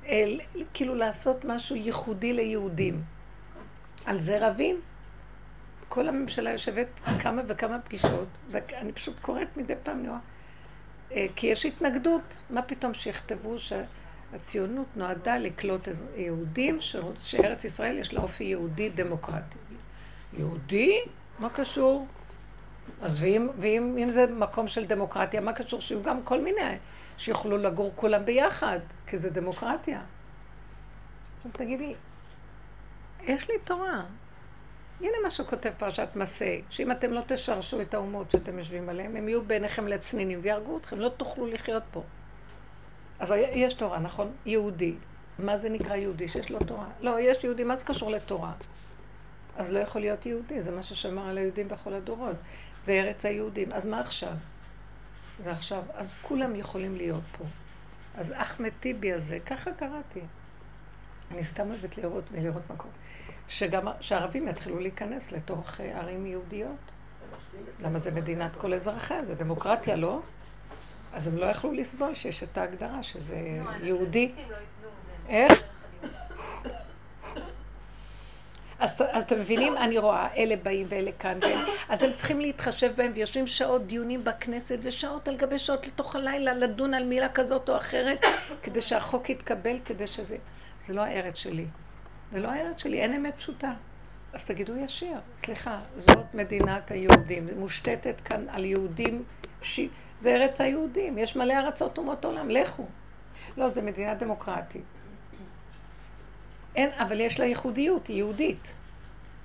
[0.08, 0.40] אל,
[0.74, 3.02] כאילו לעשות משהו ייחודי ליהודים.
[4.04, 4.80] על זה רבים.
[5.88, 10.08] כל הממשלה יושבת כמה וכמה פגישות, זה, אני פשוט קוראת מדי פעם, אני
[11.12, 16.78] אה, כי יש התנגדות, מה פתאום שיכתבו שהציונות נועדה לקלוט יהודים,
[17.18, 19.58] שארץ ישראל יש לה אופי יהודי דמוקרטי.
[20.38, 21.00] יהודי?
[21.38, 22.06] מה קשור?
[23.02, 26.76] אז ואם, ואם אם זה מקום של דמוקרטיה, מה קשור שיהיו גם כל מיני,
[27.18, 30.00] שיוכלו לגור כולם ביחד, כי זה דמוקרטיה.
[31.36, 31.94] עכשיו תגידי,
[33.22, 34.02] יש לי תורה.
[35.00, 39.28] הנה מה שכותב פרשת מסעי, שאם אתם לא תשרשו את האומות שאתם יושבים עליהן, הם
[39.28, 42.02] יהיו בעיניכם לצנינים ויהרגו אתכם, לא תוכלו לחיות פה.
[43.18, 44.32] אז יש תורה, נכון?
[44.46, 44.94] יהודי.
[45.38, 46.28] מה זה נקרא יהודי?
[46.28, 46.86] שיש לו תורה.
[47.00, 48.52] לא, יש יהודי, מה זה קשור לתורה?
[49.56, 52.36] אז לא יכול להיות יהודי, זה מה ששמר על היהודים בכל הדורות.
[52.84, 53.72] זה ארץ היהודים.
[53.72, 54.32] אז מה עכשיו?
[55.38, 55.82] זה עכשיו.
[55.94, 57.44] אז כולם יכולים להיות פה.
[58.14, 60.20] אז אחמד טיבי הזה, ככה קראתי.
[61.30, 62.94] אני סתם אוהבת לראות ולראות מה קורה.
[63.48, 66.92] שגם, שהערבים יתחילו להיכנס לתוך אה, ערים יהודיות.
[67.80, 69.24] למה זה מדינת כל אזרחיה?
[69.24, 70.20] זה דמוקרטיה, לא?
[71.12, 74.32] אז הם לא יכלו לסבול שיש את ההגדרה שזה יהודי.
[75.28, 75.52] איך?
[78.78, 79.76] אז, אז אתם מבינים?
[79.76, 81.64] אני רואה, אלה באים ואלה כאן, ואלה.
[81.88, 86.54] אז הם צריכים להתחשב בהם, ויושבים שעות דיונים בכנסת, ושעות על גבי שעות לתוך הלילה,
[86.54, 88.20] לדון על מילה כזאת או אחרת,
[88.62, 90.36] כדי שהחוק יתקבל, כדי שזה...
[90.86, 91.66] זה לא הארץ שלי.
[92.32, 93.72] זה לא הארץ שלי, אין אמת פשוטה.
[94.32, 99.24] אז תגידו ישיר, סליחה, זאת מדינת היהודים, מושתתת כאן על יהודים,
[99.62, 99.80] ש...
[100.20, 102.86] זה ארץ היהודים, יש מלא ארצות אומות עולם, לכו.
[103.56, 104.82] לא, זה מדינה דמוקרטית.
[106.74, 108.74] אין, אבל יש לה ייחודיות, היא יהודית.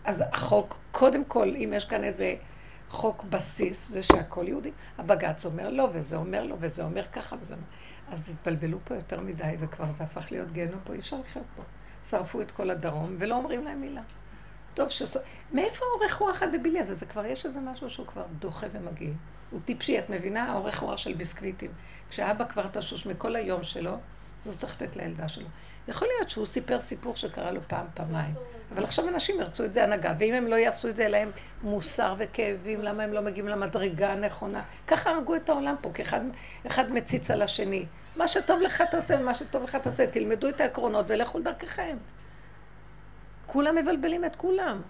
[0.05, 2.35] אז החוק, קודם כל, אם יש כאן איזה
[2.89, 7.53] חוק בסיס, זה שהכל יהודי, הבג"ץ אומר לא, וזה אומר לא, וזה אומר ככה, וזה
[7.53, 7.65] אומר...
[8.11, 11.63] אז התבלבלו פה יותר מדי, וכבר זה הפך להיות גיהנום פה, אי אפשר לחיות פה.
[12.03, 14.01] שרפו את כל הדרום, ולא אומרים להם מילה.
[14.73, 15.01] טוב ש...
[15.53, 16.95] מאיפה האורך רוח הדבילי הזה?
[16.95, 19.13] זה כבר, יש איזה משהו שהוא כבר דוחה ומגעיל.
[19.49, 20.51] הוא טיפשי, את מבינה?
[20.51, 21.71] האורך רוח של ביסקוויטים.
[22.09, 23.97] כשאבא כבר תשוש מכל היום שלו,
[24.43, 25.47] והוא צריך לתת לילדה שלו.
[25.89, 28.33] יכול להיות שהוא סיפר סיפור שקרה לו פעם, פעמיים.
[28.73, 31.31] אבל עכשיו אנשים ירצו את זה הנהגה, ואם הם לא יעשו את זה, להם
[31.63, 34.63] מוסר וכאבים, למה הם לא מגיעים למדרגה הנכונה.
[34.87, 36.21] ככה הרגו את העולם פה, כי אחד,
[36.67, 37.85] אחד מציץ על השני.
[38.15, 41.97] מה שטוב לך תעשה ומה שטוב לך תעשה, תלמדו את העקרונות ולכו לדרככם.
[43.45, 44.81] כולם מבלבלים את כולם.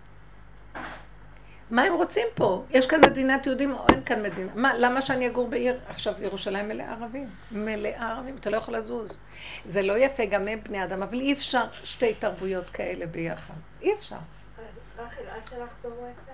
[1.70, 2.64] מה הם רוצים פה?
[2.70, 4.52] יש כאן מדינת יהודים או אין כאן מדינה?
[4.56, 5.80] מה, למה שאני אגור בעיר?
[5.88, 7.30] עכשיו ירושלים מלאה ערבים.
[7.52, 9.18] מלאה ערבים, אתה לא יכול לזוז.
[9.66, 13.54] זה לא יפה, גם הם בני אדם, אבל אי אפשר שתי תרבויות כאלה ביחד.
[13.82, 14.18] אי אפשר.
[14.98, 16.34] רחל, את שלחת בוואטסאפ?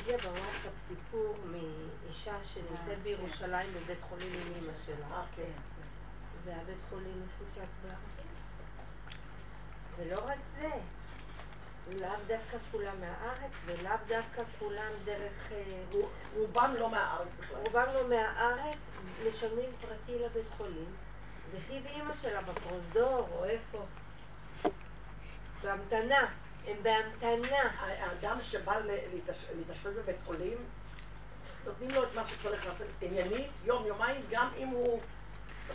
[0.00, 5.22] הגיע בוואטסאפ סיפור מאישה שנמצאת בירושלים בבית חולים עם אמא שלה.
[6.44, 8.28] והבית חולים מפוצץ בערבים.
[9.96, 10.68] ולא רק זה,
[11.96, 15.52] לאו דווקא כולם מהארץ, ולאו דווקא כולם דרך...
[15.52, 16.00] אה,
[16.36, 17.56] רובם לא מהארץ בכלל.
[17.56, 18.76] רובם לא מהארץ,
[19.28, 20.94] משלמים פרטי לבית חולים,
[21.50, 23.86] והיא ואימא שלה בפרוזדור, או איפה.
[25.62, 26.28] בהמתנה.
[26.66, 27.62] הם בהמתנה.
[27.78, 28.78] האדם שבא
[29.54, 30.58] להתאשפז בבית חולים,
[31.64, 35.00] נותנים לו את מה שצריך לעשות עניינית, יום, יומיים, גם אם הוא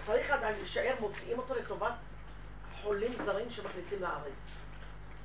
[0.05, 1.93] צריך עדיין להישאר, מוציאים אותו לטובת
[2.82, 4.52] חולים זרים שמכניסים לארץ.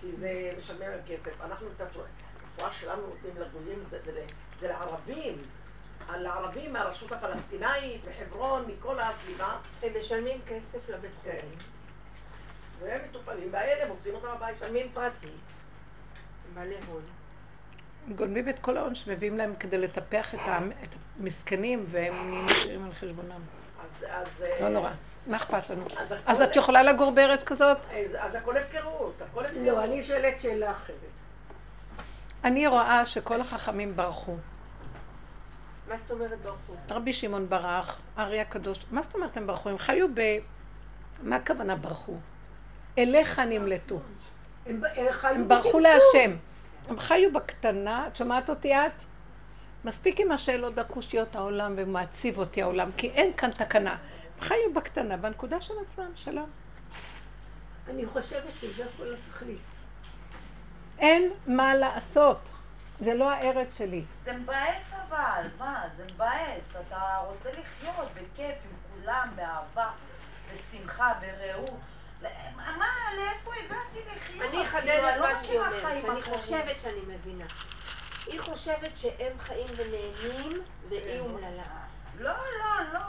[0.00, 1.40] כי זה להם כסף.
[1.40, 4.24] אנחנו את הרפואה שלנו נותנים לגויים, זה, זה,
[4.60, 5.36] זה לערבים.
[6.16, 9.56] לערבים מהרשות הפלסטינאית, מחברון, מכל הסביבה.
[9.82, 11.30] הם משלמים כסף לבית כן.
[11.30, 11.58] חולים.
[12.78, 14.64] והם מטופלים, והאלה מוצאים אותם הביתה.
[14.64, 15.32] משלמים פרטי.
[16.54, 17.02] מלא הון.
[18.16, 23.40] גונבים את כל ההון שמביאים להם כדי לטפח את המסכנים, והם נהיים עשירים על חשבונם.
[23.80, 24.44] אז, אז...
[24.60, 24.90] לא נורא.
[25.28, 25.84] מה אכפת לנו?
[26.26, 27.78] אז את יכולה לגור בארץ כזאת?
[27.78, 29.66] אז, אז הכל הפקרות, הכל הפקרות.
[29.66, 30.96] לא, אני שואלת שאלה אחרת.
[32.44, 34.36] אני רואה שכל החכמים ברחו.
[35.88, 36.72] מה זאת אומרת ברחו?
[36.90, 39.68] רבי שמעון ברח, הארי הקדוש, מה זאת אומרת הם ברחו?
[39.68, 40.20] הם חיו ב...
[41.22, 42.16] מה הכוונה ברחו?
[42.98, 44.00] אליך נמלטו.
[44.66, 45.78] הם הם חיו הם ברחו.
[45.78, 46.36] להשם.
[46.88, 48.92] הם חיו בקטנה, את שומעת אותי את?
[49.84, 53.96] מספיק עם השאלות הקושיות העולם ומעציב אותי העולם, כי אין כאן תקנה.
[54.40, 56.50] חיו בקטנה, בנקודה של עצמם, שלום.
[57.88, 59.60] אני חושבת שזה כל התכלית.
[60.98, 62.38] אין מה לעשות.
[63.00, 64.04] זה לא הארץ שלי.
[64.24, 65.84] זה מבאס אבל, מה?
[65.96, 66.62] זה מבאס.
[66.88, 69.90] אתה רוצה לחיות בכיף עם כולם, באהבה,
[70.52, 71.78] בשמחה, ברעות.
[72.56, 72.86] מה,
[73.16, 74.42] לאיפה הגעתי לחיות?
[74.50, 76.22] אני אחדד כאילו, את לא מה שהיא אומרת, שאני.
[76.22, 77.44] חושבת שאני מבינה.
[78.26, 81.62] היא חושבת שהם חיים ונהנים, והיא אומללה.
[82.18, 83.00] לא, לא, לא.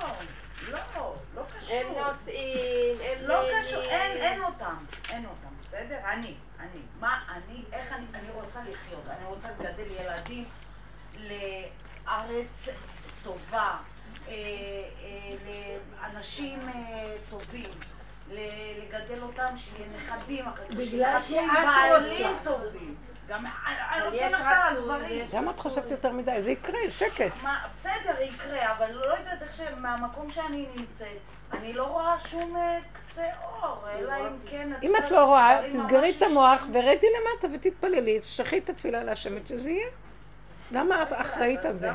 [0.71, 1.75] לא, לא קשור.
[1.75, 3.63] הם נוסעים, הם לא נהנים.
[3.63, 4.75] קשור, אין, אין אותם,
[5.09, 5.97] אין אותם, בסדר?
[6.05, 10.45] אני, אני, מה אני, איך אני, אני רוצה לחיות, אני רוצה לגדל ילדים
[11.19, 12.67] לארץ
[13.23, 13.77] טובה,
[14.27, 15.37] אה, אה,
[16.01, 17.69] לאנשים אה, טובים,
[18.29, 22.39] לגדל אותם שיהיה נכדים אחרי זה, בגלל שאת בעלים רוצה.
[22.43, 22.95] טובים.
[23.29, 24.77] גם אני רוצה על.
[25.05, 26.41] ויש למה את חושבת יותר מדי?
[26.41, 27.31] זה יקרה, שקט.
[27.79, 31.17] בסדר, יקרה, אבל לא יודעת איך שמהמקום שאני נמצאת,
[31.53, 34.71] אני לא רואה שום אה, קצה אור, אלא אם כן...
[34.83, 39.45] אם את לא רואה, דברים תסגרי את המוח ורדי למטה ותתפללי, תשכחי את התפילה להשם
[39.45, 39.87] שזה יהיה.
[40.71, 41.91] למה את אחראית על זה?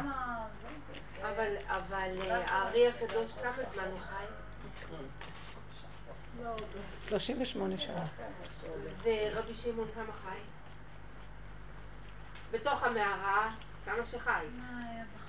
[1.22, 4.24] אבל, אבל אה, הארי הקדוש כמה זמן הוא חי?
[7.08, 8.04] 38 שנה.
[9.02, 10.53] ורבי שמעון כמה חי?
[12.54, 13.50] בתוך המערה,
[13.84, 14.44] כמה שחי.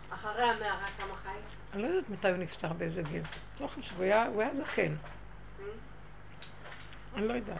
[0.10, 1.30] אחרי המערה כמה חי?
[1.74, 3.24] אני לא יודעת מתי הוא נפטר, באיזה גיל.
[3.62, 4.96] לא חשוב, הוא היה הוא היה זקן.
[7.16, 7.60] אני לא יודעת.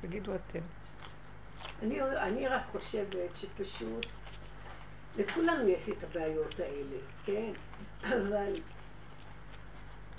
[0.00, 0.58] תגידו אתם.
[1.82, 4.06] אני, אני רק חושבת שפשוט,
[5.16, 7.52] לכולנו יש את הבעיות האלה, כן?
[8.04, 8.52] אבל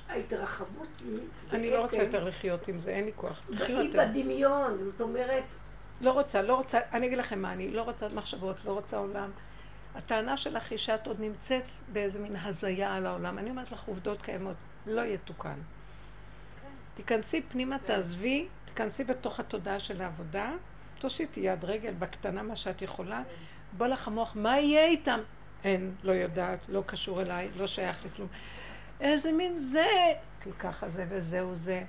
[0.10, 1.20] ההתרחבות היא
[1.52, 3.42] אני לא רוצה בעצם- יותר לחיות עם זה, אין לי כוח.
[3.68, 3.94] היא.
[4.00, 5.44] בדמיון, זאת אומרת,
[6.02, 9.32] לא רוצה, לא רוצה, אני אגיד לכם מה אני, לא רוצה מחשבות, לא רוצה עולם.
[9.96, 11.64] הטענה שלך היא שאת עוד נמצאת
[11.94, 13.38] באיזה מין הזיה על העולם.
[13.38, 14.56] אני אומרת לך, עובדות קיימות,
[14.88, 15.58] לא יתוקן.
[16.96, 20.52] תיכנסי פנימה, תעזבי, תיכנסי בתוך התודעה של העבודה,
[21.00, 23.22] תושיטי יד רגל בקטנה מה שאת יכולה,
[23.78, 25.20] בוא לך המוח, מה יהיה איתם?
[25.64, 28.28] אין, לא יודעת, לא קשור אליי, לא שייך לכלום.
[29.00, 29.88] איזה מין זה,
[30.42, 31.84] כי ככה זה וזהו זה.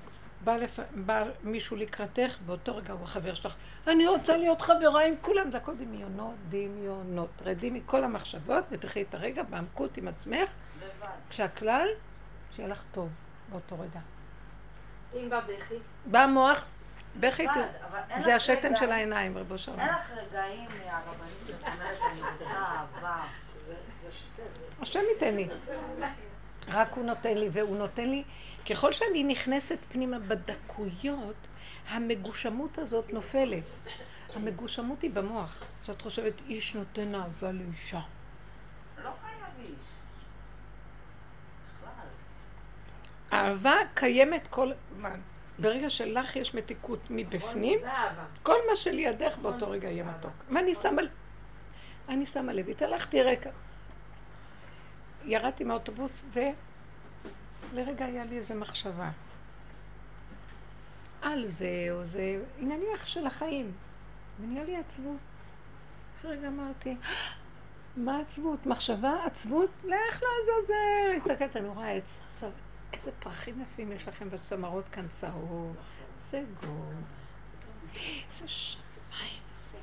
[0.45, 0.79] בא, לפ...
[0.95, 3.55] בא מישהו לקראתך, באותו רגע הוא החבר שלך,
[3.87, 7.31] אני רוצה להיות חברה עם כולם, זה הכל דמיונות, דמיונות.
[7.45, 10.49] רדי מכל המחשבות ותחי את הרגע בעמקות עם עצמך,
[10.83, 11.07] לבד.
[11.31, 11.89] כשהכלל,
[12.51, 13.09] שיהיה לך טוב
[13.49, 14.01] באותו רגע.
[15.15, 15.75] אם בא בכי,
[16.07, 16.65] בא המוח,
[17.21, 17.47] בכי,
[18.11, 19.79] אין זה השתן רגע- של העיניים, רבו אין שלום.
[19.81, 23.23] לך רגעים מהרבנית שאת אומרת, אני רוצה אהבה.
[24.81, 25.49] השם ייתן לי.
[26.69, 28.25] רק הוא נותן לי, והוא נותן לי,
[28.70, 31.36] ככל שאני נכנסת פנימה בדקויות,
[31.89, 33.65] המגושמות הזאת נופלת.
[34.35, 35.65] המגושמות היא במוח.
[35.82, 38.01] שאת חושבת, איש נותן אהבה לאישה.
[39.05, 39.74] לא חייב איש.
[43.32, 45.20] אהבה קיימת כל הזמן.
[45.59, 47.78] ברגע שלך יש מתיקות מבפנים.
[48.43, 50.32] כל מה שלידך באותו רגע יהיה מתוק.
[50.49, 51.11] מה אני שמה לב?
[52.09, 53.51] אני שמה לב, התהלכתי רקע.
[55.24, 56.24] ירדתי מהאוטובוס
[57.74, 59.10] ולרגע היה לי איזו מחשבה.
[61.22, 63.72] על זה או זה, ענייניך של החיים.
[64.40, 65.16] ונהיה לי עצבות.
[66.24, 66.96] רגע אמרתי,
[67.96, 68.66] מה עצבות?
[68.66, 69.24] מחשבה?
[69.26, 69.70] עצבות?
[69.84, 71.16] לך לעזאזל.
[71.16, 72.46] הסתכלת, אני רואה עץ צו...
[72.92, 75.76] איזה פרחים יפים יש לכם בצמרות כאן צהוב.
[76.16, 76.94] זה גול.
[77.94, 79.78] איזה שמיים, זה...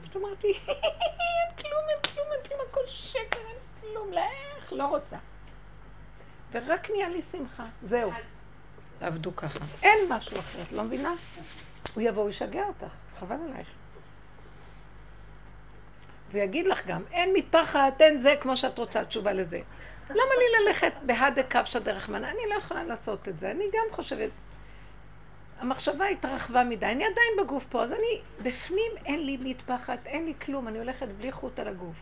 [0.00, 5.16] פשוט אמרתי, אין כלום, אין כלום, אין כלום, הכל שקר, אין כלום, לך, לא רוצה.
[6.52, 8.12] ורק נהיה לי שמחה, זהו.
[8.98, 9.58] תעבדו ככה.
[9.82, 11.12] אין משהו אחר, את לא מבינה?
[11.94, 13.68] הוא יבוא, הוא ישגע אותך, חבל עלייך.
[16.30, 19.60] ויגיד לך גם, אין מטפחת, אין זה, כמו שאת רוצה, תשובה לזה.
[20.10, 22.30] למה לי ללכת בהדה קפשא דרך מנה?
[22.30, 23.50] אני לא יכולה לעשות את זה.
[23.50, 24.30] אני גם חושבת,
[25.60, 30.34] המחשבה התרחבה מדי, אני עדיין בגוף פה, אז אני, בפנים אין לי מטפחת, אין לי
[30.44, 31.96] כלום, אני הולכת בלי חוט על הגוף.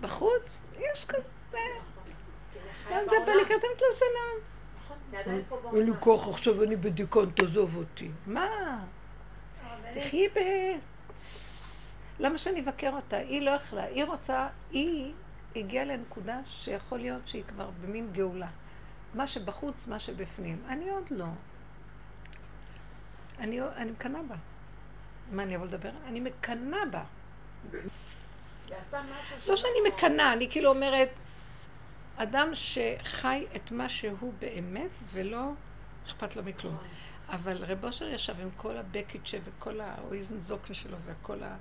[0.00, 1.58] בחוץ, יש כזה,
[2.90, 4.48] מה זה בא לקראת לשנה?
[5.74, 8.10] אין לי כוח עכשיו, אני בדיכאון, תעזוב אותי.
[8.26, 8.78] מה?
[9.94, 10.38] תחי ב...
[12.18, 13.16] למה שאני אבקר אותה?
[13.16, 15.12] היא לא יכלה, היא רוצה, היא
[15.56, 18.48] הגיעה לנקודה שיכול להיות שהיא כבר במין גאולה.
[19.14, 20.62] מה שבחוץ, מה שבפנים.
[20.68, 21.26] אני עוד לא.
[23.38, 24.34] אני, אני מקנאה בה.
[25.32, 25.90] מה, אני אבוא לדבר?
[26.06, 27.02] אני מקנאה בה.
[29.46, 31.08] לא שאני מקנאה, אני כאילו אומרת,
[32.22, 35.52] אדם שחי את מה שהוא באמת ולא
[36.06, 36.76] אכפת לו מכלום.
[37.28, 41.56] אבל רב אושר ישב עם כל הבקיצ'ה וכל האויזן זוקן שלו וכל ה...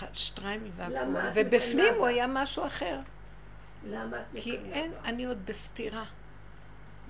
[0.00, 0.94] השטריימל והכל,
[1.34, 2.06] ובפנים הוא?
[2.06, 3.00] היה משהו אחר.
[3.86, 4.92] למה את כי אין?
[5.04, 6.04] אני עוד בסתירה.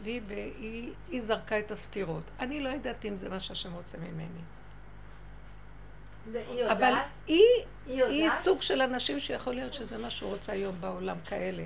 [0.02, 2.22] והיא זרקה את הסתירות.
[2.40, 4.40] אני לא יודעת אם זה מה שהשם רוצה ממני.
[6.32, 7.06] והיא אבל יודעת?
[7.26, 7.40] היא,
[7.86, 8.38] היא היא יודעת?
[8.38, 11.64] סוג של אנשים שיכול להיות שזה מה שהוא רוצה היום בעולם, כאלה.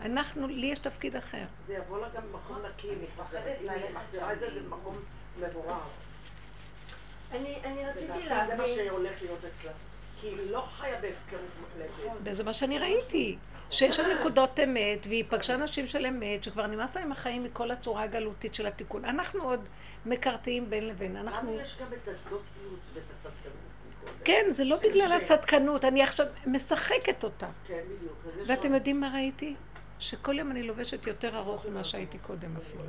[0.00, 1.44] אנחנו, לי יש תפקיד אחר.
[1.66, 2.96] זה יבוא לה גם ממקום נקי, היא
[3.94, 4.96] מחזירה את זה, זה מקום
[5.38, 5.78] מבורר.
[7.32, 9.72] אני אני רציתי לדעתי זה מה להבין, שהולך להיות אצלה.
[10.20, 12.12] כי היא לא חיה בהפקרות מוחלטת.
[12.24, 13.38] וזה מה שאני ראיתי.
[13.70, 18.02] שיש שם נקודות אמת, והיא פגשה נשים של אמת, שכבר נמאס להם החיים מכל הצורה
[18.02, 19.04] הגלותית של התיקון.
[19.04, 19.68] אנחנו עוד
[20.06, 21.16] מקרטעים בין לבין.
[21.16, 21.52] אנחנו...
[21.52, 23.68] לנו יש גם את הדוסיות ואת הצדקנות.
[24.24, 27.48] כן, זה לא בגלל הצדקנות, אני עכשיו משחקת אותה.
[27.66, 28.46] כן, בדיוק.
[28.46, 29.54] ואתם יודעים מה ראיתי?
[29.98, 32.82] שכל יום אני לובשת יותר ארוך ממה שהייתי קודם אפילו.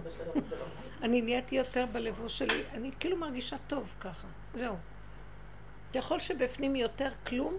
[1.04, 4.76] אני נהייתי יותר בלבוש שלי, אני כאילו מרגישה טוב ככה, זהו.
[5.96, 7.58] ככל שבפנים יותר כלום,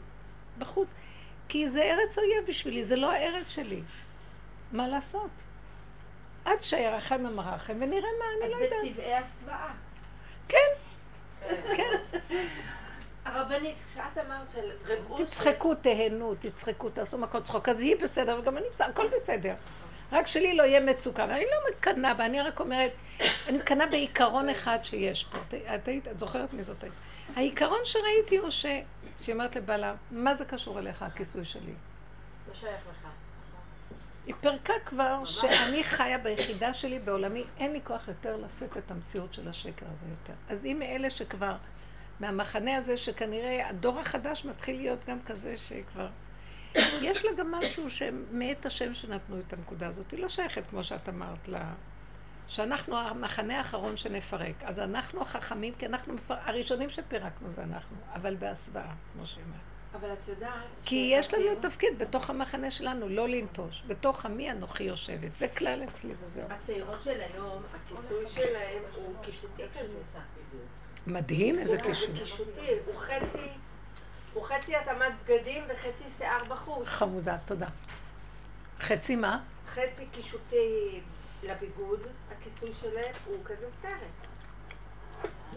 [0.58, 0.88] בחוץ.
[1.50, 3.80] כי זה ארץ אויב בשבילי, זה לא הארץ שלי.
[4.72, 5.30] מה לעשות?
[6.44, 8.80] עד שירחם אמרחם, ונראה מה, אני את לא יודעת.
[8.90, 9.68] בצבעי הסוואה.
[10.48, 10.68] כן,
[11.76, 11.98] כן.
[13.24, 17.68] הרבנית, כשאת אמרת של רב אושר, תצחקו, תהנו, תצחקו, תעשו מכות צחוק.
[17.68, 19.54] אז היא בסדר, וגם אני בסדר, הכל בסדר.
[20.12, 21.24] רק שלי לא יהיה מצוקה.
[21.24, 22.92] אני לא מקנאה בה, אני רק אומרת,
[23.48, 25.38] אני מקנאה בעיקרון אחד שיש פה.
[25.38, 25.54] את,
[25.88, 26.84] את, את זוכרת מי זאת?
[27.36, 28.66] העיקרון שראיתי הוא ש...
[29.20, 31.72] שהיא אומרת לבעלה, מה זה קשור אליך, הכיסוי שלי?
[32.48, 33.08] לא שייך לך.
[34.26, 39.34] היא פירקה כבר שאני חיה ביחידה שלי בעולמי, אין לי כוח יותר לשאת את המציאות
[39.34, 40.32] של השקר הזה יותר.
[40.48, 41.56] אז היא מאלה שכבר,
[42.20, 46.08] מהמחנה הזה שכנראה הדור החדש מתחיל להיות גם כזה שכבר...
[47.00, 50.10] יש לה גם משהו שמאת השם שנתנו את הנקודה הזאת.
[50.10, 51.72] היא לא שייכת, כמו שאת אמרת, לה...
[52.50, 54.54] שאנחנו המחנה האחרון שנפרק.
[54.64, 56.34] אז אנחנו החכמים, כי אנחנו מפר...
[56.44, 59.60] הראשונים שפירקנו זה אנחנו, אבל בהסוואה, כמו שהיא אומרת.
[59.94, 60.52] אבל את יודעת...
[60.84, 63.82] כי יש לנו תפקיד בתוך המחנה שלנו, לא לנטוש.
[63.86, 65.36] בתוך עמי אנוכי יושבת.
[65.38, 66.44] זה כלל אצלי וזהו.
[66.50, 69.98] הצעירות של היום, הכיסוי שלהם הוא קישוטי כזה.
[71.06, 72.06] מדהים, איזה הוא- קישור.
[72.14, 73.48] זה קישוטי, הוא חצי,
[74.34, 76.86] הוא חצי התאמת בגדים וחצי שיער בחוץ.
[76.86, 77.68] חמודה, תודה.
[78.80, 79.40] חצי מה?
[79.74, 81.00] חצי קישוטי
[81.42, 82.00] לביגוד,
[82.30, 83.92] הכיסוי שלהם הוא כזה סרט.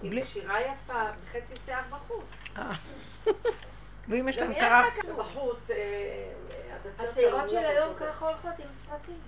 [0.02, 2.26] בלי- עם שירה יפה וחצי שיער בחוץ.
[2.58, 2.72] אה.
[4.10, 4.84] ואם יש להם קרה...
[5.18, 6.34] בחוץ, אה,
[6.76, 7.94] הדתיות הצעירות של היום.
[8.00, 9.20] ככה הולכות עם סרטים.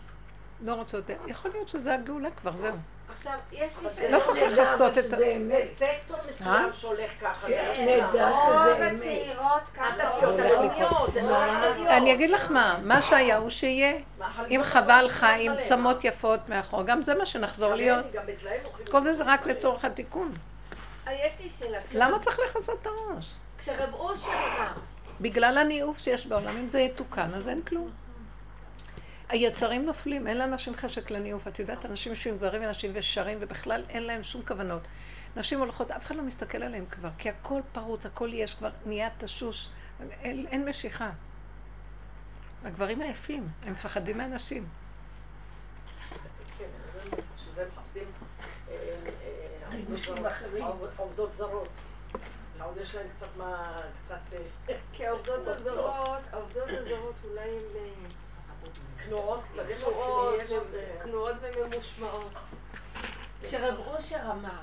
[0.65, 1.15] לא רוצה יותר.
[1.27, 2.75] יכול להיות שזה הגאולה כבר, זהו.
[3.15, 4.11] עכשיו, יש לי.
[4.11, 5.67] לא צריך לכסות אבל את ה- שזה אמת.
[5.67, 6.23] זה סקטור אה?
[6.29, 7.47] מסוים שהולך ככה.
[7.47, 8.35] כן, זה נדע לא.
[8.35, 9.01] שזה רוב אמת.
[9.01, 10.03] הצעירות ככה לא?
[10.03, 11.87] החרדיות.
[11.87, 13.93] אני אגיד לך מה, מה שהיה הוא שיהיה.
[14.49, 15.53] אם חווה לא הולכות עם.
[15.69, 18.05] צמות יפות מאחור, גם זה מה שנחזור להיות.
[18.91, 19.47] כל זה זה רק.
[19.47, 20.33] לצורך התיקון.
[21.07, 21.79] אה, יש לי שאלה.
[21.93, 23.33] למה צריך לכסות את הראש?
[23.57, 24.71] כשרב אושר אמר,
[25.21, 27.89] בגלל הניאוף שיש בעולם, אם זה יתוקן, אז אין כלום.
[29.29, 31.47] היצרים נופלים, אין לאנשים חשק לניאוף.
[31.47, 34.81] את יודעת, אנשים יושבים גברים ונשים ושרים, ובכלל אין להם שום כוונות.
[35.35, 39.09] נשים הולכות, אף אחד לא מסתכל עליהם כבר, כי הכל פרוץ, הכל יש כבר, נהיה
[39.17, 39.69] תשוש,
[39.99, 41.09] אין, אין משיכה.
[42.63, 44.67] הגברים עייפים, הם מפחדים מהנשים.
[46.57, 46.65] כן,
[47.03, 47.19] הם
[47.57, 47.63] אה,
[50.61, 51.69] אה, עובדות זרות.
[52.65, 53.81] עוד יש להם קצת מה...
[54.05, 54.19] קצת...
[54.69, 57.89] אה, כי העובדות הזרות, העובדות הזרות אולי הן אה,
[59.05, 62.31] כנועות אה, כנועות וממושמעות.
[63.43, 64.61] כשרב אושר אמר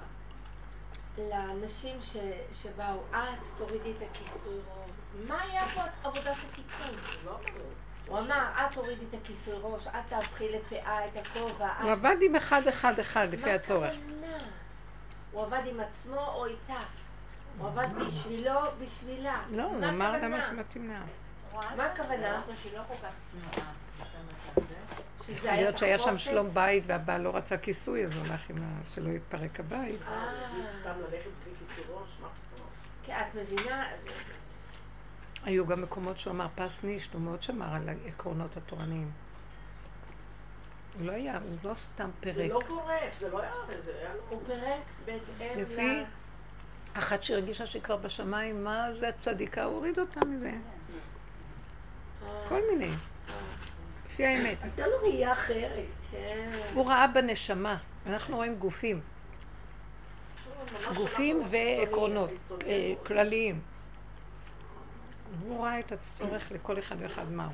[1.18, 2.16] לנשים ש,
[2.62, 3.18] שבאו, את
[3.58, 4.90] תורידי את הכיסוי ראש,
[5.28, 6.96] מה היה פה עבודת התיקון?
[7.24, 7.38] לא.
[8.06, 11.72] הוא אמר, את תורידי את הכיסוי ראש, את תהפכי לפאה את הכובע.
[11.82, 13.94] הוא עבד עם אחד אחד אחד לפי הצורך.
[15.32, 16.80] הוא עבד עם עצמו או איתה?
[17.58, 19.42] הוא עבד בשבילו, בשבילה.
[19.50, 20.12] לא, הוא אמר?
[20.12, 21.00] למה שמתאים לה.
[21.76, 22.36] מה הכוונה?
[22.36, 23.72] אמרת שהיא לא כל כך צנועה.
[25.26, 26.18] זה- יכול להיות שהיה שם?
[26.18, 28.80] שלום בית והבעל לא רצה כיסוי, אז הוא הלך עם ה...
[28.94, 30.00] שלא יתפרק הבית.
[30.08, 30.32] אה.
[30.80, 32.66] סתם ללכת בלי כיסוי ראש, מה פתאום?
[33.04, 33.86] כי את מבינה,
[35.44, 39.10] היו גם מקומות שהוא אמר פס נישט, הוא מאוד שמר על העקרונות התורניים.
[40.98, 42.50] הוא לא היה, הוא לא סתם זה פירק.
[42.50, 43.52] לא גורף, זה לא היה,
[43.84, 44.20] זה היה לא...
[44.28, 46.04] הוא פירק בהתאם לפי ל...
[46.94, 50.52] אחת שהרגישה שהיא כבר בשמיים, מה זה הצדיקה, הוא הוריד אותה מזה.
[52.22, 52.94] אה, כל מיני.
[54.12, 54.58] לפי האמת.
[54.62, 55.84] הייתה לו ראייה אחרת.
[56.10, 56.50] כן.
[56.74, 57.76] הוא ראה בנשמה,
[58.06, 59.00] אנחנו רואים גופים.
[60.94, 62.30] גופים ועקרונות
[62.66, 62.94] אה.
[63.06, 63.60] כלליים.
[65.42, 67.50] הוא ראה את הצורך לכל אחד ואחד מהו.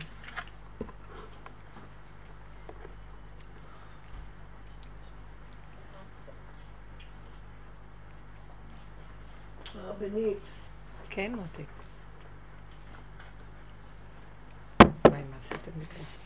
[9.75, 10.39] הרבנית,
[11.11, 11.69] כן, מותק.
[15.09, 16.18] וואי, מה עשיתם לי פה?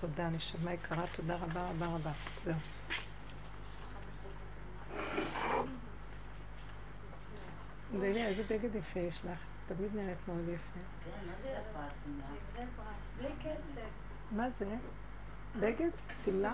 [0.00, 2.12] תודה, נשמה יקרה, תודה רבה רבה רבה.
[2.44, 2.54] זהו.
[7.92, 9.38] דליה, איזה בגד יפה יש לך.
[9.68, 10.80] תמיד נראית מאוד יפה.
[11.04, 12.26] כן, מה זה יפה השמלה?
[13.18, 13.90] בלי כסף.
[14.30, 14.76] מה זה?
[15.60, 15.90] בגד?
[16.24, 16.52] שמלה?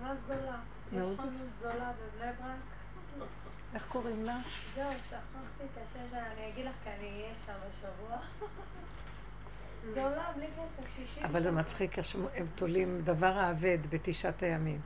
[0.00, 0.58] ממש זולה.
[0.92, 3.26] מאוד יש חנות זולה בבני ברק.
[3.74, 4.38] איך קוראים לה?
[4.74, 8.18] זהו, שכחתי את השם שלה, אני אגיד לך כי אני אהיה שם השבוע.
[9.94, 11.24] זולה, בלי כסף, 60.
[11.24, 11.96] אבל זה מצחיק,
[12.34, 14.80] הם תולים דבר האבד בתשעת הימים.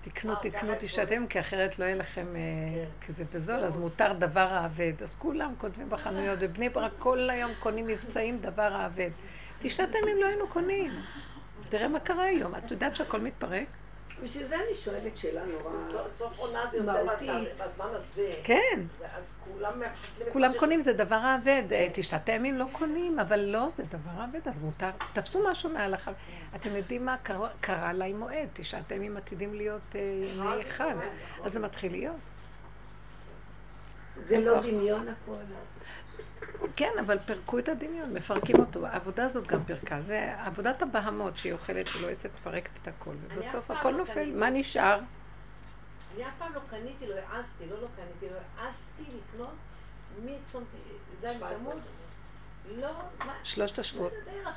[0.00, 2.40] תקנו, אה, תקנו תשעת הימים, כי אחרת לא יהיה לכם, אה,
[2.74, 3.06] כן.
[3.06, 4.92] כי זה בזול, אז מותר דבר האבד.
[5.02, 9.10] אז כולם כותבים בחנויות, בבני ברק כל היום קונים מבצעים דבר האבד.
[9.58, 10.92] תשעת הימים לא היינו קונים.
[11.68, 12.54] תראה מה קרה היום.
[12.54, 13.66] את יודעת שהכל מתפרק?
[14.24, 15.72] בשביל זה אני שואלת שאלה נורא
[16.18, 18.34] סוף- עונה זה יוצא בזמן הזה.
[18.44, 18.80] כן.
[19.16, 19.82] אז כולם
[20.32, 21.62] כולם קונים, זה דבר האבד.
[21.72, 24.90] אה, תשעת הימים לא קונים, אבל לא, זה דבר האבד, אז מותר.
[25.12, 26.12] תפסו משהו מההלכה.
[26.56, 27.48] אתם יודעים מה קרה-
[28.04, 28.48] עם מועד?
[28.52, 30.00] תשעת הימים עתידים להיות אה,
[30.36, 30.94] ימי חג,
[31.44, 32.16] אז זה מתחיל להיות.
[34.28, 34.60] זה אין לא.
[34.60, 35.34] דמיון הכל.
[36.76, 38.86] כן, אבל פירקו את הדמיון, מפרקים אותו.
[38.86, 40.00] העבודה הזאת גם פירקה.
[40.00, 43.14] זה עבודת הבהמות שהיא אוכלת ולועסת, מפרקת את הכל.
[43.28, 44.32] ובסוף הכל לא נופל.
[44.36, 44.98] מה נשאר?
[46.14, 49.54] אני אף פעם לא קניתי, לא העזתי, לא לא קניתי, לא העזתי לקנות
[50.24, 50.64] מצום
[51.20, 51.82] ז' תמוז.
[52.76, 52.90] לא,
[53.44, 54.12] שלושת השבועות.
[54.34, 54.50] לא.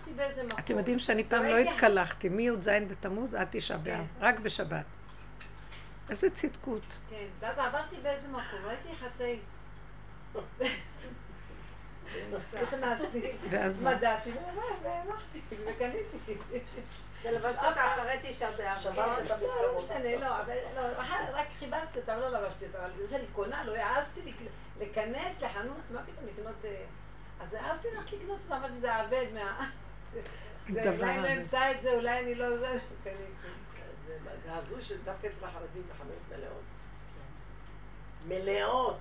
[0.60, 4.86] אתם יודעים שאני פעם לא התקלחתי, מי"ז בתמוז עד תשעה באב, רק בשבת.
[6.10, 6.98] איזה צדקות.
[7.10, 9.40] כן, ואז עברתי באיזה מקום, ראיתי יחסי...
[12.62, 13.96] נכנסתי, ואז מה?
[13.96, 14.32] מדעתי,
[14.84, 16.34] והלכתי, וקניתי.
[17.24, 18.80] ולבשת אותה אחרי תשעה באב.
[18.80, 19.82] שברת את לא, לא.
[19.82, 20.82] משנה, לא, אבל לא,
[21.34, 24.22] רק חיבסתי אותם, לא לבשתי אותם, אבל זה שאני קונה, לא העזתי
[24.80, 26.66] להיכנס לחנות, מה פתאום לקנות...
[26.66, 26.84] אה,
[27.40, 29.70] אז העזתי רק לקנות אותם, אמרתי, זה עבד מה...
[30.74, 31.28] זה, אולי לא.
[31.42, 32.58] אמצא את זה, אולי אני לא...
[32.58, 32.78] זה.
[33.04, 36.64] זה- זה הזוי שדווקא אצל החרדים החנויות מלאות.
[38.28, 39.00] מלאות.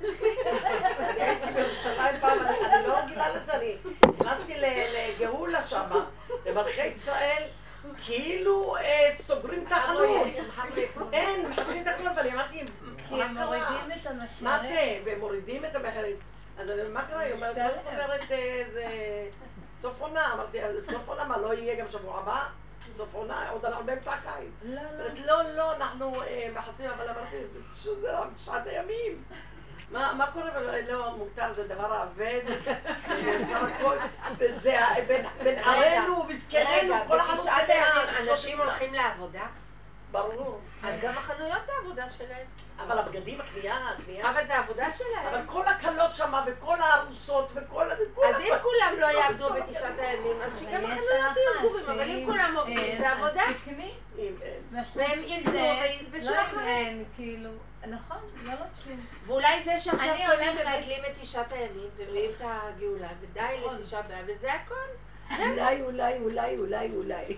[0.00, 3.76] אני הייתי בירושלים פעם, אני לא רגילה לזה, אני
[4.20, 4.64] נכנסתי ל-
[5.18, 6.04] לגאולה שמה,
[6.46, 7.42] למלכי ישראל,
[8.04, 10.26] כאילו אה, סוגרים את החנות.
[11.12, 12.64] אין, מחזירים את הכל, ואני אמרתי,
[13.08, 13.34] כי הם?
[13.38, 13.64] מורידים
[14.00, 14.28] את המחירים.
[14.40, 14.98] מה זה?
[15.04, 16.16] והם מורידים את המחירים.
[16.58, 17.20] אז אני, מה קרה?
[17.20, 18.86] היא אומרת, מה זאת אומרת אה, זה
[19.78, 22.42] סוף עונה, אמרתי, "אז סוף עונה, מה, לא יהיה גם שבוע הבא?
[22.96, 24.50] סוף עונה, עוד אנחנו באמצע הקיץ.
[24.62, 24.88] לא, לא.
[24.90, 29.22] אומרת, לא, לא, אנחנו אה, מכסים, אבל אמרתי, זה פשוט זה שעת הימים.
[29.94, 30.50] מה מה קורה?
[30.56, 32.40] ולא, לא, מותר, זה דבר אבד,
[34.38, 39.42] וזה ה- בין- ערינו, רגע, כל אחד דעה, אנשים הולכים לעבודה?
[40.10, 40.60] ברור.
[40.82, 42.46] אז גם החנויות זה עבודה שלהם.
[42.80, 44.30] אבל הבגדים, הקנייה, הקנייה.
[44.30, 45.46] אבל זה עבודה אבל שלהם.
[45.46, 47.84] כל הכלות שמה, וכל הארוסות, וכל
[48.14, 48.54] כל אז אם.
[48.62, 52.78] כולם לא יעבדו בתשעת הימים, אז שגם אבל החנויות יהיו גורים, אבל אם כולם עובדים,
[52.78, 53.42] אה, זה עבודה.
[54.94, 56.58] והם יקנו וילבשו לא אם.
[56.68, 57.50] אין, כאילו,
[57.90, 59.00] נכון, לא לובשים.
[59.26, 64.24] ואולי זה שעכשיו אני כולם מבטלים את תשעת הימים ומביאים את הגאולה, ודי לתשעה באב,
[64.28, 64.74] וזה הכל.
[65.30, 67.36] אולי, אולי, אולי, אולי, אולי.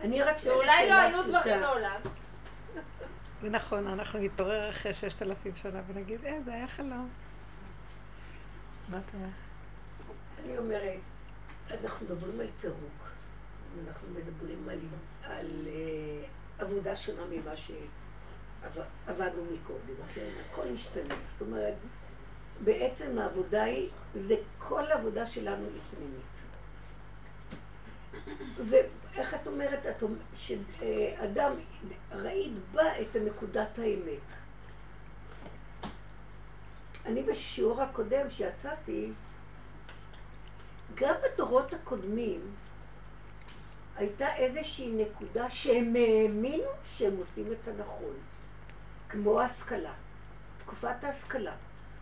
[0.00, 1.60] אני רק שואלת ואולי לא היו דברים.
[1.60, 2.00] מעולם.
[3.42, 7.08] זה נכון, אנחנו נתעורר אחרי ששת אלפים שנה ונגיד, אה, זה היה חלום.
[8.88, 9.30] מה את אומרת?
[10.44, 11.00] אני אומרת,
[11.70, 13.08] אנחנו מדברים על פירוק,
[13.86, 14.78] אנחנו מדברים על,
[15.22, 16.24] על אה,
[16.58, 17.56] עבודה שונה ממה
[18.74, 20.28] שעבדנו מקודם, כן?
[20.50, 21.14] הכל השתנה.
[21.32, 21.74] זאת אומרת,
[22.64, 23.90] בעצם העבודה היא,
[24.28, 26.32] זה כל העבודה שלנו היא פנימית.
[28.68, 31.52] ואיך את אומרת, את אומרת שאדם,
[32.12, 34.20] ראית בה את נקודת האמת.
[37.06, 39.12] אני בשיעור הקודם שיצאתי,
[40.94, 42.40] גם בדורות הקודמים
[43.96, 48.14] הייתה איזושהי נקודה שהם האמינו שהם עושים את הנכון,
[49.12, 49.92] כמו ההשכלה,
[50.58, 51.52] תקופת ההשכלה.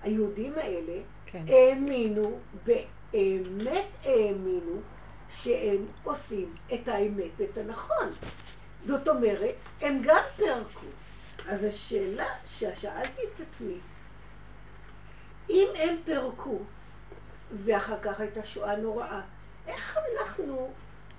[0.02, 1.44] היהודים האלה כן.
[1.48, 4.80] האמינו, באמת האמינו,
[5.28, 8.12] שהם עושים את האמת ואת הנכון.
[8.84, 10.86] זאת אומרת, הם גם פירקו.
[11.48, 13.78] אז השאלה ששאלתי את עצמי,
[15.50, 16.58] אם הם פירקו,
[17.64, 19.20] ואחר כך הייתה שואה נוראה,
[19.66, 20.72] איך אנחנו,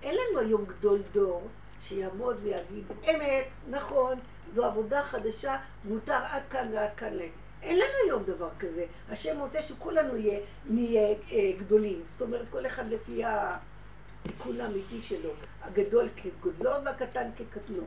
[0.03, 1.47] אין לנו היום גדול דור
[1.81, 4.19] שיעמוד ויגיד, אמת, נכון,
[4.53, 7.21] זו עבודה חדשה, מותר עד כאן ועד כאן ל...
[7.61, 8.85] אין לנו היום דבר כזה.
[9.09, 12.01] השם רוצה שכולנו יהיה, נהיה אה, גדולים.
[12.05, 15.29] זאת אומרת, כל אחד לפי התיקון האמיתי שלו.
[15.61, 17.83] הגדול כגודלו והקטן כקטנו.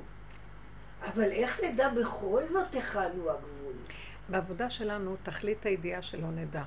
[1.03, 3.73] אבל איך נדע בכל זאת היכן הוא הגבול?
[4.28, 6.62] בעבודה שלנו, תכלית הידיעה שלא נדע.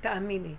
[0.00, 0.54] תאמיני.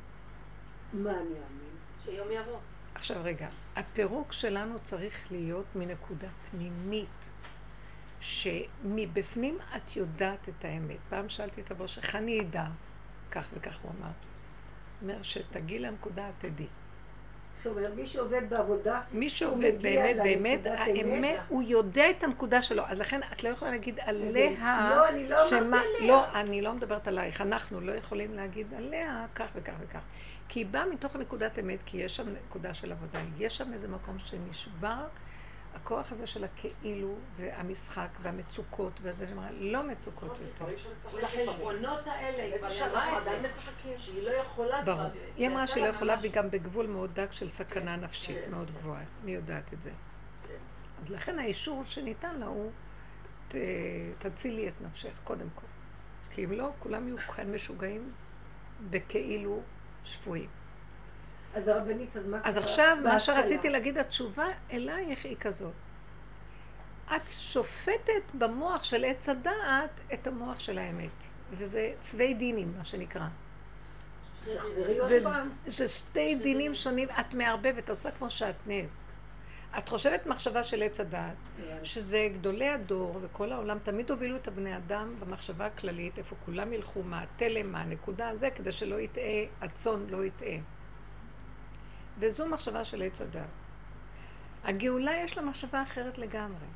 [0.94, 1.76] מה אני אאמין?
[2.06, 2.60] שיום יבוא.
[2.96, 7.30] עכשיו רגע, הפירוק שלנו צריך להיות מנקודה פנימית,
[8.22, 10.98] שמבפנים את יודעת את האמת.
[11.10, 12.66] פעם שאלתי את הבוש, איך אני אדע?
[13.32, 14.12] כך וכך הוא אמר.
[15.02, 16.68] אומר, שתגיעי לנקודה, את תדעי.
[17.64, 21.40] זאת אומרת, מי שעובד בעבודה, מי שעובד באמת, באמת, האמת.
[21.48, 22.84] הוא יודע את הנקודה שלו.
[22.88, 24.50] אז לכן את לא יכולה להגיד עליה...
[24.96, 26.08] לא, אני לא אמרתי עליה.
[26.08, 27.42] לא, אני לא מדברת עלייך.
[27.42, 30.00] אנחנו לא יכולים להגיד עליה כך וכך וכך.
[30.50, 33.20] כי היא באה מתוך נקודת אמת, כי יש שם נקודה של עבודה.
[33.38, 35.06] יש שם איזה מקום שנשבר
[35.76, 40.64] הכוח הזה של הכאילו והמשחק והמצוקות וזה, ואמרה, לא מצוקות יותר.
[40.64, 43.50] דברים שמשחקים ולחשבונות האלה, היא כבר אמרה את זה.
[43.98, 44.96] שהיא לא יכולה כבר...
[44.96, 45.10] ברור.
[45.38, 48.52] היא אמרה שהיא לא לה יכולה, והיא גם בגבול מאוד דק של סכנה נפשית כן.
[48.52, 49.04] מאוד גבוהה.
[49.24, 49.92] אני יודעת את זה.
[50.48, 50.54] כן.
[51.04, 52.72] אז לכן האישור שניתן לה הוא,
[54.20, 55.68] תצילי את נפשך, קודם כל.
[56.32, 58.12] כי אם לא, כולם יהיו כאן משוגעים
[58.90, 59.62] בכאילו
[60.04, 60.50] שפויים.
[61.54, 62.64] אז הרבנית, אז מה אז קרה?
[62.64, 63.20] עכשיו, מה.
[63.20, 65.74] שרציתי להגיד, התשובה אלייך היא כזאת.
[67.16, 71.10] את שופטת במוח של עץ הדעת את המוח של האמת.
[71.52, 73.28] וזה צווי דינים, מה שנקרא.
[75.08, 75.24] זה.
[75.68, 79.08] זה שתי דינים שונים, את מערבבת, עושה כמו שעטנז.
[79.78, 81.36] את חושבת מחשבה של עץ הדעת,
[81.84, 87.04] שזה גדולי הדור וכל העולם תמיד הובילו את הבני אדם במחשבה הכללית, איפה כולם ילכו,
[87.04, 89.24] מה התלם, מה הנקודה הזה, כדי שלא יטעה,
[89.62, 90.58] הצאן לא יטעה.
[92.22, 93.50] וזו מחשבה של עץ הדעת.
[94.64, 96.68] הגאולה יש לה מחשבה אחרת לגמרי.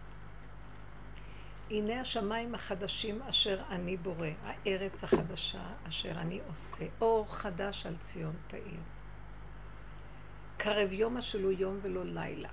[1.72, 8.36] הנה השמיים החדשים אשר אני בורא, הארץ החדשה אשר אני עושה, אור חדש על ציון
[8.48, 8.80] תאיר.
[10.58, 12.50] קרב יום השלו יום ולא לילה.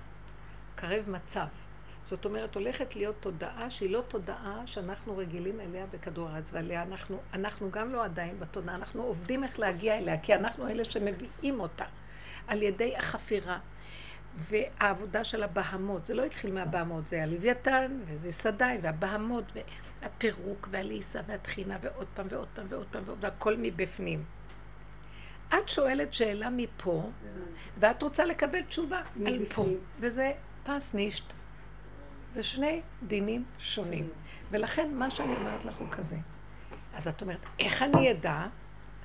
[0.75, 1.47] קרב מצב.
[2.05, 7.19] זאת אומרת, הולכת להיות תודעה שהיא לא תודעה שאנחנו רגילים אליה בכדור הארץ, ועליה אנחנו,
[7.33, 11.85] אנחנו גם לא עדיין בתודעה, אנחנו עובדים איך להגיע אליה, כי אנחנו אלה שמביאים אותה
[12.47, 13.59] על ידי החפירה.
[14.37, 19.45] והעבודה של הבהמות, זה לא התחיל מהבהמות, זה הלוויתן, וזה סדאי, והבהמות,
[20.01, 24.23] והפירוק, והליסה, והטחינה, ועוד פעם, ועוד פעם, ועוד פעם, ועוד פעם, הכל מבפנים.
[25.49, 27.09] את שואלת שאלה מפה,
[27.77, 29.65] ואת רוצה לקבל תשובה על פה.
[29.99, 30.31] וזה
[30.63, 31.33] פס נישט.
[32.33, 34.09] זה שני דינים שונים.
[34.51, 36.17] ולכן מה שאני אומרת לך הוא כזה.
[36.93, 38.45] אז את אומרת, איך אני אדע?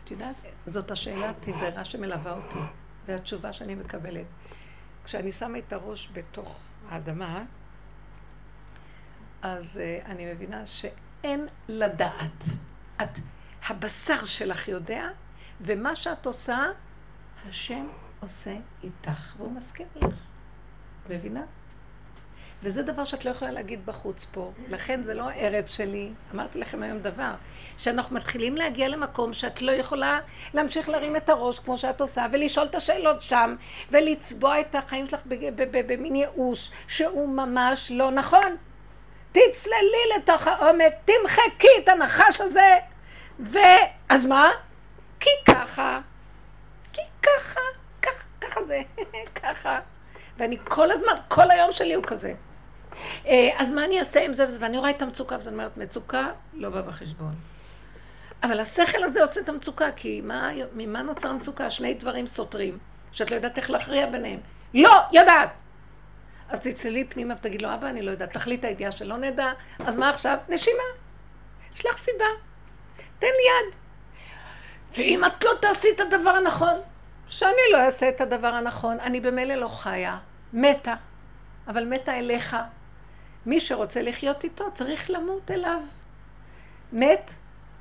[0.04, 0.36] את יודעת,
[0.66, 2.58] זאת השאלה התדרה שמלווה אותי.
[3.08, 4.26] והתשובה שאני מקבלת.
[5.04, 6.56] כשאני שמה את הראש בתוך
[6.88, 7.44] האדמה,
[9.42, 12.44] אז uh, אני מבינה שאין לדעת.
[13.02, 13.18] את,
[13.68, 15.08] הבשר שלך יודע,
[15.60, 16.58] ומה שאת עושה,
[17.48, 17.86] השם
[18.20, 20.14] עושה איתך, והוא מסכים לך.
[21.10, 21.42] מבינה?
[22.62, 24.52] וזה דבר שאת לא יכולה להגיד בחוץ פה.
[24.68, 26.12] לכן זה לא הארץ שלי.
[26.34, 27.30] אמרתי לכם היום דבר,
[27.76, 30.20] שאנחנו מתחילים להגיע למקום שאת לא יכולה
[30.54, 33.56] להמשיך להרים את הראש כמו שאת עושה, ולשאול את השאלות שם,
[33.90, 35.20] ולצבוע את החיים שלך
[35.70, 38.56] במין ייאוש, שהוא ממש לא נכון.
[39.32, 42.76] תצללי לתוך העומק, תמחקי את הנחש הזה,
[43.38, 44.50] ואז מה?
[45.20, 46.00] כי ככה,
[46.92, 47.60] כי ככה,
[48.02, 48.82] ככה, ככה זה,
[49.42, 49.80] ככה.
[50.38, 52.34] ואני כל הזמן, כל היום שלי הוא כזה.
[53.26, 54.56] אה, אז מה אני אעשה עם זה וזה?
[54.60, 57.34] ואני רואה את המצוקה, ואז אני אומרת, מצוקה לא בא בחשבון.
[58.42, 61.70] אבל השכל הזה עושה את המצוקה, כי מה, ממה נוצר מצוקה?
[61.70, 62.78] שני דברים סותרים,
[63.12, 64.40] שאת לא יודעת איך להכריע ביניהם.
[64.74, 65.50] לא, יודעת!
[66.48, 70.10] אז תצללי פנימה ותגיד לו, אבא, אני לא יודעת, תחליט הידיעה שלא נדע, אז מה
[70.10, 70.38] עכשיו?
[70.48, 70.82] נשימה.
[71.74, 72.24] יש לך סיבה.
[73.18, 73.74] תן לי יד.
[74.96, 76.74] ואם את לא תעשי את הדבר הנכון,
[77.28, 80.18] שאני לא אעשה את הדבר הנכון, אני במילא לא חיה,
[80.52, 80.94] מתה,
[81.68, 82.56] אבל מתה אליך.
[83.46, 85.80] מי שרוצה לחיות איתו צריך למות אליו.
[86.92, 87.30] מת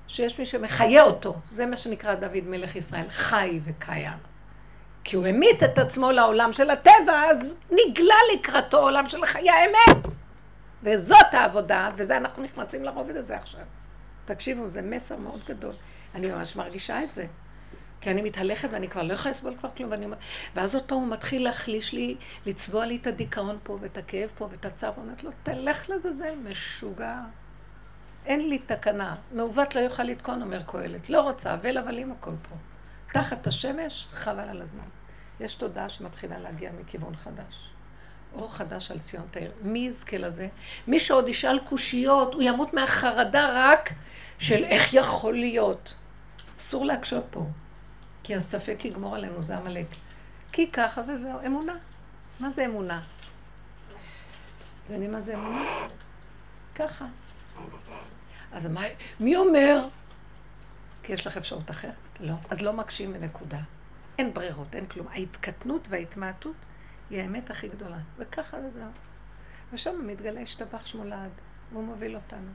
[0.07, 4.17] שיש מי שמחיה אותו, זה מה שנקרא דוד מלך ישראל, חי וקיים.
[5.03, 7.37] כי הוא המית את עצמו לעולם של הטבע, אז
[7.71, 10.05] נגלה לקראתו עולם של חיי האמת.
[10.83, 13.61] וזאת העבודה, וזה אנחנו נכנסים לרובד הזה עכשיו.
[14.25, 15.73] תקשיבו, זה מסר מאוד גדול.
[16.15, 17.25] אני ממש מרגישה את זה.
[18.01, 20.07] כי אני מתהלכת ואני כבר לא יכולה לסבול כבר כלום, ואני...
[20.55, 22.15] ואז עוד פעם הוא מתחיל להחליש לי,
[22.45, 27.19] לצבוע לי את הדיכאון פה, ואת הכאב פה, ואת הצער, ואומרת לו, תלך לזלזל, משוגע.
[28.25, 29.15] אין לי תקנה.
[29.31, 31.09] מעוות לא יוכל לתקון, אומר קהלת.
[31.09, 32.55] לא רוצה, אבל אבל עם הכל פה.
[33.13, 34.87] תחת השמש, חבל על הזמן.
[35.39, 37.69] יש תודעה שמתחילה להגיע מכיוון חדש.
[38.33, 39.51] אור חדש על ציון תאיר.
[39.61, 40.47] מי יזכה לזה?
[40.87, 43.89] מי שעוד ישאל קושיות, הוא ימות מהחרדה רק
[44.39, 45.93] של איך יכול להיות.
[46.59, 47.45] אסור להקשות פה.
[48.27, 49.85] כי הספק יגמור עלינו, זה עמלק.
[50.51, 51.75] כי ככה וזהו, אמונה.
[52.39, 53.03] מה זה אמונה?
[54.85, 55.65] אתם יודעים מה זה אמונה?
[56.75, 57.05] ככה.
[58.51, 58.81] אז מה,
[59.19, 59.87] מי אומר?
[61.03, 61.93] כי יש לך אפשרות אחרת?
[62.19, 62.33] לא.
[62.49, 63.59] אז לא מקשים בנקודה.
[64.17, 65.07] אין ברירות, אין כלום.
[65.07, 66.55] ההתקטנות וההתמעטות
[67.09, 67.99] היא האמת הכי גדולה.
[68.17, 68.89] וככה וזהו.
[69.73, 71.31] ושם מתגלה השתבח שמו לעד,
[71.71, 72.51] והוא מוביל אותנו.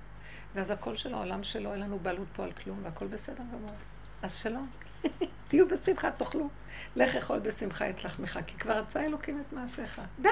[0.55, 3.75] ואז הכל של העולם שלו, אין לנו בעלות פה על כלום, והכל בסדר גמור.
[4.23, 4.69] אז שלום.
[5.49, 6.49] תהיו בשמחה, תאכלו.
[6.97, 10.01] לך אכול בשמחה את לחמך, כי כבר רצה אלוקים את מעשיך.
[10.21, 10.29] די.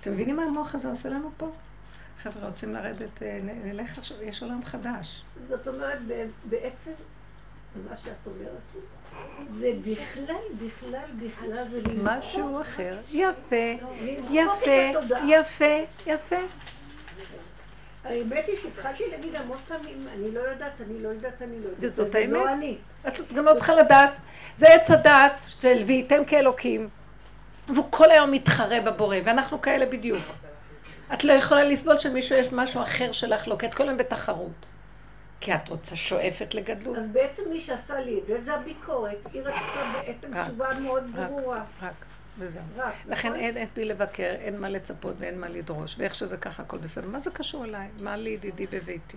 [0.00, 1.50] אתם מבינים מה המוח הזה עושה לנו פה?
[2.22, 5.22] חבר'ה, רוצים לרדת, אה, נלך עכשיו, יש עולם חדש.
[5.48, 5.98] זאת אומרת,
[6.44, 6.90] בעצם,
[7.88, 8.84] מה שאת אומרת,
[9.60, 10.34] זה בכלל,
[10.66, 12.98] בכלל, בכלל, זה משהו אחר.
[13.10, 13.56] יפה,
[14.30, 14.90] יפה,
[15.26, 15.74] יפה,
[16.06, 16.36] יפה.
[18.04, 21.92] האמת היא שהתחלתי להגיד המון פעמים, אני לא יודעת, אני לא יודעת, אני לא יודעת.
[21.92, 22.32] וזאת זה האמת.
[22.32, 22.76] לא אני.
[23.08, 24.10] את גם לא צריכה לדעת.
[24.56, 26.88] זה עץ הדעת, של וייתם כאלוקים.
[27.74, 30.24] והוא כל היום מתחרה בבורא, ואנחנו כאלה בדיוק.
[31.14, 34.66] את לא יכולה לסבול שמישהו יש משהו אחר שלך לא, כי את כל היום בתחרות.
[35.40, 36.96] כי את רוצה שואפת לגדלות.
[36.98, 39.18] אז בעצם מי שעשה לי את זה, זה הביקורת.
[39.32, 41.04] היא רצתה בעצם תשובה מאוד.
[41.14, 41.62] ברורה.
[41.82, 41.92] רק,
[42.38, 42.62] וזהו.
[42.76, 43.40] רק, לכן נכון?
[43.40, 47.08] אין, אין פי לבקר, אין מה לצפות ואין מה לדרוש, ואיך שזה ככה הכל בסדר.
[47.08, 47.88] מה זה קשור אליי?
[48.00, 49.16] מה לי ידידי בביתי?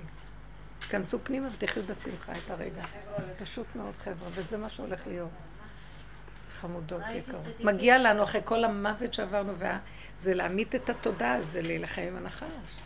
[0.90, 2.84] כנסו פנימה ותחיו בשמחה את הרגע.
[3.40, 5.30] פשוט מאוד חבר'ה, וזה מה שהולך להיות.
[6.62, 7.60] חמודות יקרות.
[7.60, 9.80] מגיע לנו אחרי כל המוות שעברנו, וה...
[10.18, 12.80] זה להמית את התודעה, זה להילחם עם הנחש.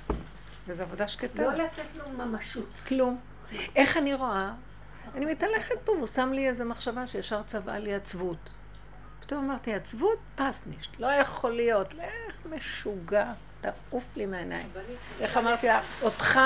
[0.67, 1.41] וזו עבודה שקטה.
[1.41, 2.69] לא לתת לו ממשות.
[2.87, 3.19] כלום.
[3.75, 4.53] איך אני רואה?
[5.15, 8.49] אני מתהלכת פה, והוא שם לי איזו מחשבה שישר צבעה לי עצבות.
[9.27, 13.31] פתאום אמרתי, עצבות פסנישט, לא יכול להיות, לך משוגע,
[13.61, 14.67] תעוף לי מהעיניים.
[15.19, 16.39] איך אמרתי לה, אותך...